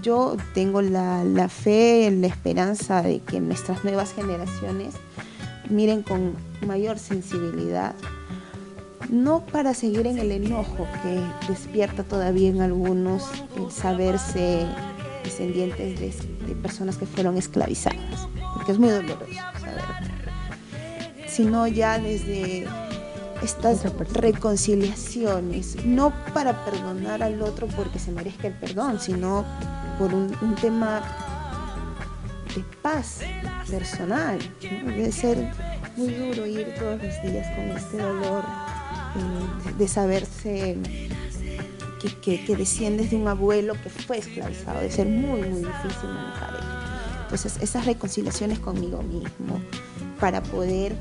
Yo 0.00 0.34
tengo 0.54 0.80
la, 0.80 1.24
la 1.24 1.50
fe, 1.50 2.10
la 2.10 2.28
esperanza 2.28 3.02
de 3.02 3.20
que 3.20 3.38
nuestras 3.38 3.84
nuevas 3.84 4.14
generaciones 4.14 4.94
miren 5.68 6.02
con 6.02 6.32
mayor 6.66 6.98
sensibilidad 6.98 7.94
no 9.10 9.44
para 9.46 9.74
seguir 9.74 10.06
en 10.06 10.18
el 10.18 10.32
enojo 10.32 10.86
que 11.02 11.22
despierta 11.48 12.04
todavía 12.04 12.48
en 12.50 12.60
algunos 12.60 13.24
el 13.56 13.70
saberse 13.70 14.66
descendientes 15.24 16.00
de, 16.00 16.54
personas 16.62 16.96
que 16.96 17.06
fueron 17.06 17.36
esclavizadas, 17.36 18.28
porque 18.54 18.72
es 18.72 18.78
muy 18.78 18.88
doloroso 18.88 19.26
saber, 19.60 19.84
sino 21.28 21.66
ya 21.66 21.98
desde 21.98 22.66
estas 23.42 23.84
reconciliaciones, 24.12 25.84
no 25.84 26.12
para 26.34 26.64
perdonar 26.64 27.22
al 27.22 27.40
otro 27.42 27.68
porque 27.68 27.98
se 27.98 28.10
merezca 28.10 28.48
el 28.48 28.54
perdón, 28.54 28.98
sino 28.98 29.44
por 29.98 30.12
un, 30.14 30.34
tema 30.60 31.02
de 32.54 32.64
paz 32.82 33.20
personal. 33.70 34.38
Debe 34.60 35.12
ser 35.12 35.52
muy 35.96 36.12
duro 36.14 36.46
ir 36.46 36.74
todos 36.78 37.02
los 37.02 37.22
días 37.22 37.46
con 37.54 37.64
este 37.76 37.98
dolor 37.98 38.44
de 39.78 39.88
saberse 39.88 40.76
que, 42.22 42.44
que, 42.44 42.56
desciendes 42.56 43.10
de 43.10 43.16
un 43.16 43.28
abuelo 43.28 43.74
que 43.82 43.90
fue 43.90 44.18
esclavizado, 44.18 44.80
de 44.80 44.90
ser 44.90 45.06
muy, 45.06 45.40
muy 45.40 45.60
difícil 45.60 46.08
manejar 46.14 46.54
eso. 46.54 47.22
Entonces, 47.22 47.58
esas 47.60 47.86
reconciliaciones 47.86 48.58
conmigo 48.58 49.02
mismo 49.02 49.60
para 50.20 50.42
poder 50.42 50.96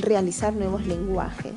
realizar 0.00 0.52
nuevos 0.54 0.86
lenguajes 0.86 1.54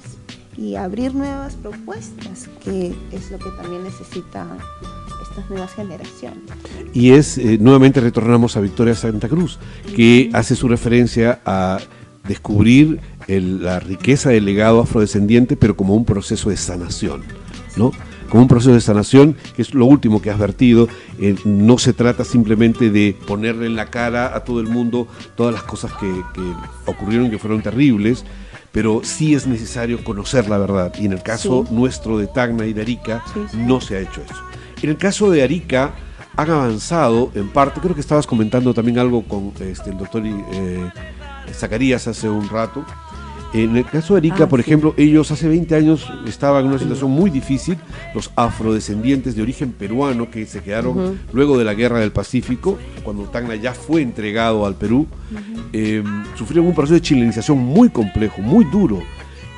y 0.58 0.76
abrir 0.76 1.14
nuevas 1.14 1.56
propuestas, 1.56 2.50
que 2.64 2.96
es 3.12 3.32
lo 3.32 3.40
que 3.40 3.50
también 3.52 3.84
necesitan 3.84 4.58
estas 5.30 5.50
nuevas 5.50 5.74
generaciones. 5.74 6.42
Y 6.94 7.12
es, 7.12 7.38
eh, 7.38 7.58
nuevamente 7.60 8.02
retornamos 8.02 8.58
a 8.58 8.60
Victoria 8.60 8.96
Santa 8.96 9.30
Cruz, 9.30 9.60
que 9.96 10.30
hace 10.34 10.56
su 10.56 10.68
referencia 10.68 11.40
a 11.46 11.80
descubrir 12.28 13.00
la 13.28 13.80
riqueza 13.80 14.30
del 14.30 14.46
legado 14.46 14.82
afrodescendiente, 14.82 15.56
pero 15.56 15.76
como 15.76 15.96
un 15.96 16.06
proceso 16.06 16.50
de 16.50 16.58
sanación, 16.58 17.24
¿no? 17.76 17.92
Como 18.30 18.44
un 18.44 18.48
proceso 18.48 18.74
de 18.74 18.82
sanación, 18.82 19.36
que 19.56 19.62
es 19.62 19.74
lo 19.74 19.86
último 19.86 20.22
que 20.22 20.30
has 20.32 20.40
vertido. 20.40 20.88
Eh, 21.20 21.36
no 21.44 21.78
se 21.78 21.92
trata 21.92 22.24
simplemente 22.24 22.90
de 22.90 23.16
ponerle 23.28 23.66
en 23.66 23.76
la 23.76 23.88
cara 23.88 24.36
a 24.36 24.46
todo 24.46 24.62
el 24.62 24.68
mundo 24.68 25.08
todas 25.36 25.54
las 25.54 25.64
cosas 25.64 25.92
que, 25.94 26.10
ocurrieron 26.86 27.30
que 27.30 27.38
fueron 27.38 27.62
terribles, 27.62 28.24
pero 28.72 29.02
sí 29.04 29.34
es 29.36 29.48
necesario 29.48 30.02
conocer 30.04 30.48
la 30.48 30.58
verdad. 30.58 30.94
Y 30.98 31.06
en 31.06 31.14
el 31.14 31.22
caso 31.24 31.66
nuestro 31.72 32.18
de 32.18 32.28
Tacna 32.28 32.66
y 32.66 32.74
de 32.74 32.82
Arica, 32.82 33.24
no 33.54 33.82
se 33.82 33.98
ha 33.98 34.00
hecho 34.00 34.22
eso. 34.22 34.42
En 34.82 34.90
el 34.90 34.98
caso 34.98 35.30
de 35.30 35.44
Arica, 35.44 35.94
han 36.36 36.50
avanzado 36.50 37.32
en 37.36 37.50
parte, 37.50 37.82
creo 37.82 37.94
que 37.94 38.02
estabas 38.02 38.26
comentando 38.26 38.74
también 38.74 38.98
algo 38.98 39.24
con 39.24 39.52
este, 39.60 39.90
el 39.90 39.98
doctor 39.98 40.24
eh, 40.26 40.90
Zacarías 41.54 42.08
hace 42.08 42.30
un 42.30 42.48
rato. 42.50 42.86
En 43.54 43.76
el 43.76 43.86
caso 43.86 44.14
de 44.14 44.20
Arica, 44.20 44.45
ah, 44.45 44.49
por 44.49 44.62
ejemplo, 44.62 44.93
ellos 44.95 45.30
hace 45.30 45.47
20 45.47 45.76
años 45.76 46.08
estaban 46.26 46.64
en 46.64 46.70
una 46.70 46.80
situación 46.80 47.12
muy 47.12 47.30
difícil, 47.30 47.78
los 48.16 48.32
afrodescendientes 48.38 49.36
de 49.36 49.41
origen 49.41 49.74
peruano 49.74 50.32
que 50.32 50.45
se 50.45 50.62
quedaron 50.62 51.20
luego 51.34 51.58
de 51.58 51.66
la 51.66 51.74
guerra 51.74 51.99
del 51.99 52.14
Pacífico, 52.14 52.80
cuando 53.04 53.24
Tacna 53.24 53.56
ya 53.56 53.74
fue 53.74 54.02
entregado 54.02 54.66
al 54.66 54.76
Perú, 54.76 55.06
em, 55.74 56.24
sufrieron 56.36 56.68
un 56.68 56.76
proceso 56.76 56.93
de 56.93 57.02
chilenización 57.02 57.58
muy 57.58 57.89
complejo, 57.89 58.41
muy 58.41 58.64
duro. 58.66 59.02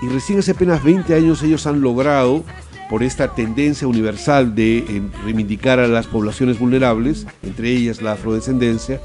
Y 0.02 0.08
recién 0.08 0.40
hace 0.40 0.52
apenas 0.52 0.84
20 0.84 1.14
años 1.14 1.44
ellos 1.44 1.68
han 1.68 1.82
logrado 1.82 2.44
por 2.90 3.04
esta 3.04 3.36
tendencia 3.36 3.88
universal 3.88 4.56
de 4.56 4.80
eh, 4.80 5.02
reivindicar 5.24 5.80
a 5.80 5.88
las 5.88 6.08
poblaciones 6.08 6.58
vulnerables, 6.58 7.28
entre 7.44 7.70
ellas 7.70 8.02
la 8.02 8.14
afrodescendencia, 8.14 9.00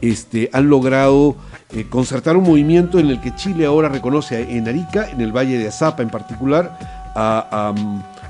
este, 0.00 0.50
han 0.52 0.68
logrado 0.68 1.36
eh, 1.72 1.86
concertar 1.88 2.36
un 2.36 2.44
movimiento 2.44 2.98
en 2.98 3.08
el 3.08 3.20
que 3.20 3.34
Chile 3.34 3.66
ahora 3.66 3.88
reconoce 3.88 4.56
en 4.56 4.68
Arica, 4.68 5.10
en 5.10 5.20
el 5.20 5.32
Valle 5.32 5.58
de 5.58 5.68
Azapa 5.68 6.02
en 6.02 6.10
particular, 6.10 6.78
a, 7.16 7.74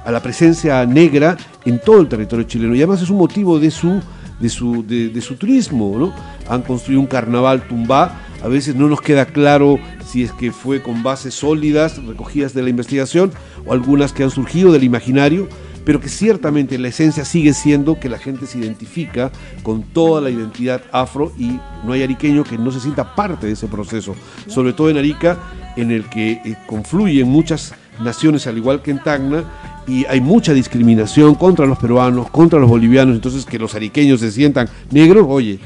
la 0.07 0.23
presencia 0.23 0.87
negra 0.87 1.37
en 1.65 1.81
todo 1.81 2.01
el 2.01 2.09
territorio 2.09 2.47
chileno. 2.47 2.75
Y 2.75 2.79
además 2.79 3.03
es 3.03 3.11
un 3.11 3.19
motivo 3.19 3.59
de 3.59 3.71
su, 3.71 4.01
de 4.41 4.49
su, 4.49 4.87
de, 4.87 5.21
su 5.21 5.35
turismo. 5.35 5.97
¿no? 5.99 6.15
Han 6.49 6.63
construido 6.63 7.01
un 7.01 7.07
carnaval 7.07 7.67
tumbá. 7.67 8.21
A 8.43 8.49
veces 8.49 8.77
no 8.77 8.89
nos 8.89 9.01
queda 9.01 9.27
claro 9.27 9.79
si 10.07 10.23
es 10.23 10.33
que 10.33 10.53
fue 10.53 10.83
con 10.83 11.03
bases 11.03 11.35
sólidas 11.35 12.03
recogidas 12.07 12.55
de 12.55 12.63
la 12.63 12.71
investigación 12.71 13.33
o 13.67 13.73
algunas 13.73 14.13
que 14.13 14.23
han 14.23 14.31
surgido 14.31 14.73
del 14.73 14.85
imaginario, 14.85 15.49
pero 15.87 16.01
que 16.01 16.09
ciertamente 16.09 16.79
la 16.79 16.89
esencia 16.89 17.25
sigue 17.25 17.55
siendo 17.55 18.01
que 18.01 18.09
la 18.09 18.19
gente 18.19 18.47
se 18.47 18.59
identifica 18.59 19.31
con 19.63 19.85
toda 19.85 20.21
la 20.21 20.31
identidad 20.31 20.83
afro 20.91 21.33
y 21.39 21.61
no 21.85 21.93
hay 21.93 22.03
ariqueño 22.03 22.43
que 22.43 22.59
no 22.59 22.73
se 22.73 22.81
sienta 22.81 23.15
parte 23.15 23.47
de 23.47 23.53
ese 23.53 23.69
proceso, 23.69 24.17
sobre 24.49 24.73
todo 24.73 24.91
en 24.91 24.97
Arica, 24.97 25.39
en 25.77 25.93
el 25.93 26.05
que 26.11 26.33
eh, 26.33 26.57
confluyen 26.67 27.29
muchas 27.29 27.73
naciones 28.01 28.49
al 28.49 28.59
igual 28.59 28.83
que 28.83 28.91
en 28.91 29.01
Tacna 29.01 29.45
y 29.87 30.05
hay 30.07 30.21
mucha 30.21 30.53
discriminación 30.53 31.35
contra 31.35 31.65
los 31.65 31.79
peruanos, 31.79 32.29
contra 32.31 32.59
los 32.59 32.69
bolivianos, 32.69 33.15
entonces 33.15 33.45
que 33.47 33.59
los 33.59 33.75
ariqueños 33.75 34.21
se 34.21 34.33
sientan 34.33 34.69
negros, 34.91 35.27
oye, 35.29 35.61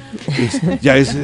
ya 0.82 0.96
es, 0.96 1.14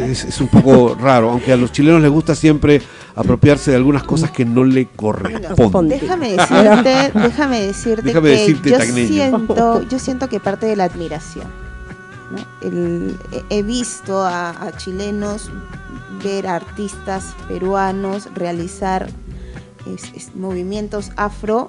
un 0.41 0.49
poco 0.49 0.95
raro, 0.95 1.31
aunque 1.31 1.53
a 1.53 1.57
los 1.57 1.73
chilenos 1.73 2.01
les 2.01 2.11
gusta 2.11 2.35
siempre 2.35 2.81
apropiarse 3.15 3.71
de 3.71 3.77
algunas 3.77 4.03
cosas 4.03 4.31
que 4.31 4.45
no 4.45 4.65
le 4.65 4.87
corresponden. 4.87 6.01
déjame 6.01 6.31
decirte, 6.37 7.13
déjame 7.15 7.61
decirte 7.61 8.13
que 8.13 8.73
yo, 8.73 9.07
siento, 9.07 9.89
yo 9.89 9.99
siento 9.99 10.29
que 10.29 10.41
parte 10.41 10.67
de 10.67 10.77
la 10.77 10.85
admiración. 10.85 11.47
he 13.51 13.63
visto 13.63 14.25
a, 14.25 14.73
chilenos 14.79 15.51
ver 16.25 16.47
a 16.47 16.57
artistas 16.57 17.35
peruanos 17.47 18.31
realizar 18.35 19.09
movimientos 20.35 21.13
afro 21.17 21.69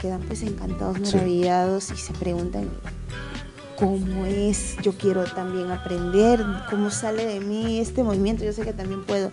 quedan 0.00 0.20
pues 0.22 0.42
encantados, 0.42 1.00
maravillados 1.00 1.90
y 1.90 1.96
se 1.96 2.12
preguntan 2.14 2.68
cómo 3.78 4.26
es, 4.26 4.76
yo 4.82 4.92
quiero 4.92 5.24
también 5.24 5.70
aprender, 5.70 6.44
cómo 6.70 6.90
sale 6.90 7.26
de 7.26 7.40
mí 7.40 7.80
este 7.80 8.02
movimiento, 8.02 8.44
yo 8.44 8.52
sé 8.52 8.62
que 8.62 8.72
también 8.72 9.04
puedo. 9.04 9.30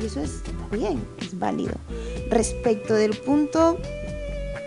Y 0.00 0.06
eso 0.06 0.20
es, 0.20 0.42
bien, 0.70 1.04
es 1.20 1.38
válido. 1.38 1.74
Respecto 2.30 2.94
del 2.94 3.16
punto 3.16 3.78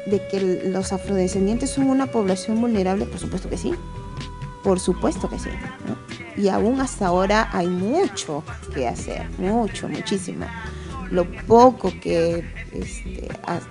de 0.05 0.25
que 0.27 0.69
los 0.69 0.93
afrodescendientes 0.93 1.71
son 1.71 1.89
una 1.89 2.07
población 2.07 2.61
vulnerable, 2.61 3.05
por 3.05 3.19
supuesto 3.19 3.49
que 3.49 3.57
sí. 3.57 3.73
Por 4.63 4.79
supuesto 4.79 5.29
que 5.29 5.37
sí. 5.37 5.49
Y 6.37 6.47
aún 6.47 6.79
hasta 6.79 7.07
ahora 7.07 7.49
hay 7.51 7.67
mucho 7.67 8.43
que 8.73 8.87
hacer, 8.87 9.29
mucho, 9.37 9.87
muchísimo 9.87 10.45
lo 11.11 11.29
poco 11.47 11.91
que 12.01 12.43
este, 12.71 13.27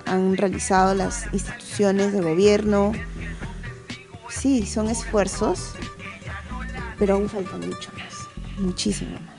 han 0.06 0.36
realizado 0.36 0.94
las 0.94 1.26
instituciones 1.32 2.12
de 2.12 2.20
gobierno. 2.20 2.92
Sí, 4.28 4.66
son 4.66 4.88
esfuerzos, 4.88 5.72
pero 6.98 7.14
aún 7.14 7.28
falta 7.28 7.56
mucho 7.56 7.90
más, 7.92 8.58
muchísimo 8.58 9.12
más. 9.12 9.34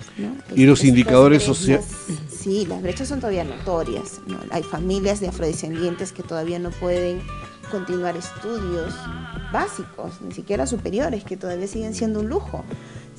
¿Y 0.56 0.66
los 0.66 0.84
indicadores 0.84 1.44
sociales? 1.44 1.86
Sí, 2.30 2.66
las 2.66 2.82
brechas 2.82 3.08
son 3.08 3.20
todavía 3.20 3.44
notorias. 3.44 4.22
Hay 4.52 4.64
familias 4.64 5.20
de 5.20 5.28
afrodescendientes 5.28 6.12
que 6.14 6.24
todavía 6.24 6.60
no 6.60 6.70
pueden 6.70 7.22
continuar 7.70 8.16
estudios 8.16 8.94
básicos, 9.52 10.22
ni 10.22 10.34
siquiera 10.34 10.68
superiores, 10.68 11.24
que 11.24 11.36
todavía 11.36 11.68
siguen 11.68 11.94
siendo 11.94 12.22
un 12.22 12.30
lujo, 12.30 12.64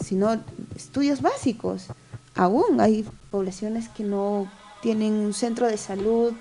sino 0.03 0.41
estudios 0.75 1.21
básicos. 1.21 1.89
Aún 2.35 2.81
hay 2.81 3.05
poblaciones 3.31 3.89
que 3.89 4.05
no 4.05 4.51
tienen 4.83 5.13
un 5.13 5.33
centro 5.33 5.67
de 5.67 5.77
salud 5.77 6.33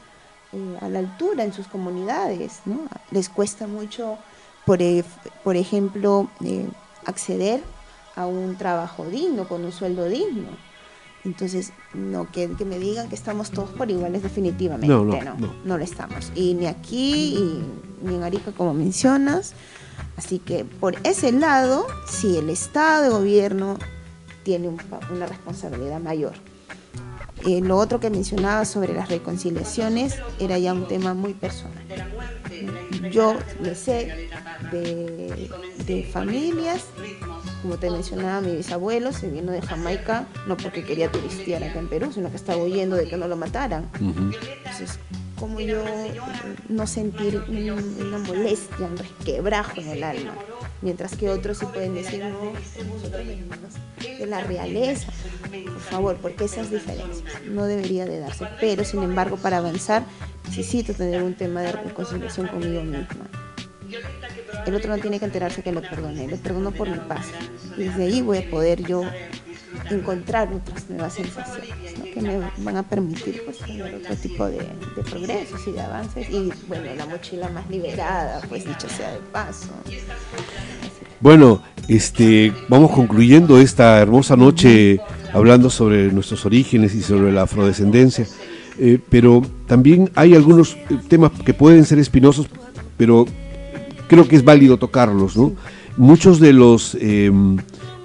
eh, 0.54 0.78
a 0.82 0.90
la 0.90 1.00
altura 1.00 1.44
en 1.44 1.54
sus 1.54 1.68
comunidades, 1.68 2.62
¿no? 2.66 2.82
Les 3.12 3.30
cuesta 3.30 3.68
mucho, 3.68 4.18
por, 4.66 4.82
e, 4.82 5.04
por 5.44 5.56
ejemplo, 5.56 6.30
eh, 6.44 6.68
acceder 7.06 7.62
a 8.16 8.26
un 8.26 8.56
trabajo 8.56 9.06
digno, 9.06 9.48
con 9.48 9.64
un 9.64 9.72
sueldo 9.72 10.06
digno. 10.06 10.50
Entonces, 11.26 11.74
no 11.94 12.32
que, 12.32 12.48
me 12.48 12.78
digan 12.78 13.10
que 13.10 13.16
estamos 13.16 13.50
todos 13.50 13.72
por 13.72 13.90
iguales 13.90 14.22
definitivamente, 14.22 14.88
no, 14.88 15.04
no, 15.04 15.36
no, 15.66 15.78
lo 15.78 15.84
estamos. 15.84 16.32
Y 16.36 16.54
ni 16.54 16.68
aquí, 16.68 17.64
ni 18.04 18.16
en 18.16 18.24
Arica 18.24 18.52
como 18.52 18.74
mencionas. 18.76 19.54
Así 20.18 20.40
que 20.40 20.66
por 20.66 20.96
ese 21.04 21.32
lado, 21.32 21.88
sí, 22.08 22.38
el 22.38 22.50
Estado 22.50 23.04
de 23.04 23.10
gobierno 23.10 23.78
tiene 24.44 24.70
una 24.70 25.26
responsabilidad 25.26 26.00
mayor. 26.00 26.34
Eh, 27.46 27.62
lo 27.62 27.78
otro 27.78 28.00
que 28.00 28.10
mencionaba 28.10 28.66
sobre 28.66 28.93
las 28.93 29.10
reconciliaciones 29.10 30.16
era 30.39 30.58
ya 30.58 30.74
un 30.74 30.88
tema 30.88 31.14
muy 31.14 31.34
personal. 31.34 31.84
Yo 33.12 33.36
me 33.62 33.76
sé 33.76 34.30
de, 34.72 36.10
familias, 36.12 36.86
como 37.62 37.78
te 37.78 37.89
mencionaba, 37.91 38.41
mi 38.41 38.56
bisabuelo 38.56 39.14
se 39.14 39.30
vino 39.30 39.52
de 39.52 39.62
Jamaica, 39.62 40.28
no 40.48 40.58
porque 40.58 40.84
quería 40.84 41.12
turistear 41.12 41.64
acá 41.64 41.80
en 41.80 41.88
Perú, 41.88 42.12
sino 42.12 42.30
que 42.32 42.38
estaba 42.38 42.62
huyendo 42.64 42.96
de 42.96 43.08
que 43.08 43.18
no 43.18 43.28
lo 43.28 43.36
mataran. 43.36 43.89
Entonces, 44.00 44.98
como 45.39 45.60
yo 45.60 45.84
no 46.70 46.88
sentir 46.88 47.43
una 47.48 48.18
molestia, 48.18 48.88
un 48.88 48.98
resquebrajo 48.98 49.82
en 49.82 49.89
el 49.89 50.04
alma, 50.04 50.34
mientras 50.86 51.16
que 51.16 51.30
otros 51.32 51.58
sí 51.58 51.66
pueden 51.66 51.96
decir, 51.96 52.24
no, 52.24 52.54
de 54.02 54.26
la 54.28 54.42
realeza, 54.42 55.12
por 55.50 55.80
favor, 55.80 56.18
porque 56.22 56.46
esas 56.46 56.70
diferencias 56.70 57.24
no 57.50 57.66
debería 57.66 58.06
de 58.06 58.20
darse, 58.20 58.46
pero 58.62 58.86
sin 58.86 59.02
embargo 59.02 59.36
para 59.38 59.58
avanzar 59.58 60.04
necesito 60.48 60.94
tener 60.94 61.24
un 61.24 61.34
tema 61.34 61.64
de 61.64 61.72
reconciliación 61.72 62.48
conmigo 62.50 62.84
misma. 62.84 63.26
El 64.68 64.76
otro 64.76 64.96
no 64.96 65.02
tiene 65.02 65.18
que 65.18 65.26
enterarse 65.26 65.64
que 65.64 65.72
lo 65.72 65.82
perdoné, 65.82 66.28
lo 66.28 66.38
perdono 66.38 66.72
por 66.72 66.88
mi 66.88 67.00
paz. 67.00 67.26
Y 67.78 67.86
desde 67.86 68.04
ahí 68.04 68.22
voy 68.22 68.38
a 68.38 68.50
poder 68.52 68.84
yo 68.84 69.02
encontrar 69.90 70.50
otras 70.54 70.90
nuevas 70.90 71.14
sensaciones 71.14 71.94
que 72.14 72.22
me 72.22 72.40
van 72.60 72.78
a 72.78 72.84
permitir 72.84 73.42
pues, 73.46 73.60
tener 73.60 73.96
otro 73.96 74.16
tipo 74.16 74.46
de, 74.48 74.60
progresos 75.10 75.68
y 75.68 75.72
de 75.72 75.82
avances 75.82 76.30
y 76.30 76.52
bueno, 76.68 76.86
la 76.98 77.06
mochila 77.06 77.50
más 77.50 77.70
liberada, 77.70 78.42
pues 78.48 78.66
dicho 78.66 78.88
sea 78.90 79.12
de 79.12 79.20
paso. 79.32 79.70
Bueno, 81.20 81.62
este, 81.88 82.54
vamos 82.70 82.92
concluyendo 82.92 83.60
esta 83.60 84.00
hermosa 84.00 84.36
noche 84.36 85.00
hablando 85.34 85.70
sobre 85.70 86.12
nuestros 86.12 86.46
orígenes 86.46 86.96
y 86.96 87.02
sobre 87.02 87.32
la 87.32 87.44
afrodescendencia, 87.44 88.28
eh, 88.80 89.00
pero 89.10 89.42
también 89.68 90.10
hay 90.16 90.36
algunos 90.36 90.76
eh, 90.76 90.98
temas 91.08 91.32
que 91.46 91.54
pueden 91.54 91.86
ser 91.86 92.00
espinosos, 92.00 92.48
pero 92.98 93.26
creo 94.08 94.28
que 94.28 94.36
es 94.36 94.44
válido 94.44 94.78
tocarlos, 94.78 95.36
¿no? 95.38 95.54
Muchos 95.98 96.40
de 96.40 96.54
los... 96.54 96.96
Em, 96.96 97.58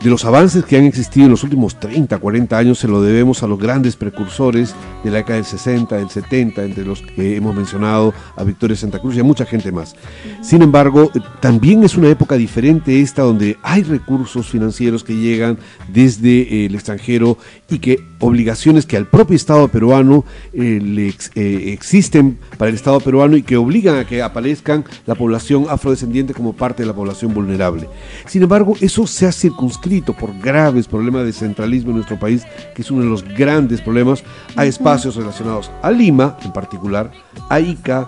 de 0.02 0.08
los 0.08 0.24
avances 0.24 0.64
que 0.64 0.78
han 0.78 0.84
existido 0.84 1.26
en 1.26 1.30
los 1.30 1.44
últimos 1.44 1.78
30, 1.78 2.18
40 2.18 2.56
años 2.56 2.78
se 2.78 2.88
lo 2.88 3.02
debemos 3.02 3.42
a 3.42 3.46
los 3.46 3.58
grandes 3.58 3.96
precursores 3.96 4.74
de 5.04 5.10
la 5.10 5.18
década 5.18 5.36
del 5.36 5.44
60, 5.44 5.96
del 5.96 6.08
70, 6.08 6.64
entre 6.64 6.84
los 6.84 7.02
que 7.02 7.36
hemos 7.36 7.54
mencionado 7.54 8.14
a 8.36 8.44
Victoria 8.44 8.76
Santa 8.76 8.98
Cruz 8.98 9.16
y 9.16 9.20
a 9.20 9.24
mucha 9.24 9.44
gente 9.44 9.70
más. 9.72 9.94
Sin 10.40 10.62
embargo, 10.62 11.10
también 11.40 11.84
es 11.84 11.96
una 11.96 12.08
época 12.08 12.36
diferente 12.36 13.00
esta 13.00 13.22
donde 13.22 13.58
hay 13.62 13.82
recursos 13.82 14.48
financieros 14.48 15.04
que 15.04 15.16
llegan 15.16 15.58
desde 15.92 16.42
eh, 16.42 16.66
el 16.66 16.74
extranjero 16.74 17.36
y 17.68 17.78
que 17.78 18.09
obligaciones 18.20 18.86
que 18.86 18.96
al 18.96 19.06
propio 19.06 19.36
Estado 19.36 19.68
peruano 19.68 20.24
eh, 20.52 20.78
le 20.80 21.08
eh, 21.08 21.72
existen 21.72 22.38
para 22.58 22.68
el 22.68 22.74
Estado 22.74 23.00
peruano 23.00 23.36
y 23.36 23.42
que 23.42 23.56
obligan 23.56 23.98
a 23.98 24.06
que 24.06 24.22
aparezcan 24.22 24.84
la 25.06 25.14
población 25.14 25.66
afrodescendiente 25.68 26.34
como 26.34 26.52
parte 26.52 26.82
de 26.82 26.86
la 26.86 26.94
población 26.94 27.34
vulnerable. 27.34 27.88
Sin 28.26 28.42
embargo, 28.42 28.74
eso 28.80 29.06
se 29.06 29.26
ha 29.26 29.32
circunscrito 29.32 30.12
por 30.12 30.38
graves 30.38 30.86
problemas 30.86 31.24
de 31.24 31.32
centralismo 31.32 31.90
en 31.90 31.96
nuestro 31.96 32.18
país, 32.18 32.44
que 32.74 32.82
es 32.82 32.90
uno 32.90 33.02
de 33.02 33.08
los 33.08 33.24
grandes 33.24 33.80
problemas, 33.80 34.22
a 34.56 34.66
espacios 34.66 35.16
relacionados 35.16 35.70
a 35.82 35.90
Lima 35.90 36.36
en 36.44 36.52
particular, 36.52 37.10
a 37.48 37.60
Ica, 37.60 38.06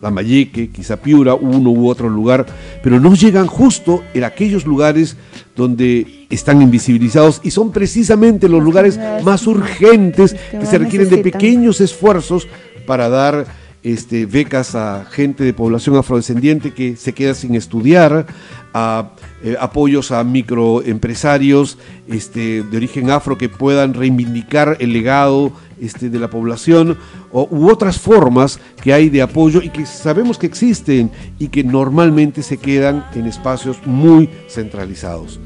Lambayeque, 0.00 0.70
quizá 0.70 0.96
Piura, 0.96 1.34
uno 1.34 1.70
u 1.70 1.88
otro 1.88 2.08
lugar, 2.08 2.46
pero 2.82 3.00
no 3.00 3.14
llegan 3.14 3.46
justo 3.46 4.02
en 4.14 4.24
aquellos 4.24 4.64
lugares 4.64 5.16
donde 5.58 6.26
están 6.30 6.62
invisibilizados 6.62 7.40
y 7.42 7.50
son 7.50 7.72
precisamente 7.72 8.48
los 8.48 8.62
lugares 8.62 8.98
más 9.24 9.44
urgentes 9.48 10.36
que 10.52 10.64
se 10.64 10.78
requieren 10.78 11.10
de 11.10 11.18
pequeños 11.18 11.80
esfuerzos 11.80 12.46
para 12.86 13.08
dar 13.08 13.44
este, 13.82 14.26
becas 14.26 14.74
a 14.74 15.04
gente 15.04 15.44
de 15.44 15.52
población 15.52 15.96
afrodescendiente 15.96 16.74
que 16.74 16.96
se 16.96 17.12
queda 17.12 17.34
sin 17.34 17.54
estudiar, 17.54 18.26
a 18.74 19.10
eh, 19.42 19.56
apoyos 19.58 20.10
a 20.10 20.22
microempresarios 20.24 21.78
este, 22.08 22.62
de 22.62 22.76
origen 22.76 23.10
afro 23.10 23.38
que 23.38 23.48
puedan 23.48 23.94
reivindicar 23.94 24.76
el 24.80 24.92
legado 24.92 25.52
este, 25.80 26.10
de 26.10 26.18
la 26.18 26.28
población 26.28 26.98
o, 27.30 27.48
u 27.50 27.70
otras 27.70 27.98
formas 27.98 28.58
que 28.82 28.92
hay 28.92 29.08
de 29.08 29.22
apoyo 29.22 29.62
y 29.62 29.70
que 29.70 29.86
sabemos 29.86 30.38
que 30.38 30.46
existen 30.46 31.10
y 31.38 31.48
que 31.48 31.62
normalmente 31.64 32.42
se 32.42 32.58
quedan 32.58 33.06
en 33.14 33.26
espacios 33.26 33.78
muy 33.86 34.28
centralizados. 34.48 35.38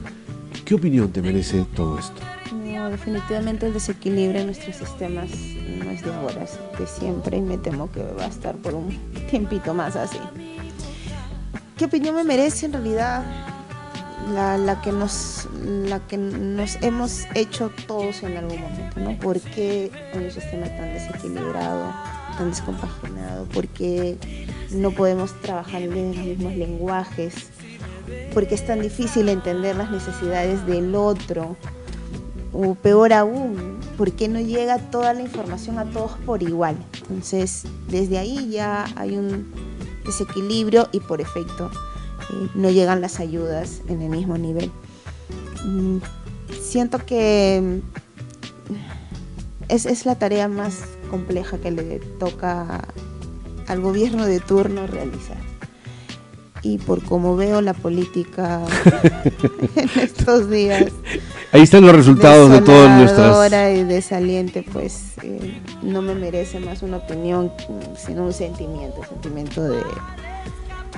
¿Qué 0.65 0.75
opinión 0.75 1.11
te 1.11 1.21
merece 1.21 1.67
todo 1.75 1.99
esto? 1.99 2.32
Definitivamente 2.91 3.67
el 3.67 3.73
desequilibrio 3.73 4.41
en 4.41 4.47
nuestros 4.47 4.77
sistemas 4.77 5.31
no 5.31 5.91
es 5.91 6.03
de 6.03 6.13
ahora, 6.13 6.45
es 6.45 6.59
de 6.79 6.87
siempre 6.87 7.37
y 7.39 7.41
me 7.41 7.59
temo 7.59 7.91
que 7.91 8.03
va 8.03 8.25
a 8.25 8.29
estar 8.29 8.57
por 8.57 8.75
un 8.75 8.97
tiempito 9.31 9.75
más 9.75 9.97
así. 9.97 10.19
¿Qué 11.77 11.87
opinión 11.87 12.15
me 12.15 12.25
merece 12.25 12.67
en 12.67 12.75
realidad 12.75 13.25
la, 14.33 14.81
que, 14.83 14.93
nos, 14.93 15.49
la 15.65 16.01
que 16.07 16.17
nos 16.17 16.77
hemos 16.83 17.25
hecho 17.35 17.71
todos 17.87 18.23
en 18.23 18.37
algún 18.37 18.61
momento? 18.61 19.01
¿no? 19.01 19.19
¿Por 19.19 19.41
qué 19.41 19.91
un 20.15 20.31
sistema 20.31 20.67
tan 20.67 20.93
desequilibrado, 20.93 21.93
tan 22.39 22.51
descompaginado? 22.51 23.47
¿Por 23.47 23.67
qué 23.69 24.17
no 24.71 24.91
podemos 24.93 25.39
trabajar 25.41 25.83
en 25.83 26.15
los 26.15 26.25
mismos 26.25 26.55
lenguajes? 26.55 27.35
¿Por 28.33 28.47
qué 28.47 28.55
es 28.55 28.67
tan 28.67 28.81
difícil 28.81 29.29
entender 29.29 29.77
las 29.77 29.91
necesidades 29.91 30.65
del 30.67 30.95
otro? 30.95 31.57
O 32.53 32.75
peor 32.75 33.13
aún, 33.13 33.79
¿por 33.97 34.13
qué 34.13 34.29
no 34.29 34.41
llega 34.41 34.79
toda 34.79 35.15
la 35.15 35.23
información 35.23 35.79
a 35.79 35.85
todos 35.91 36.13
por 36.27 36.43
igual? 36.43 36.77
Entonces, 37.03 37.65
desde 37.89 38.19
ahí 38.19 38.51
ya 38.51 38.87
hay 38.97 39.17
un 39.17 39.51
desequilibrio 40.05 40.89
y 40.93 41.01
por 41.01 41.21
efecto 41.21 41.71
eh, 42.31 42.49
no 42.55 42.71
llegan 42.71 43.01
las 43.01 43.21
ayudas 43.21 43.81
en 43.89 44.03
el 44.03 44.11
mismo 44.11 44.37
nivel. 44.37 44.71
Mm, 45.65 45.99
siento 46.61 46.99
que 47.05 47.81
es, 49.69 49.87
es 49.87 50.05
la 50.05 50.17
tarea 50.17 50.49
más 50.49 50.81
compleja 51.11 51.59
que 51.59 51.71
le 51.71 52.01
toca 52.19 52.89
al 53.67 53.81
gobierno 53.81 54.27
de 54.27 54.41
turno 54.41 54.87
realizar 54.87 55.52
y 56.63 56.79
por 56.79 57.03
cómo 57.05 57.37
veo 57.37 57.61
la 57.61 57.75
política 57.75 58.61
en 59.77 60.01
estos 60.01 60.49
días. 60.49 60.93
Ahí 61.53 61.63
están 61.63 61.85
los 61.85 61.95
resultados 61.95 62.51
de 62.51 62.61
todas 62.61 62.99
nuestras. 62.99 63.53
y 63.77 63.85
desaliente, 63.85 64.65
pues 64.73 65.15
eh, 65.23 65.61
no 65.83 66.03
me 66.03 66.15
merece 66.15 66.61
más 66.61 66.83
una 66.83 66.99
opinión, 66.99 67.53
sino 67.97 68.25
un 68.25 68.33
sentimiento, 68.33 69.01
sentimiento 69.09 69.63
de. 69.63 69.83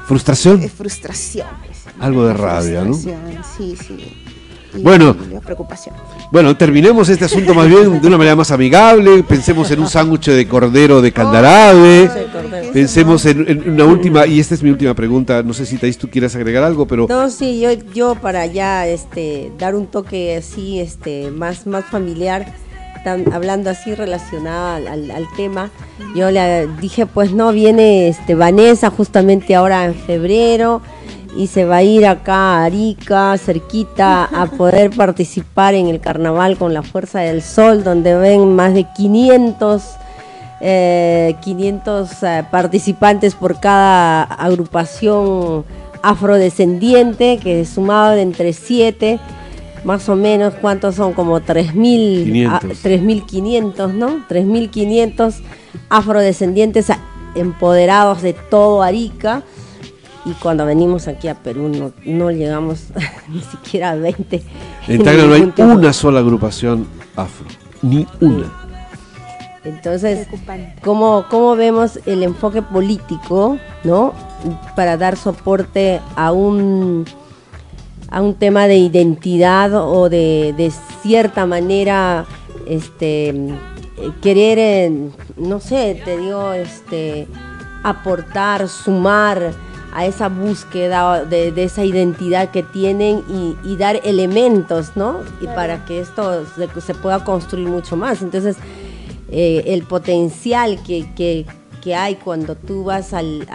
¿Frustración? 0.06 0.60
De 0.60 0.68
frustración. 0.68 1.48
Pues, 1.64 1.84
Algo 1.98 2.26
de 2.26 2.34
rabia, 2.34 2.84
¿no? 2.84 2.94
Sí, 2.94 3.76
sí 3.76 4.33
bueno, 4.82 5.16
preocupación. 5.44 5.94
Bueno, 6.30 6.56
terminemos 6.56 7.08
este 7.08 7.24
asunto 7.24 7.54
más 7.54 7.68
bien 7.68 8.00
de 8.00 8.06
una 8.08 8.18
manera 8.18 8.36
más 8.36 8.50
amigable. 8.50 9.22
Pensemos 9.22 9.70
en 9.70 9.80
un 9.80 9.88
sándwich 9.88 10.26
de 10.26 10.48
cordero 10.48 11.00
de 11.00 11.12
candarabe. 11.12 12.10
Pensemos 12.72 13.24
en, 13.26 13.70
una 13.70 13.84
última, 13.84 14.26
y 14.26 14.40
esta 14.40 14.54
es 14.54 14.62
mi 14.62 14.70
última 14.70 14.94
pregunta. 14.94 15.42
No 15.42 15.52
sé 15.52 15.66
si 15.66 15.76
Thais 15.76 15.98
tú 15.98 16.08
quieras 16.08 16.34
agregar 16.34 16.64
algo, 16.64 16.86
pero. 16.86 17.06
No, 17.08 17.30
sí, 17.30 17.60
yo, 17.60 17.70
yo 17.94 18.14
para 18.16 18.46
ya 18.46 18.86
este, 18.86 19.52
dar 19.58 19.74
un 19.74 19.86
toque 19.86 20.36
así 20.36 20.80
este, 20.80 21.30
más, 21.30 21.66
más 21.66 21.84
familiar. 21.84 22.46
hablando 23.32 23.70
así 23.70 23.94
relacionada 23.94 24.76
al, 24.76 25.10
al, 25.10 25.26
tema, 25.36 25.70
yo 26.16 26.30
le 26.30 26.66
dije, 26.80 27.06
pues 27.06 27.32
no, 27.32 27.52
viene 27.52 28.08
este 28.08 28.34
Vanessa 28.34 28.90
justamente 28.90 29.54
ahora 29.54 29.84
en 29.84 29.94
febrero, 29.94 30.80
y 31.36 31.48
se 31.48 31.64
va 31.64 31.76
a 31.76 31.82
ir 31.82 32.06
acá 32.06 32.58
a 32.58 32.64
Arica, 32.64 33.36
cerquita, 33.38 34.24
a 34.24 34.46
poder 34.56 34.90
participar 34.90 35.74
en 35.74 35.88
el 35.88 36.00
carnaval 36.00 36.56
con 36.56 36.74
la 36.74 36.82
Fuerza 36.82 37.20
del 37.20 37.42
Sol, 37.42 37.84
donde 37.84 38.16
ven 38.16 38.54
más 38.54 38.74
de 38.74 38.86
500, 38.96 39.82
500 40.60 40.60
eh, 40.60 41.36
eh, 42.22 42.42
participantes 42.50 43.34
por 43.34 43.60
cada 43.60 44.22
agrupación 44.22 45.64
afrodescendiente, 46.02 47.38
que 47.42 47.64
sumado 47.64 48.14
de 48.14 48.22
entre 48.22 48.52
7, 48.52 49.18
más 49.84 50.08
o 50.08 50.16
menos, 50.16 50.54
¿cuántos 50.54 50.94
son? 50.94 51.12
Como 51.12 51.40
3.500, 51.40 53.92
¿no? 53.92 54.26
3.500 54.28 55.34
afrodescendientes 55.88 56.86
empoderados 57.34 58.22
de 58.22 58.32
todo 58.32 58.82
Arica 58.82 59.42
y 60.24 60.32
cuando 60.32 60.64
venimos 60.64 61.06
aquí 61.08 61.28
a 61.28 61.34
Perú 61.34 61.68
no, 61.68 61.92
no 62.04 62.30
llegamos 62.30 62.88
ni 63.28 63.40
siquiera 63.40 63.90
a 63.90 63.96
20. 63.96 64.42
En 64.88 65.02
Tacna 65.02 65.26
no 65.26 65.34
hay 65.34 65.52
una 65.58 65.92
sola 65.92 66.20
agrupación 66.20 66.86
afro, 67.16 67.46
ni 67.82 68.06
una. 68.20 68.50
Entonces, 69.64 70.28
¿cómo, 70.82 71.24
¿cómo, 71.30 71.56
vemos 71.56 71.98
el 72.04 72.22
enfoque 72.22 72.60
político, 72.60 73.58
¿no? 73.82 74.12
Para 74.76 74.98
dar 74.98 75.16
soporte 75.16 76.00
a 76.16 76.32
un, 76.32 77.06
a 78.10 78.20
un 78.20 78.34
tema 78.34 78.66
de 78.66 78.76
identidad 78.76 79.72
o 79.74 80.10
de, 80.10 80.54
de 80.54 80.70
cierta 81.02 81.46
manera 81.46 82.26
este, 82.66 83.54
querer, 84.20 84.92
no 85.38 85.60
sé, 85.60 86.02
te 86.04 86.18
digo, 86.18 86.52
este, 86.52 87.26
aportar, 87.82 88.68
sumar 88.68 89.54
a 89.94 90.06
esa 90.06 90.28
búsqueda 90.28 91.24
de, 91.24 91.52
esa 91.62 91.84
identidad 91.84 92.50
que 92.50 92.64
tienen 92.64 93.22
y, 93.64 93.76
dar 93.76 94.00
elementos, 94.04 94.96
¿no? 94.96 95.20
Y 95.40 95.46
para 95.46 95.84
que 95.84 96.00
esto 96.00 96.44
se, 96.80 96.94
pueda 96.94 97.24
construir 97.24 97.68
mucho 97.68 97.96
más. 97.96 98.20
Entonces, 98.20 98.56
eh, 99.30 99.62
el 99.68 99.84
potencial 99.84 100.80
que, 100.82 101.46
hay 101.94 102.16
cuando 102.16 102.56
tú 102.56 102.82
vas 102.82 103.12
al, 103.14 103.46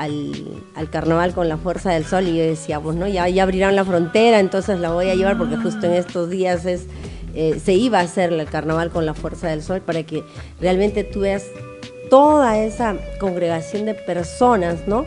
carnaval 0.92 1.34
con 1.34 1.50
la 1.50 1.58
fuerza 1.58 1.92
del 1.92 2.06
sol 2.06 2.28
y 2.28 2.38
yo 2.38 2.44
decíamos, 2.44 2.96
¿no? 2.96 3.06
Ya, 3.08 3.28
ya 3.28 3.44
abrirán 3.44 3.76
la 3.76 3.84
frontera, 3.84 4.40
entonces 4.40 4.80
la 4.80 4.92
voy 4.92 5.10
a 5.10 5.16
llevar 5.16 5.38
porque 5.38 5.58
justo 5.58 5.88
en 5.88 5.94
estos 5.94 6.30
días 6.30 6.66
es, 6.66 6.86
eh, 7.36 7.60
se 7.62 7.74
iba 7.74 8.00
a 8.00 8.04
hacer 8.04 8.32
el 8.32 8.46
carnaval 8.46 8.92
con 8.92 9.06
la 9.06 9.14
fuerza 9.14 9.50
del 9.50 9.62
sol 9.62 9.82
para 9.82 10.04
que 10.04 10.24
realmente 10.62 11.04
tú 11.04 11.22
veas 11.22 11.44
toda 12.10 12.58
esa 12.60 12.96
congregación 13.20 13.86
de 13.86 13.94
personas, 13.94 14.88
¿no? 14.88 15.06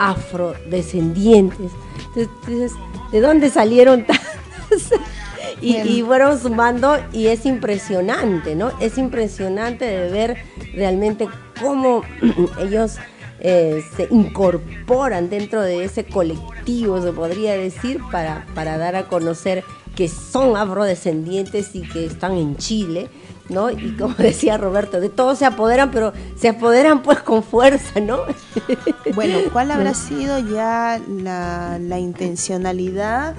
Afrodescendientes. 0.00 1.70
Entonces, 2.16 2.72
¿de 3.12 3.20
dónde 3.20 3.50
salieron 3.50 4.06
tantas? 4.06 4.26
y, 5.60 6.02
fueron 6.02 6.40
sumando 6.40 6.96
y 7.12 7.26
es 7.26 7.44
impresionante, 7.44 8.54
¿no? 8.54 8.72
Es 8.80 8.96
impresionante 8.96 9.84
de 9.84 10.10
ver 10.10 10.36
realmente 10.74 11.28
cómo 11.60 12.02
ellos 12.60 12.96
eh, 13.40 13.82
se 13.94 14.08
incorporan 14.10 15.28
dentro 15.28 15.60
de 15.60 15.84
ese 15.84 16.04
colectivo, 16.04 17.02
se 17.02 17.12
podría 17.12 17.52
decir, 17.52 18.00
para, 18.10 18.46
para 18.54 18.78
dar 18.78 18.96
a 18.96 19.06
conocer 19.06 19.64
que 19.94 20.08
son 20.08 20.56
afrodescendientes 20.56 21.74
y 21.74 21.82
que 21.82 22.06
están 22.06 22.36
en 22.36 22.56
Chile 22.56 23.10
¿no? 23.50 23.70
Y 23.70 23.96
como 23.96 24.14
decía 24.18 24.56
Roberto, 24.56 25.00
de 25.00 25.08
todos 25.08 25.38
se 25.38 25.44
apoderan, 25.44 25.90
pero 25.90 26.12
se 26.36 26.48
apoderan 26.48 27.02
pues 27.02 27.20
con 27.20 27.42
fuerza, 27.42 28.00
¿no? 28.00 28.20
Bueno, 29.14 29.38
¿cuál 29.52 29.70
habrá 29.70 29.92
sido 29.92 30.38
ya 30.38 31.00
la, 31.08 31.98
intencionalidad, 31.98 33.34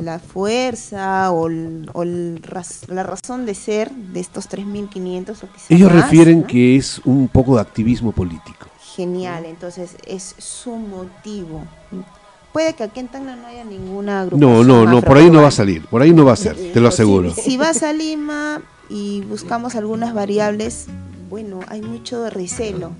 la 0.00 0.18
fuerza 0.18 1.32
o, 1.32 1.48
la 1.48 3.02
razón 3.02 3.46
de 3.46 3.54
ser 3.54 3.90
de 3.90 4.20
estos 4.20 4.48
3.500 4.48 5.42
o 5.42 5.48
Ellos 5.68 5.92
refieren 5.92 6.44
que 6.44 6.76
es 6.76 7.00
un 7.04 7.28
poco 7.28 7.56
de 7.56 7.62
activismo 7.62 8.12
político. 8.12 8.68
Genial, 8.94 9.44
entonces 9.46 9.96
es 10.06 10.34
su 10.38 10.76
motivo. 10.76 11.64
Puede 12.52 12.74
que 12.74 12.84
aquí 12.84 13.00
en 13.00 13.08
Tacna 13.08 13.34
no 13.34 13.46
haya 13.46 13.64
ninguna 13.64 14.20
agrupación. 14.20 14.66
No, 14.68 14.84
no, 14.84 14.90
no, 14.90 15.00
por 15.00 15.16
ahí 15.16 15.30
no 15.30 15.40
va 15.40 15.48
a 15.48 15.52
salir, 15.52 15.86
por 15.86 16.02
ahí 16.02 16.12
no 16.12 16.26
va 16.26 16.34
a 16.34 16.36
ser, 16.36 16.54
te 16.54 16.80
lo 16.80 16.88
aseguro. 16.88 17.34
Si, 17.34 17.56
vas 17.56 17.82
a 17.82 17.94
Lima 17.94 18.60
y 18.92 19.22
buscamos 19.22 19.74
algunas 19.74 20.12
variables, 20.12 20.86
bueno, 21.30 21.60
hay 21.68 21.80
mucho 21.80 22.28
recelo, 22.28 22.92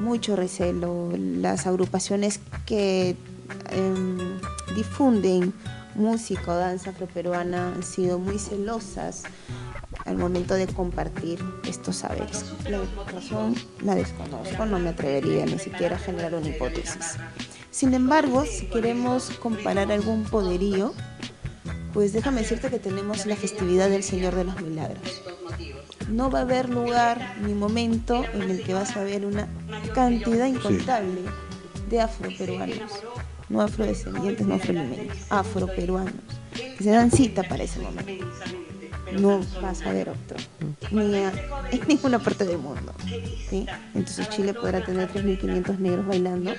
mucho 0.00 0.34
recelo. 0.34 1.12
Las 1.16 1.68
agrupaciones 1.68 2.40
que 2.66 3.16
em, 3.70 4.18
difunden 4.74 5.54
música 5.94 6.52
o 6.52 6.56
danza 6.56 6.90
afroperuana 6.90 7.72
han 7.74 7.84
sido 7.84 8.18
muy 8.18 8.40
celosas 8.40 9.22
al 10.04 10.18
momento 10.18 10.54
de 10.54 10.66
compartir 10.66 11.38
estos 11.68 11.96
saberes. 11.96 12.44
La 12.68 12.80
razón 13.12 13.54
la 13.84 13.94
desconozco, 13.94 14.66
no 14.66 14.80
me 14.80 14.88
atrevería 14.88 15.46
ni 15.46 15.60
siquiera 15.60 15.96
a 15.96 15.98
generar 16.00 16.34
una 16.34 16.48
hipótesis. 16.48 17.16
Sin 17.70 17.94
embargo, 17.94 18.44
si 18.44 18.66
queremos 18.66 19.30
comparar 19.38 19.92
algún 19.92 20.24
poderío, 20.24 20.94
pues 21.92 22.12
déjame 22.12 22.42
decirte 22.42 22.70
que 22.70 22.78
tenemos 22.78 23.26
la 23.26 23.36
festividad 23.36 23.88
del 23.88 24.02
Señor 24.02 24.34
de 24.34 24.44
los 24.44 24.60
Milagros. 24.60 25.22
No 26.10 26.30
va 26.30 26.40
a 26.40 26.42
haber 26.42 26.68
lugar 26.68 27.36
ni 27.42 27.54
momento 27.54 28.24
en 28.32 28.42
el 28.42 28.62
que 28.62 28.74
vas 28.74 28.96
a 28.96 29.02
ver 29.02 29.26
una 29.26 29.48
cantidad 29.94 30.46
incontable 30.46 31.22
de 31.88 32.00
afroperuanos, 32.00 32.92
no 33.48 33.60
afrodescendientes, 33.60 34.46
no 34.46 34.54
afrolimeños, 34.54 35.16
afroperuanos, 35.30 36.14
que 36.52 36.84
se 36.84 36.90
dan 36.90 37.10
cita 37.10 37.42
para 37.42 37.64
ese 37.64 37.80
momento 37.80 38.26
no 39.12 39.40
vas 39.62 39.82
a 39.82 39.92
ver 39.92 40.08
otro, 40.08 40.36
ni 40.90 41.14
en 41.14 41.32
ninguna 41.86 42.18
parte 42.18 42.44
del 42.44 42.58
mundo. 42.58 42.92
Entonces 43.94 44.28
Chile 44.30 44.52
podrá 44.52 44.84
tener 44.84 45.08
3.500 45.08 45.78
negros 45.78 46.06
bailando, 46.06 46.52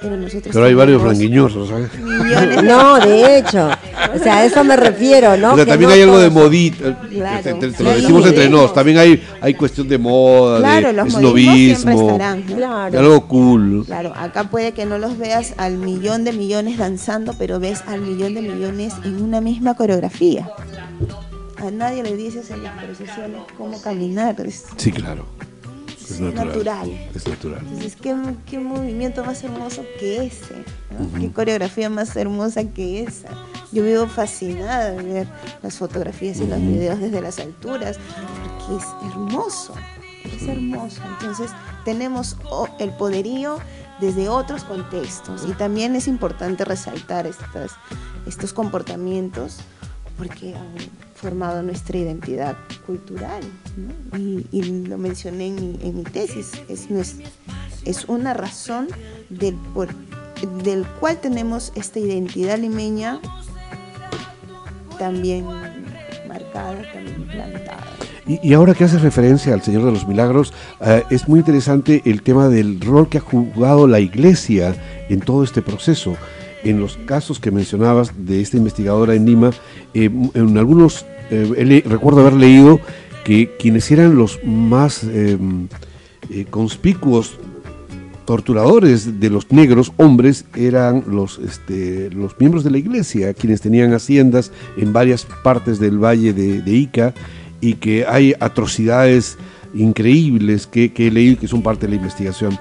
pero 0.00 0.16
nosotros... 0.16 0.52
Pero 0.52 0.64
hay 0.64 0.74
varios 0.74 1.02
blanquiñosos, 1.02 1.68
¿sabes? 1.68 1.90
No, 2.64 2.98
de 2.98 3.38
hecho, 3.38 3.68
o 4.14 4.18
sea, 4.18 4.38
a 4.38 4.44
eso 4.44 4.64
me 4.64 4.76
refiero, 4.76 5.36
¿no? 5.36 5.52
O 5.52 5.56
sea, 5.56 5.66
también 5.66 5.90
hay 5.90 6.02
algo 6.02 6.18
de 6.18 6.30
modita, 6.30 7.00
claro, 7.08 7.58
te, 7.58 7.82
lo 7.82 7.90
decimos 7.90 8.26
entre 8.26 8.48
nos, 8.48 8.72
también 8.72 8.98
hay, 8.98 9.22
hay 9.40 9.54
cuestión 9.54 9.88
de 9.88 9.98
moda, 9.98 10.80
de 10.80 10.92
los 10.92 11.08
esnovismo, 11.08 12.18
claro. 12.46 12.98
algo 12.98 13.28
cool. 13.28 13.84
Claro, 13.86 14.12
acá 14.16 14.44
puede 14.44 14.72
que 14.72 14.86
no 14.86 14.98
los 14.98 15.18
veas 15.18 15.54
al 15.58 15.76
millón 15.76 16.24
de 16.24 16.32
millones 16.32 16.78
danzando, 16.78 17.34
pero 17.38 17.60
ves 17.60 17.82
al 17.86 18.00
millón 18.00 18.34
de 18.34 18.42
millones 18.42 18.94
en 19.04 19.22
una 19.22 19.40
misma 19.40 19.74
coreografía 19.74 20.48
a 21.60 21.70
nadie 21.70 22.02
le 22.02 22.16
dices 22.16 22.50
en 22.50 22.62
las 22.62 22.82
procesiones 22.82 23.42
cómo 23.56 23.80
caminar. 23.80 24.36
sí, 24.76 24.92
claro. 24.92 25.26
Es, 26.10 26.18
natural. 26.18 26.90
Es 27.14 27.28
natural. 27.28 27.60
Entonces, 27.62 27.96
¿qué, 27.96 28.58
movimiento 28.58 29.24
más 29.24 29.44
hermoso 29.44 29.84
que 30.00 30.24
ese? 30.24 30.64
¿Qué 31.18 31.30
coreografía 31.30 31.88
más 31.88 32.16
hermosa 32.16 32.64
que 32.64 33.04
esa? 33.04 33.28
Yo 33.70 33.84
vivo 33.84 34.08
fascinada 34.08 34.90
de 34.90 35.02
ver 35.04 35.28
las 35.62 35.78
fotografías 35.78 36.38
y 36.38 36.46
los 36.48 36.60
videos 36.60 36.98
desde 36.98 37.20
las 37.20 37.38
alturas, 37.38 37.98
porque 38.58 38.82
es 38.82 39.12
hermoso, 39.12 39.74
es 40.24 40.48
hermoso. 40.48 41.00
Entonces, 41.20 41.52
tenemos 41.84 42.36
el 42.80 42.90
poderío 42.90 43.58
desde 44.00 44.28
otros 44.28 44.64
contextos 44.64 45.46
y 45.48 45.52
también 45.52 45.94
es 45.94 46.08
importante 46.08 46.64
resaltar 46.64 47.28
estas, 47.28 47.72
estos 48.26 48.52
comportamientos 48.52 49.58
porque 50.20 50.54
formado 51.20 51.62
nuestra 51.62 51.98
identidad 51.98 52.56
cultural. 52.86 53.42
Y, 54.16 54.62
lo 54.62 54.98
mencioné 54.98 55.48
en 55.48 55.96
mi, 55.96 56.02
tesis, 56.04 56.52
es, 56.68 56.88
es, 57.84 58.04
una 58.06 58.34
razón 58.34 58.88
del, 59.28 59.56
del 60.64 60.86
cual 60.98 61.20
tenemos 61.20 61.72
esta 61.76 61.98
identidad 61.98 62.58
limeña 62.58 63.20
también 64.98 65.46
marcada, 66.26 66.82
también 66.92 67.26
plantada. 67.26 67.84
Y, 68.26 68.52
ahora 68.54 68.74
que 68.74 68.84
hace 68.84 68.98
referencia 68.98 69.54
al 69.54 69.62
Señor 69.62 69.84
de 69.84 69.92
los 69.92 70.06
Milagros, 70.06 70.52
eh, 70.80 71.02
es 71.10 71.28
muy 71.28 71.40
interesante 71.40 72.02
el 72.04 72.22
tema 72.22 72.48
del 72.48 72.80
rol 72.80 73.08
que 73.08 73.18
ha 73.18 73.22
jugado 73.22 73.88
la 73.88 73.98
Iglesia 73.98 74.74
en 75.08 75.20
todo 75.20 75.42
este 75.42 75.62
proceso 75.62 76.16
en 76.64 76.80
los 76.80 76.96
casos 77.06 77.40
que 77.40 77.50
mencionabas 77.50 78.12
de 78.16 78.40
esta 78.40 78.56
investigadora 78.56 79.14
en 79.14 79.26
Lima, 79.26 79.50
eh, 79.94 80.10
en 80.34 80.58
algunos, 80.58 81.06
eh, 81.30 81.82
recuerdo 81.86 82.20
haber 82.20 82.34
leído 82.34 82.80
que 83.24 83.56
quienes 83.58 83.90
eran 83.90 84.16
los 84.16 84.40
más 84.44 85.04
em, 85.04 85.68
eh, 86.30 86.46
conspicuos 86.48 87.38
torturadores 88.24 89.18
de 89.18 89.30
los 89.30 89.50
negros 89.50 89.92
hombres 89.96 90.44
eran 90.54 91.04
los, 91.08 91.38
este, 91.38 92.10
los 92.10 92.38
miembros 92.38 92.62
de 92.62 92.70
la 92.70 92.78
iglesia, 92.78 93.34
quienes 93.34 93.60
tenían 93.60 93.92
haciendas 93.92 94.52
en 94.76 94.92
varias 94.92 95.26
partes 95.42 95.80
del 95.80 95.98
valle 95.98 96.32
de, 96.32 96.72
Ica 96.72 97.12
y 97.60 97.74
que 97.74 98.06
hay 98.06 98.34
atrocidades 98.38 99.36
increíbles 99.74 100.66
que, 100.66 100.92
que 100.92 101.08
he 101.08 101.10
leído 101.10 101.40
que 101.40 101.48
son 101.48 101.62
parte 101.62 101.86
de 101.86 101.90
la 101.90 101.96
investigación 101.96 102.58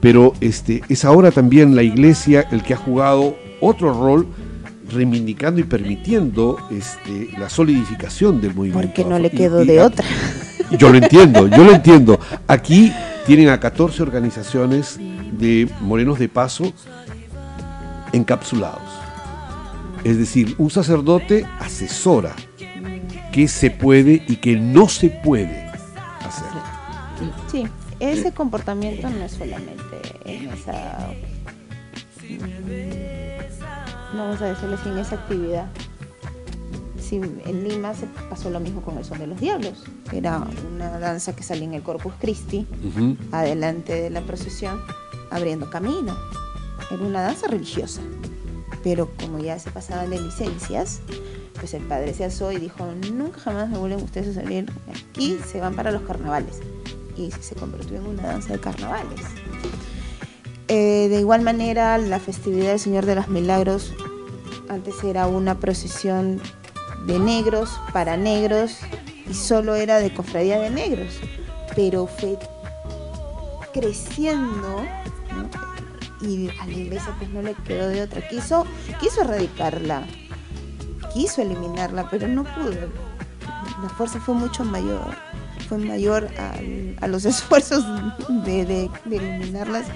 pero 0.00 0.32
este, 0.40 0.82
es 0.88 1.04
ahora 1.04 1.30
también 1.30 1.74
la 1.74 1.82
iglesia 1.82 2.46
el 2.50 2.62
que 2.62 2.74
ha 2.74 2.76
jugado 2.76 3.36
otro 3.60 3.92
rol 3.92 4.26
reivindicando 4.90 5.60
y 5.60 5.64
permitiendo 5.64 6.58
este, 6.70 7.28
la 7.38 7.48
solidificación 7.48 8.40
del 8.40 8.54
movimiento. 8.54 8.88
Porque 8.88 9.04
no 9.04 9.18
le 9.18 9.30
quedó 9.30 9.64
de 9.64 9.80
otra. 9.80 10.06
Yo 10.78 10.90
lo 10.90 10.98
entiendo, 10.98 11.46
yo 11.48 11.64
lo 11.64 11.72
entiendo. 11.72 12.18
Aquí 12.46 12.92
tienen 13.26 13.48
a 13.48 13.60
14 13.60 14.02
organizaciones 14.02 14.98
de 14.98 15.68
morenos 15.80 16.18
de 16.18 16.28
paso 16.28 16.72
encapsulados. 18.12 18.82
Es 20.04 20.18
decir, 20.18 20.54
un 20.58 20.70
sacerdote 20.70 21.46
asesora 21.58 22.34
qué 23.32 23.48
se 23.48 23.70
puede 23.70 24.22
y 24.26 24.36
qué 24.36 24.56
no 24.56 24.88
se 24.88 25.10
puede 25.10 25.66
hacer. 26.20 26.48
Sí, 27.50 27.66
ese 28.00 28.32
comportamiento 28.32 29.08
no 29.10 29.24
es 29.24 29.32
solamente 29.32 29.96
en 30.24 30.50
esa, 30.50 31.12
vamos 34.14 34.40
a 34.40 34.46
decirle 34.46 34.74
así, 34.76 34.88
en 34.88 34.98
esa 34.98 35.14
actividad. 35.16 35.66
En 37.10 37.66
Lima 37.66 37.94
se 37.94 38.06
pasó 38.28 38.50
lo 38.50 38.60
mismo 38.60 38.82
con 38.82 38.98
el 38.98 39.04
Son 39.04 39.18
de 39.18 39.26
los 39.26 39.40
Diablos, 39.40 39.84
era 40.12 40.46
una 40.74 40.98
danza 40.98 41.34
que 41.34 41.42
salía 41.42 41.64
en 41.64 41.72
el 41.72 41.82
Corpus 41.82 42.12
Christi, 42.20 42.66
adelante 43.32 43.94
de 43.94 44.10
la 44.10 44.20
procesión, 44.20 44.82
abriendo 45.30 45.70
camino. 45.70 46.14
Era 46.90 47.02
una 47.02 47.22
danza 47.22 47.46
religiosa, 47.46 48.02
pero 48.82 49.10
como 49.18 49.38
ya 49.38 49.58
se 49.58 49.70
pasaban 49.70 50.10
de 50.10 50.20
licencias, 50.20 51.00
pues 51.54 51.72
el 51.72 51.82
padre 51.84 52.12
se 52.12 52.26
asó 52.26 52.52
y 52.52 52.58
dijo, 52.58 52.86
nunca 53.10 53.40
jamás 53.40 53.70
me 53.70 53.78
vuelven 53.78 54.02
ustedes 54.02 54.36
a 54.36 54.42
salir 54.42 54.70
aquí, 54.90 55.38
se 55.50 55.60
van 55.60 55.74
para 55.74 55.90
los 55.90 56.02
carnavales 56.02 56.60
y 57.18 57.30
se 57.40 57.54
convirtió 57.54 57.96
en 57.96 58.06
una 58.06 58.22
danza 58.22 58.52
de 58.52 58.60
carnavales. 58.60 59.20
Eh, 60.68 61.08
de 61.08 61.20
igual 61.20 61.42
manera, 61.42 61.98
la 61.98 62.20
festividad 62.20 62.70
del 62.70 62.80
Señor 62.80 63.06
de 63.06 63.14
los 63.14 63.28
Milagros 63.28 63.94
antes 64.68 65.02
era 65.02 65.26
una 65.26 65.58
procesión 65.58 66.40
de 67.06 67.18
negros 67.18 67.80
para 67.92 68.16
negros 68.16 68.78
y 69.28 69.34
solo 69.34 69.74
era 69.74 69.98
de 69.98 70.12
cofradía 70.12 70.60
de 70.60 70.70
negros, 70.70 71.20
pero 71.74 72.06
fue 72.06 72.38
creciendo 73.72 74.84
y 76.20 76.50
a 76.60 76.66
la 76.66 76.72
iglesia 76.72 77.14
pues 77.18 77.30
no 77.30 77.42
le 77.42 77.54
quedó 77.54 77.88
de 77.88 78.02
otra. 78.02 78.26
Quiso, 78.28 78.66
quiso 79.00 79.22
erradicarla, 79.22 80.06
quiso 81.14 81.42
eliminarla, 81.42 82.08
pero 82.10 82.28
no 82.28 82.44
pudo. 82.44 82.90
La 83.82 83.88
fuerza 83.88 84.20
fue 84.20 84.34
mucho 84.34 84.64
mayor 84.64 85.27
fue 85.68 85.78
mayor 85.78 86.28
a, 86.38 87.06
los 87.06 87.24
esfuerzos 87.26 87.84
de, 88.44 88.90
eliminarlas 89.06 89.86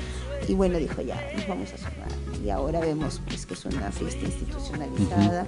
y 0.49 0.55
bueno, 0.55 0.79
dijo 0.79 1.03
ya, 1.03 1.21
nos 1.37 1.49
vamos 1.49 1.73
a 1.73 1.79
sumar. 1.79 2.09
Y 2.45 2.51
ahora 2.51 2.81
vemos 2.81 3.21
pues, 3.27 3.47
que 3.47 3.55
es 3.55 3.65
una 3.65 3.93
fiesta 3.93 4.25
institucionalizada 4.25 5.47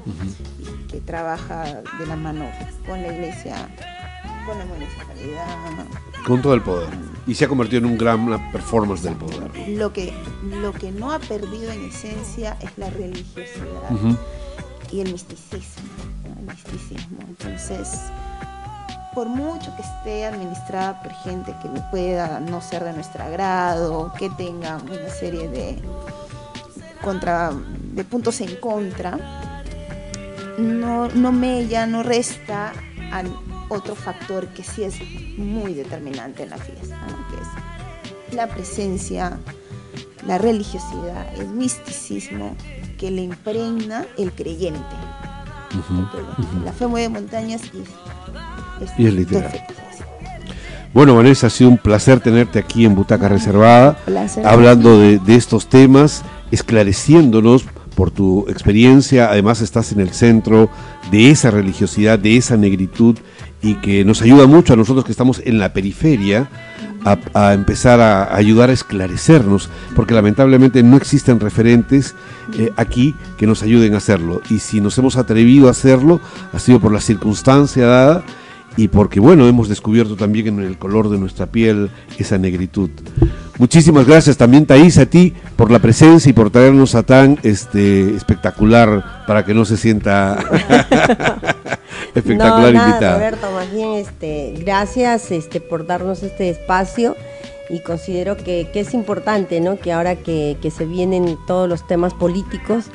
y 0.60 0.86
que 0.86 1.00
trabaja 1.00 1.82
de 1.98 2.06
la 2.06 2.14
mano 2.14 2.48
con 2.86 3.02
la 3.02 3.12
iglesia, 3.12 3.68
con 4.46 4.56
la 4.56 4.64
municipalidad. 4.64 5.86
Con 6.24 6.40
todo 6.40 6.54
el 6.54 6.62
poder. 6.62 6.88
Y 7.26 7.34
se 7.34 7.46
ha 7.46 7.48
convertido 7.48 7.78
en 7.80 7.86
un 7.86 7.98
gran 7.98 8.52
performance 8.52 9.02
del 9.02 9.16
poder. 9.16 9.50
Lo 9.70 9.92
que, 9.92 10.14
lo 10.44 10.72
que 10.72 10.92
no 10.92 11.10
ha 11.10 11.18
perdido 11.18 11.72
en 11.72 11.86
esencia 11.86 12.56
es 12.60 12.70
la 12.76 12.90
religiosidad 12.90 13.90
y 14.92 15.00
el 15.00 15.10
misticismo. 15.10 15.90
El 16.24 16.46
misticismo. 16.46 17.18
Entonces, 17.26 17.98
por 19.14 19.28
mucho 19.28 19.74
que 19.76 19.82
esté 19.82 20.26
administrada 20.26 21.00
por 21.00 21.12
gente 21.12 21.54
que 21.62 21.68
pueda 21.90 22.40
no 22.40 22.60
ser 22.60 22.84
de 22.84 22.92
nuestro 22.92 23.22
agrado, 23.22 24.12
que 24.18 24.28
tenga 24.30 24.76
una 24.76 25.08
serie 25.08 25.48
de, 25.48 25.78
contra, 27.02 27.52
de 27.52 28.04
puntos 28.04 28.40
en 28.40 28.56
contra, 28.56 29.18
no, 30.58 31.08
no 31.08 31.32
mella, 31.32 31.86
no 31.86 32.02
resta 32.02 32.72
al 33.12 33.34
otro 33.68 33.94
factor 33.94 34.48
que 34.48 34.62
sí 34.62 34.82
es 34.84 34.96
muy 35.38 35.74
determinante 35.74 36.42
en 36.42 36.50
la 36.50 36.58
fiesta, 36.58 36.98
que 37.30 37.36
es 37.36 38.34
la 38.34 38.48
presencia, 38.48 39.38
la 40.26 40.38
religiosidad, 40.38 41.34
el 41.38 41.48
misticismo 41.48 42.56
que 42.98 43.10
le 43.10 43.22
impregna 43.22 44.06
el 44.18 44.32
creyente. 44.32 44.96
La 46.64 46.72
fe 46.72 46.86
mueve 46.86 47.08
montañas 47.08 47.62
y, 47.74 47.84
y 48.98 49.06
es 49.06 49.14
literal. 49.14 49.52
Bueno, 50.92 51.16
Vanessa, 51.16 51.48
ha 51.48 51.50
sido 51.50 51.70
un 51.70 51.78
placer 51.78 52.20
tenerte 52.20 52.58
aquí 52.58 52.84
en 52.84 52.94
Butaca 52.94 53.28
Reservada, 53.28 53.98
hablando 54.44 54.98
de, 54.98 55.18
de, 55.18 55.34
estos 55.34 55.68
temas, 55.68 56.22
esclareciéndonos 56.52 57.64
por 57.96 58.12
tu 58.12 58.46
experiencia. 58.48 59.28
Además, 59.28 59.60
estás 59.60 59.90
en 59.90 60.00
el 60.00 60.10
centro 60.10 60.70
de 61.10 61.30
esa 61.30 61.50
religiosidad, 61.50 62.18
de 62.18 62.36
esa 62.36 62.56
negritud, 62.56 63.18
y 63.60 63.74
que 63.76 64.04
nos 64.04 64.22
ayuda 64.22 64.46
mucho 64.46 64.74
a 64.74 64.76
nosotros 64.76 65.04
que 65.04 65.10
estamos 65.10 65.40
en 65.44 65.58
la 65.58 65.72
periferia 65.72 66.48
a, 67.34 67.52
empezar 67.52 68.00
a, 68.00 68.34
ayudar 68.34 68.70
a 68.70 68.72
esclarecernos, 68.72 69.68
porque 69.94 70.14
lamentablemente 70.14 70.82
no 70.82 70.96
existen 70.96 71.40
referentes 71.40 72.14
eh, 72.58 72.70
aquí 72.76 73.14
que 73.36 73.46
nos 73.46 73.62
ayuden 73.62 73.94
a 73.94 73.98
hacerlo. 73.98 74.40
Y 74.48 74.58
si 74.58 74.80
nos 74.80 74.96
hemos 74.98 75.16
atrevido 75.16 75.68
a 75.68 75.72
hacerlo, 75.72 76.20
ha 76.52 76.58
sido 76.58 76.80
por 76.80 76.92
la 76.92 77.00
circunstancia 77.00 77.86
dada 77.86 78.24
y 78.76 78.88
porque, 78.88 79.20
bueno, 79.20 79.46
hemos 79.46 79.68
descubierto 79.68 80.16
también 80.16 80.48
en 80.48 80.60
el 80.60 80.78
color 80.78 81.08
de 81.08 81.18
nuestra 81.18 81.46
piel 81.46 81.90
esa 82.18 82.38
negritud. 82.38 82.90
Muchísimas 83.58 84.06
gracias 84.06 84.36
también, 84.36 84.66
Thais, 84.66 84.98
a 84.98 85.06
ti 85.06 85.32
por 85.56 85.70
la 85.70 85.78
presencia 85.78 86.28
y 86.28 86.32
por 86.32 86.50
traernos 86.50 86.96
a 86.96 87.04
tan 87.04 87.38
este, 87.44 88.14
espectacular 88.14 89.24
para 89.28 89.44
que 89.44 89.54
no 89.54 89.64
se 89.64 89.76
sienta 89.76 90.38
espectacular 92.14 92.74
no, 92.74 92.88
invitada. 92.88 93.14
Roberto, 93.14 93.50
más 93.52 93.72
bien, 93.72 93.92
este, 93.92 94.54
gracias 94.58 95.30
este, 95.30 95.60
por 95.60 95.86
darnos 95.86 96.24
este 96.24 96.50
espacio 96.50 97.16
y 97.70 97.78
considero 97.80 98.36
que, 98.36 98.68
que 98.72 98.80
es 98.80 98.92
importante, 98.92 99.60
¿no? 99.60 99.78
Que 99.78 99.92
ahora 99.92 100.16
que, 100.16 100.56
que, 100.60 100.70
se 100.72 100.84
vienen 100.84 101.38
todos 101.46 101.68
los 101.68 101.86
temas 101.86 102.12
políticos, 102.12 102.86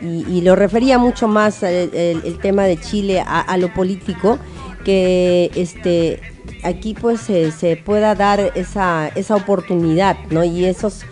y, 0.00 0.24
y 0.28 0.40
lo 0.42 0.54
refería 0.54 0.98
mucho 0.98 1.28
más 1.28 1.62
el, 1.62 1.94
el, 1.94 2.22
el 2.24 2.38
tema 2.38 2.64
de 2.64 2.78
Chile 2.78 3.20
a, 3.20 3.40
a 3.40 3.56
lo 3.56 3.72
político, 3.74 4.38
que 4.84 5.50
este 5.54 6.20
aquí 6.64 6.94
pues 6.94 7.20
se, 7.20 7.82
pueda 7.84 8.14
dar 8.14 8.52
esa, 8.54 9.08
esa 9.08 9.36
oportunidad, 9.36 10.16
¿no? 10.30 10.42
Y 10.44 10.64
esos, 10.64 11.02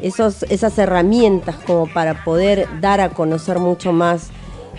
esos, 0.00 0.42
esas 0.44 0.76
herramientas 0.78 1.56
como 1.66 1.86
para 1.86 2.24
poder 2.24 2.66
dar 2.80 3.00
a 3.00 3.10
conocer 3.10 3.58
mucho 3.58 3.92
más 3.92 4.30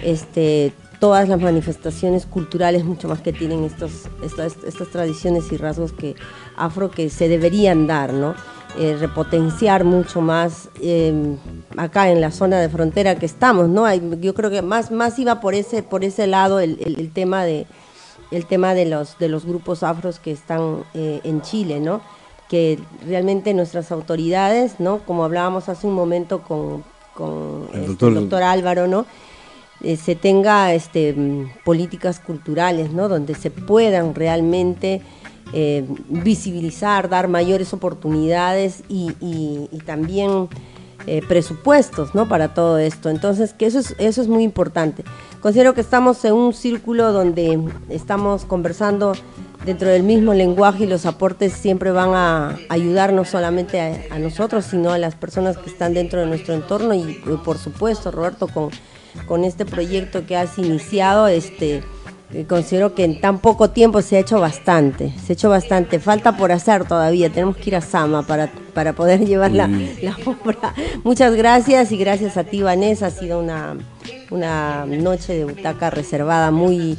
este, 0.04 0.74
todas 1.00 1.30
las 1.30 1.40
manifestaciones 1.40 2.26
culturales, 2.26 2.84
mucho 2.84 3.08
más 3.08 3.22
que 3.22 3.32
tienen 3.32 3.64
estos, 3.64 4.10
estas, 4.24 4.56
estas 4.66 4.90
tradiciones 4.90 5.52
y 5.52 5.58
rasgos 5.58 5.94
que 5.94 6.16
afro 6.58 6.90
que 6.90 7.10
se 7.10 7.28
deberían 7.28 7.88
dar, 7.88 8.12
¿no? 8.12 8.34
Eh, 8.80 8.98
repotenciar 9.00 9.84
mucho 9.84 10.20
más 10.20 10.68
eh, 10.82 11.14
acá 11.78 12.10
en 12.10 12.22
la 12.22 12.32
zona 12.32 12.60
de 12.60 12.70
frontera 12.70 13.16
que 13.16 13.28
estamos, 13.28 13.70
¿no? 13.70 13.86
Hay, 13.86 14.02
yo 14.20 14.34
creo 14.34 14.50
que 14.50 14.64
más, 14.64 14.90
más 14.90 15.20
iba 15.20 15.40
por 15.42 15.54
ese, 15.54 15.84
por 15.84 16.04
ese 16.04 16.26
lado 16.26 16.60
el 16.60 17.12
tema 17.14 17.44
de 17.44 17.68
el 18.32 18.46
tema 18.46 18.74
de 18.74 18.86
los, 18.86 19.18
de 19.20 19.30
los 19.30 19.46
grupos 19.46 19.84
afros 19.84 20.20
que 20.20 20.32
están 20.32 20.84
eh, 20.94 21.22
en 21.24 21.42
Chile, 21.42 21.80
¿no? 21.80 22.02
Que 22.50 22.80
realmente 23.06 23.54
nuestras 23.54 23.92
autoridades, 23.92 24.80
¿no? 24.80 25.00
Como 25.00 25.24
hablábamos 25.24 25.70
hace 25.70 25.88
un 25.88 25.94
momento 25.94 26.42
con, 26.42 26.84
con 27.14 27.68
El 27.74 27.80
este, 27.82 27.88
doctor- 27.88 28.10
el 28.10 28.16
doctor 28.16 28.44
Álvaro, 28.44 28.88
¿no? 28.88 29.06
Eh, 29.82 29.98
se 29.98 30.16
tenga 30.16 30.74
este, 30.74 31.14
mm, 31.14 31.50
políticas 31.66 32.20
culturales, 32.20 32.92
¿no? 32.92 33.10
Donde 33.10 33.36
se 33.36 33.52
puedan 33.52 34.16
realmente 34.16 35.02
eh, 35.54 35.86
visibilizar, 36.10 37.10
dar 37.10 37.28
mayores 37.28 37.74
oportunidades 37.74 38.84
y, 38.90 39.12
y- 39.22 39.68
y 39.72 39.78
también 39.80 40.48
eh, 41.06 41.22
presupuestos, 41.28 42.16
¿no? 42.16 42.30
Para 42.30 42.54
todo 42.54 42.78
esto. 42.78 43.10
Entonces, 43.10 43.54
que 43.54 43.66
eso 43.66 43.80
es, 43.80 43.94
eso 44.00 44.22
es 44.22 44.28
muy 44.30 44.44
importante. 44.44 45.04
Considero 45.44 45.74
que 45.74 45.82
estamos 45.82 46.24
en 46.24 46.36
un 46.36 46.54
círculo 46.54 47.12
donde 47.12 47.60
estamos 47.90 48.46
conversando 48.46 49.12
dentro 49.66 49.90
del 49.90 50.02
mismo 50.02 50.34
lenguaje 50.34 50.86
y 50.86 50.88
los 50.88 51.06
aportes 51.06 51.52
siempre 51.52 51.92
van 51.92 52.12
a 52.14 52.58
ayudar 52.70 53.12
no 53.12 53.26
solamente 53.26 53.82
a, 53.82 54.16
a 54.16 54.20
nosotros, 54.20 54.64
sino 54.64 54.92
a 54.92 54.98
las 54.98 55.16
personas 55.16 55.58
que 55.58 55.70
están 55.70 55.94
dentro 55.94 56.22
de 56.22 56.28
nuestro 56.28 56.54
entorno 56.54 56.94
y, 56.94 57.22
por 57.44 57.58
supuesto, 57.58 58.10
Roberto, 58.10 58.48
con, 58.48 58.70
con 59.28 59.44
este 59.44 59.66
proyecto 59.66 60.26
que 60.26 60.38
has 60.38 60.58
iniciado, 60.58 61.28
este, 61.28 61.84
considero 62.48 62.96
que 62.96 63.04
en 63.04 63.22
tan 63.22 63.40
poco 63.40 63.70
tiempo 63.70 64.02
se 64.02 64.18
ha 64.18 64.20
hecho 64.20 64.40
bastante, 64.40 65.14
se 65.26 65.32
ha 65.32 65.36
hecho 65.36 65.50
bastante. 65.50 66.00
Falta 66.00 66.36
por 66.36 66.52
hacer 66.52 66.86
todavía, 66.86 67.30
tenemos 67.30 67.58
que 67.58 67.70
ir 67.70 67.76
a 67.76 67.82
Sama 67.82 68.24
para, 68.24 68.50
para 68.74 68.94
poder 68.94 69.20
llevar 69.26 69.52
la, 69.52 69.68
la 69.68 70.18
obra. 70.26 70.74
Muchas 71.04 71.36
gracias 71.36 71.92
y 71.92 71.98
gracias 71.98 72.38
a 72.38 72.44
ti, 72.44 72.62
Vanessa. 72.62 73.08
Ha 73.08 73.12
sido 73.12 73.40
una, 73.40 73.76
una 74.32 74.86
noche 74.86 75.34
de 75.34 75.46
butaca 75.46 75.90
reservada 75.90 76.50
muy 76.52 76.98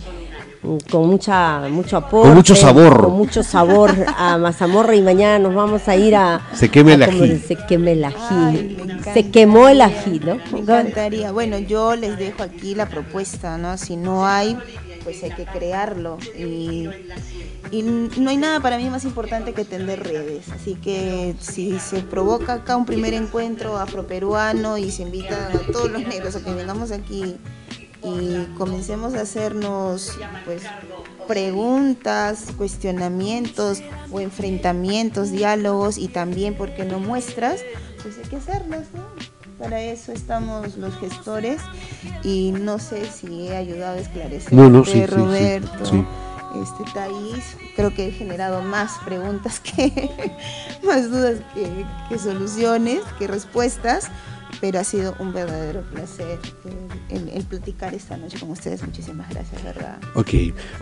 mm, 0.62 0.76
con 0.90 1.08
mucha 1.08 1.62
mucho 1.68 1.96
apoyo 1.96 2.24
Con 2.24 2.34
mucho 2.36 2.54
sabor. 2.54 3.00
con 3.02 3.12
mucho 3.16 3.42
sabor 3.42 3.90
a 4.16 4.38
mazamorra 4.38 4.94
y 4.94 5.02
mañana 5.02 5.38
nos 5.40 5.54
vamos 5.54 5.88
a 5.88 5.96
ir 5.96 6.14
a 6.14 6.40
Se 6.54 6.68
queme 6.70 6.94
el 6.94 7.02
a 7.02 7.06
ají. 7.06 7.38
se 7.38 7.56
queme 7.56 7.92
el 7.92 8.04
ají 8.04 8.16
Ay, 8.30 8.76
se 9.12 9.30
quemó 9.30 9.68
el 9.68 9.80
ají 9.80 10.20
no 10.24 10.36
Me 10.52 10.60
encantaría. 10.60 11.32
Bueno, 11.32 11.58
yo 11.58 11.96
les 11.96 12.16
dejo 12.18 12.42
aquí 12.42 12.74
la 12.74 12.86
propuesta, 12.88 13.58
¿no? 13.58 13.76
Si 13.76 13.96
no 13.96 14.26
hay, 14.26 14.56
pues 15.04 15.22
hay 15.22 15.30
que 15.30 15.44
crearlo. 15.44 16.18
Y, 16.36 16.88
y 17.70 17.82
no 17.82 18.30
hay 18.30 18.36
nada 18.36 18.60
para 18.60 18.78
mí 18.78 18.88
más 18.90 19.04
importante 19.04 19.52
que 19.52 19.64
tender 19.64 20.02
redes. 20.02 20.48
Así 20.48 20.74
que 20.74 21.36
si 21.38 21.78
se 21.78 22.00
provoca 22.00 22.54
acá 22.54 22.76
un 22.76 22.86
primer 22.86 23.14
encuentro 23.14 23.78
afroperuano 23.78 24.78
y 24.78 24.90
se 24.90 25.02
invitan 25.02 25.56
a 25.56 25.72
todos 25.72 25.90
los 25.90 26.02
negros 26.02 26.34
a 26.34 26.42
que 26.42 26.52
vengamos 26.52 26.90
aquí 26.90 27.36
y 28.02 28.44
comencemos 28.58 29.14
a 29.14 29.22
hacernos 29.22 30.18
pues 30.44 30.62
preguntas, 31.26 32.48
cuestionamientos 32.56 33.82
o 34.12 34.20
enfrentamientos, 34.20 35.30
diálogos 35.30 35.96
y 35.96 36.08
también, 36.08 36.54
¿por 36.54 36.74
qué 36.74 36.84
no 36.84 36.98
muestras? 36.98 37.62
Pues 38.02 38.18
hay 38.18 38.28
que 38.28 38.36
hacerlos, 38.36 38.82
¿no? 38.92 39.13
Para 39.58 39.80
eso 39.80 40.12
estamos 40.12 40.76
los 40.76 40.96
gestores 40.98 41.60
y 42.24 42.52
no 42.52 42.78
sé 42.78 43.06
si 43.06 43.48
he 43.48 43.56
ayudado 43.56 43.96
a 43.96 44.00
esclarecer 44.00 44.52
No, 44.52 44.68
no, 44.68 44.84
sí, 44.84 44.92
sí, 44.92 44.98
sí, 44.98 45.06
Roberto, 45.06 45.86
sí. 45.86 46.04
este 46.60 46.92
Thais, 46.92 47.56
creo 47.76 47.94
que 47.94 48.08
he 48.08 48.10
generado 48.10 48.62
más 48.62 48.92
preguntas 49.04 49.60
que 49.60 50.10
más 50.82 51.08
dudas 51.10 51.38
que, 51.54 51.86
que 52.08 52.18
soluciones, 52.18 53.00
que 53.18 53.28
respuestas, 53.28 54.10
pero 54.60 54.78
ha 54.80 54.84
sido 54.84 55.14
un 55.18 55.32
verdadero 55.32 55.82
placer 55.92 56.38
el, 57.10 57.16
el- 57.16 57.28
el 57.30 57.42
platicar 57.44 57.94
esta 57.94 58.16
noche 58.16 58.38
con 58.38 58.50
ustedes. 58.50 58.82
Muchísimas 58.82 59.28
gracias, 59.30 59.62
¿verdad? 59.62 59.98
Ok, 60.14 60.30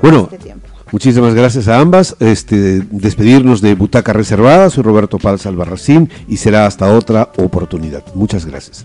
bueno, 0.02 0.28
este 0.32 0.54
muchísimas 0.90 1.34
gracias 1.34 1.68
a 1.68 1.78
ambas. 1.78 2.16
Este, 2.20 2.80
despedirnos 2.90 3.60
de 3.60 3.74
Butaca 3.74 4.12
Reservada. 4.12 4.70
Soy 4.70 4.82
Roberto 4.82 5.18
Paz 5.18 5.46
Albarracín 5.46 6.10
y 6.28 6.36
será 6.36 6.66
hasta 6.66 6.92
otra 6.94 7.30
oportunidad. 7.38 8.04
Muchas 8.14 8.44
gracias. 8.46 8.84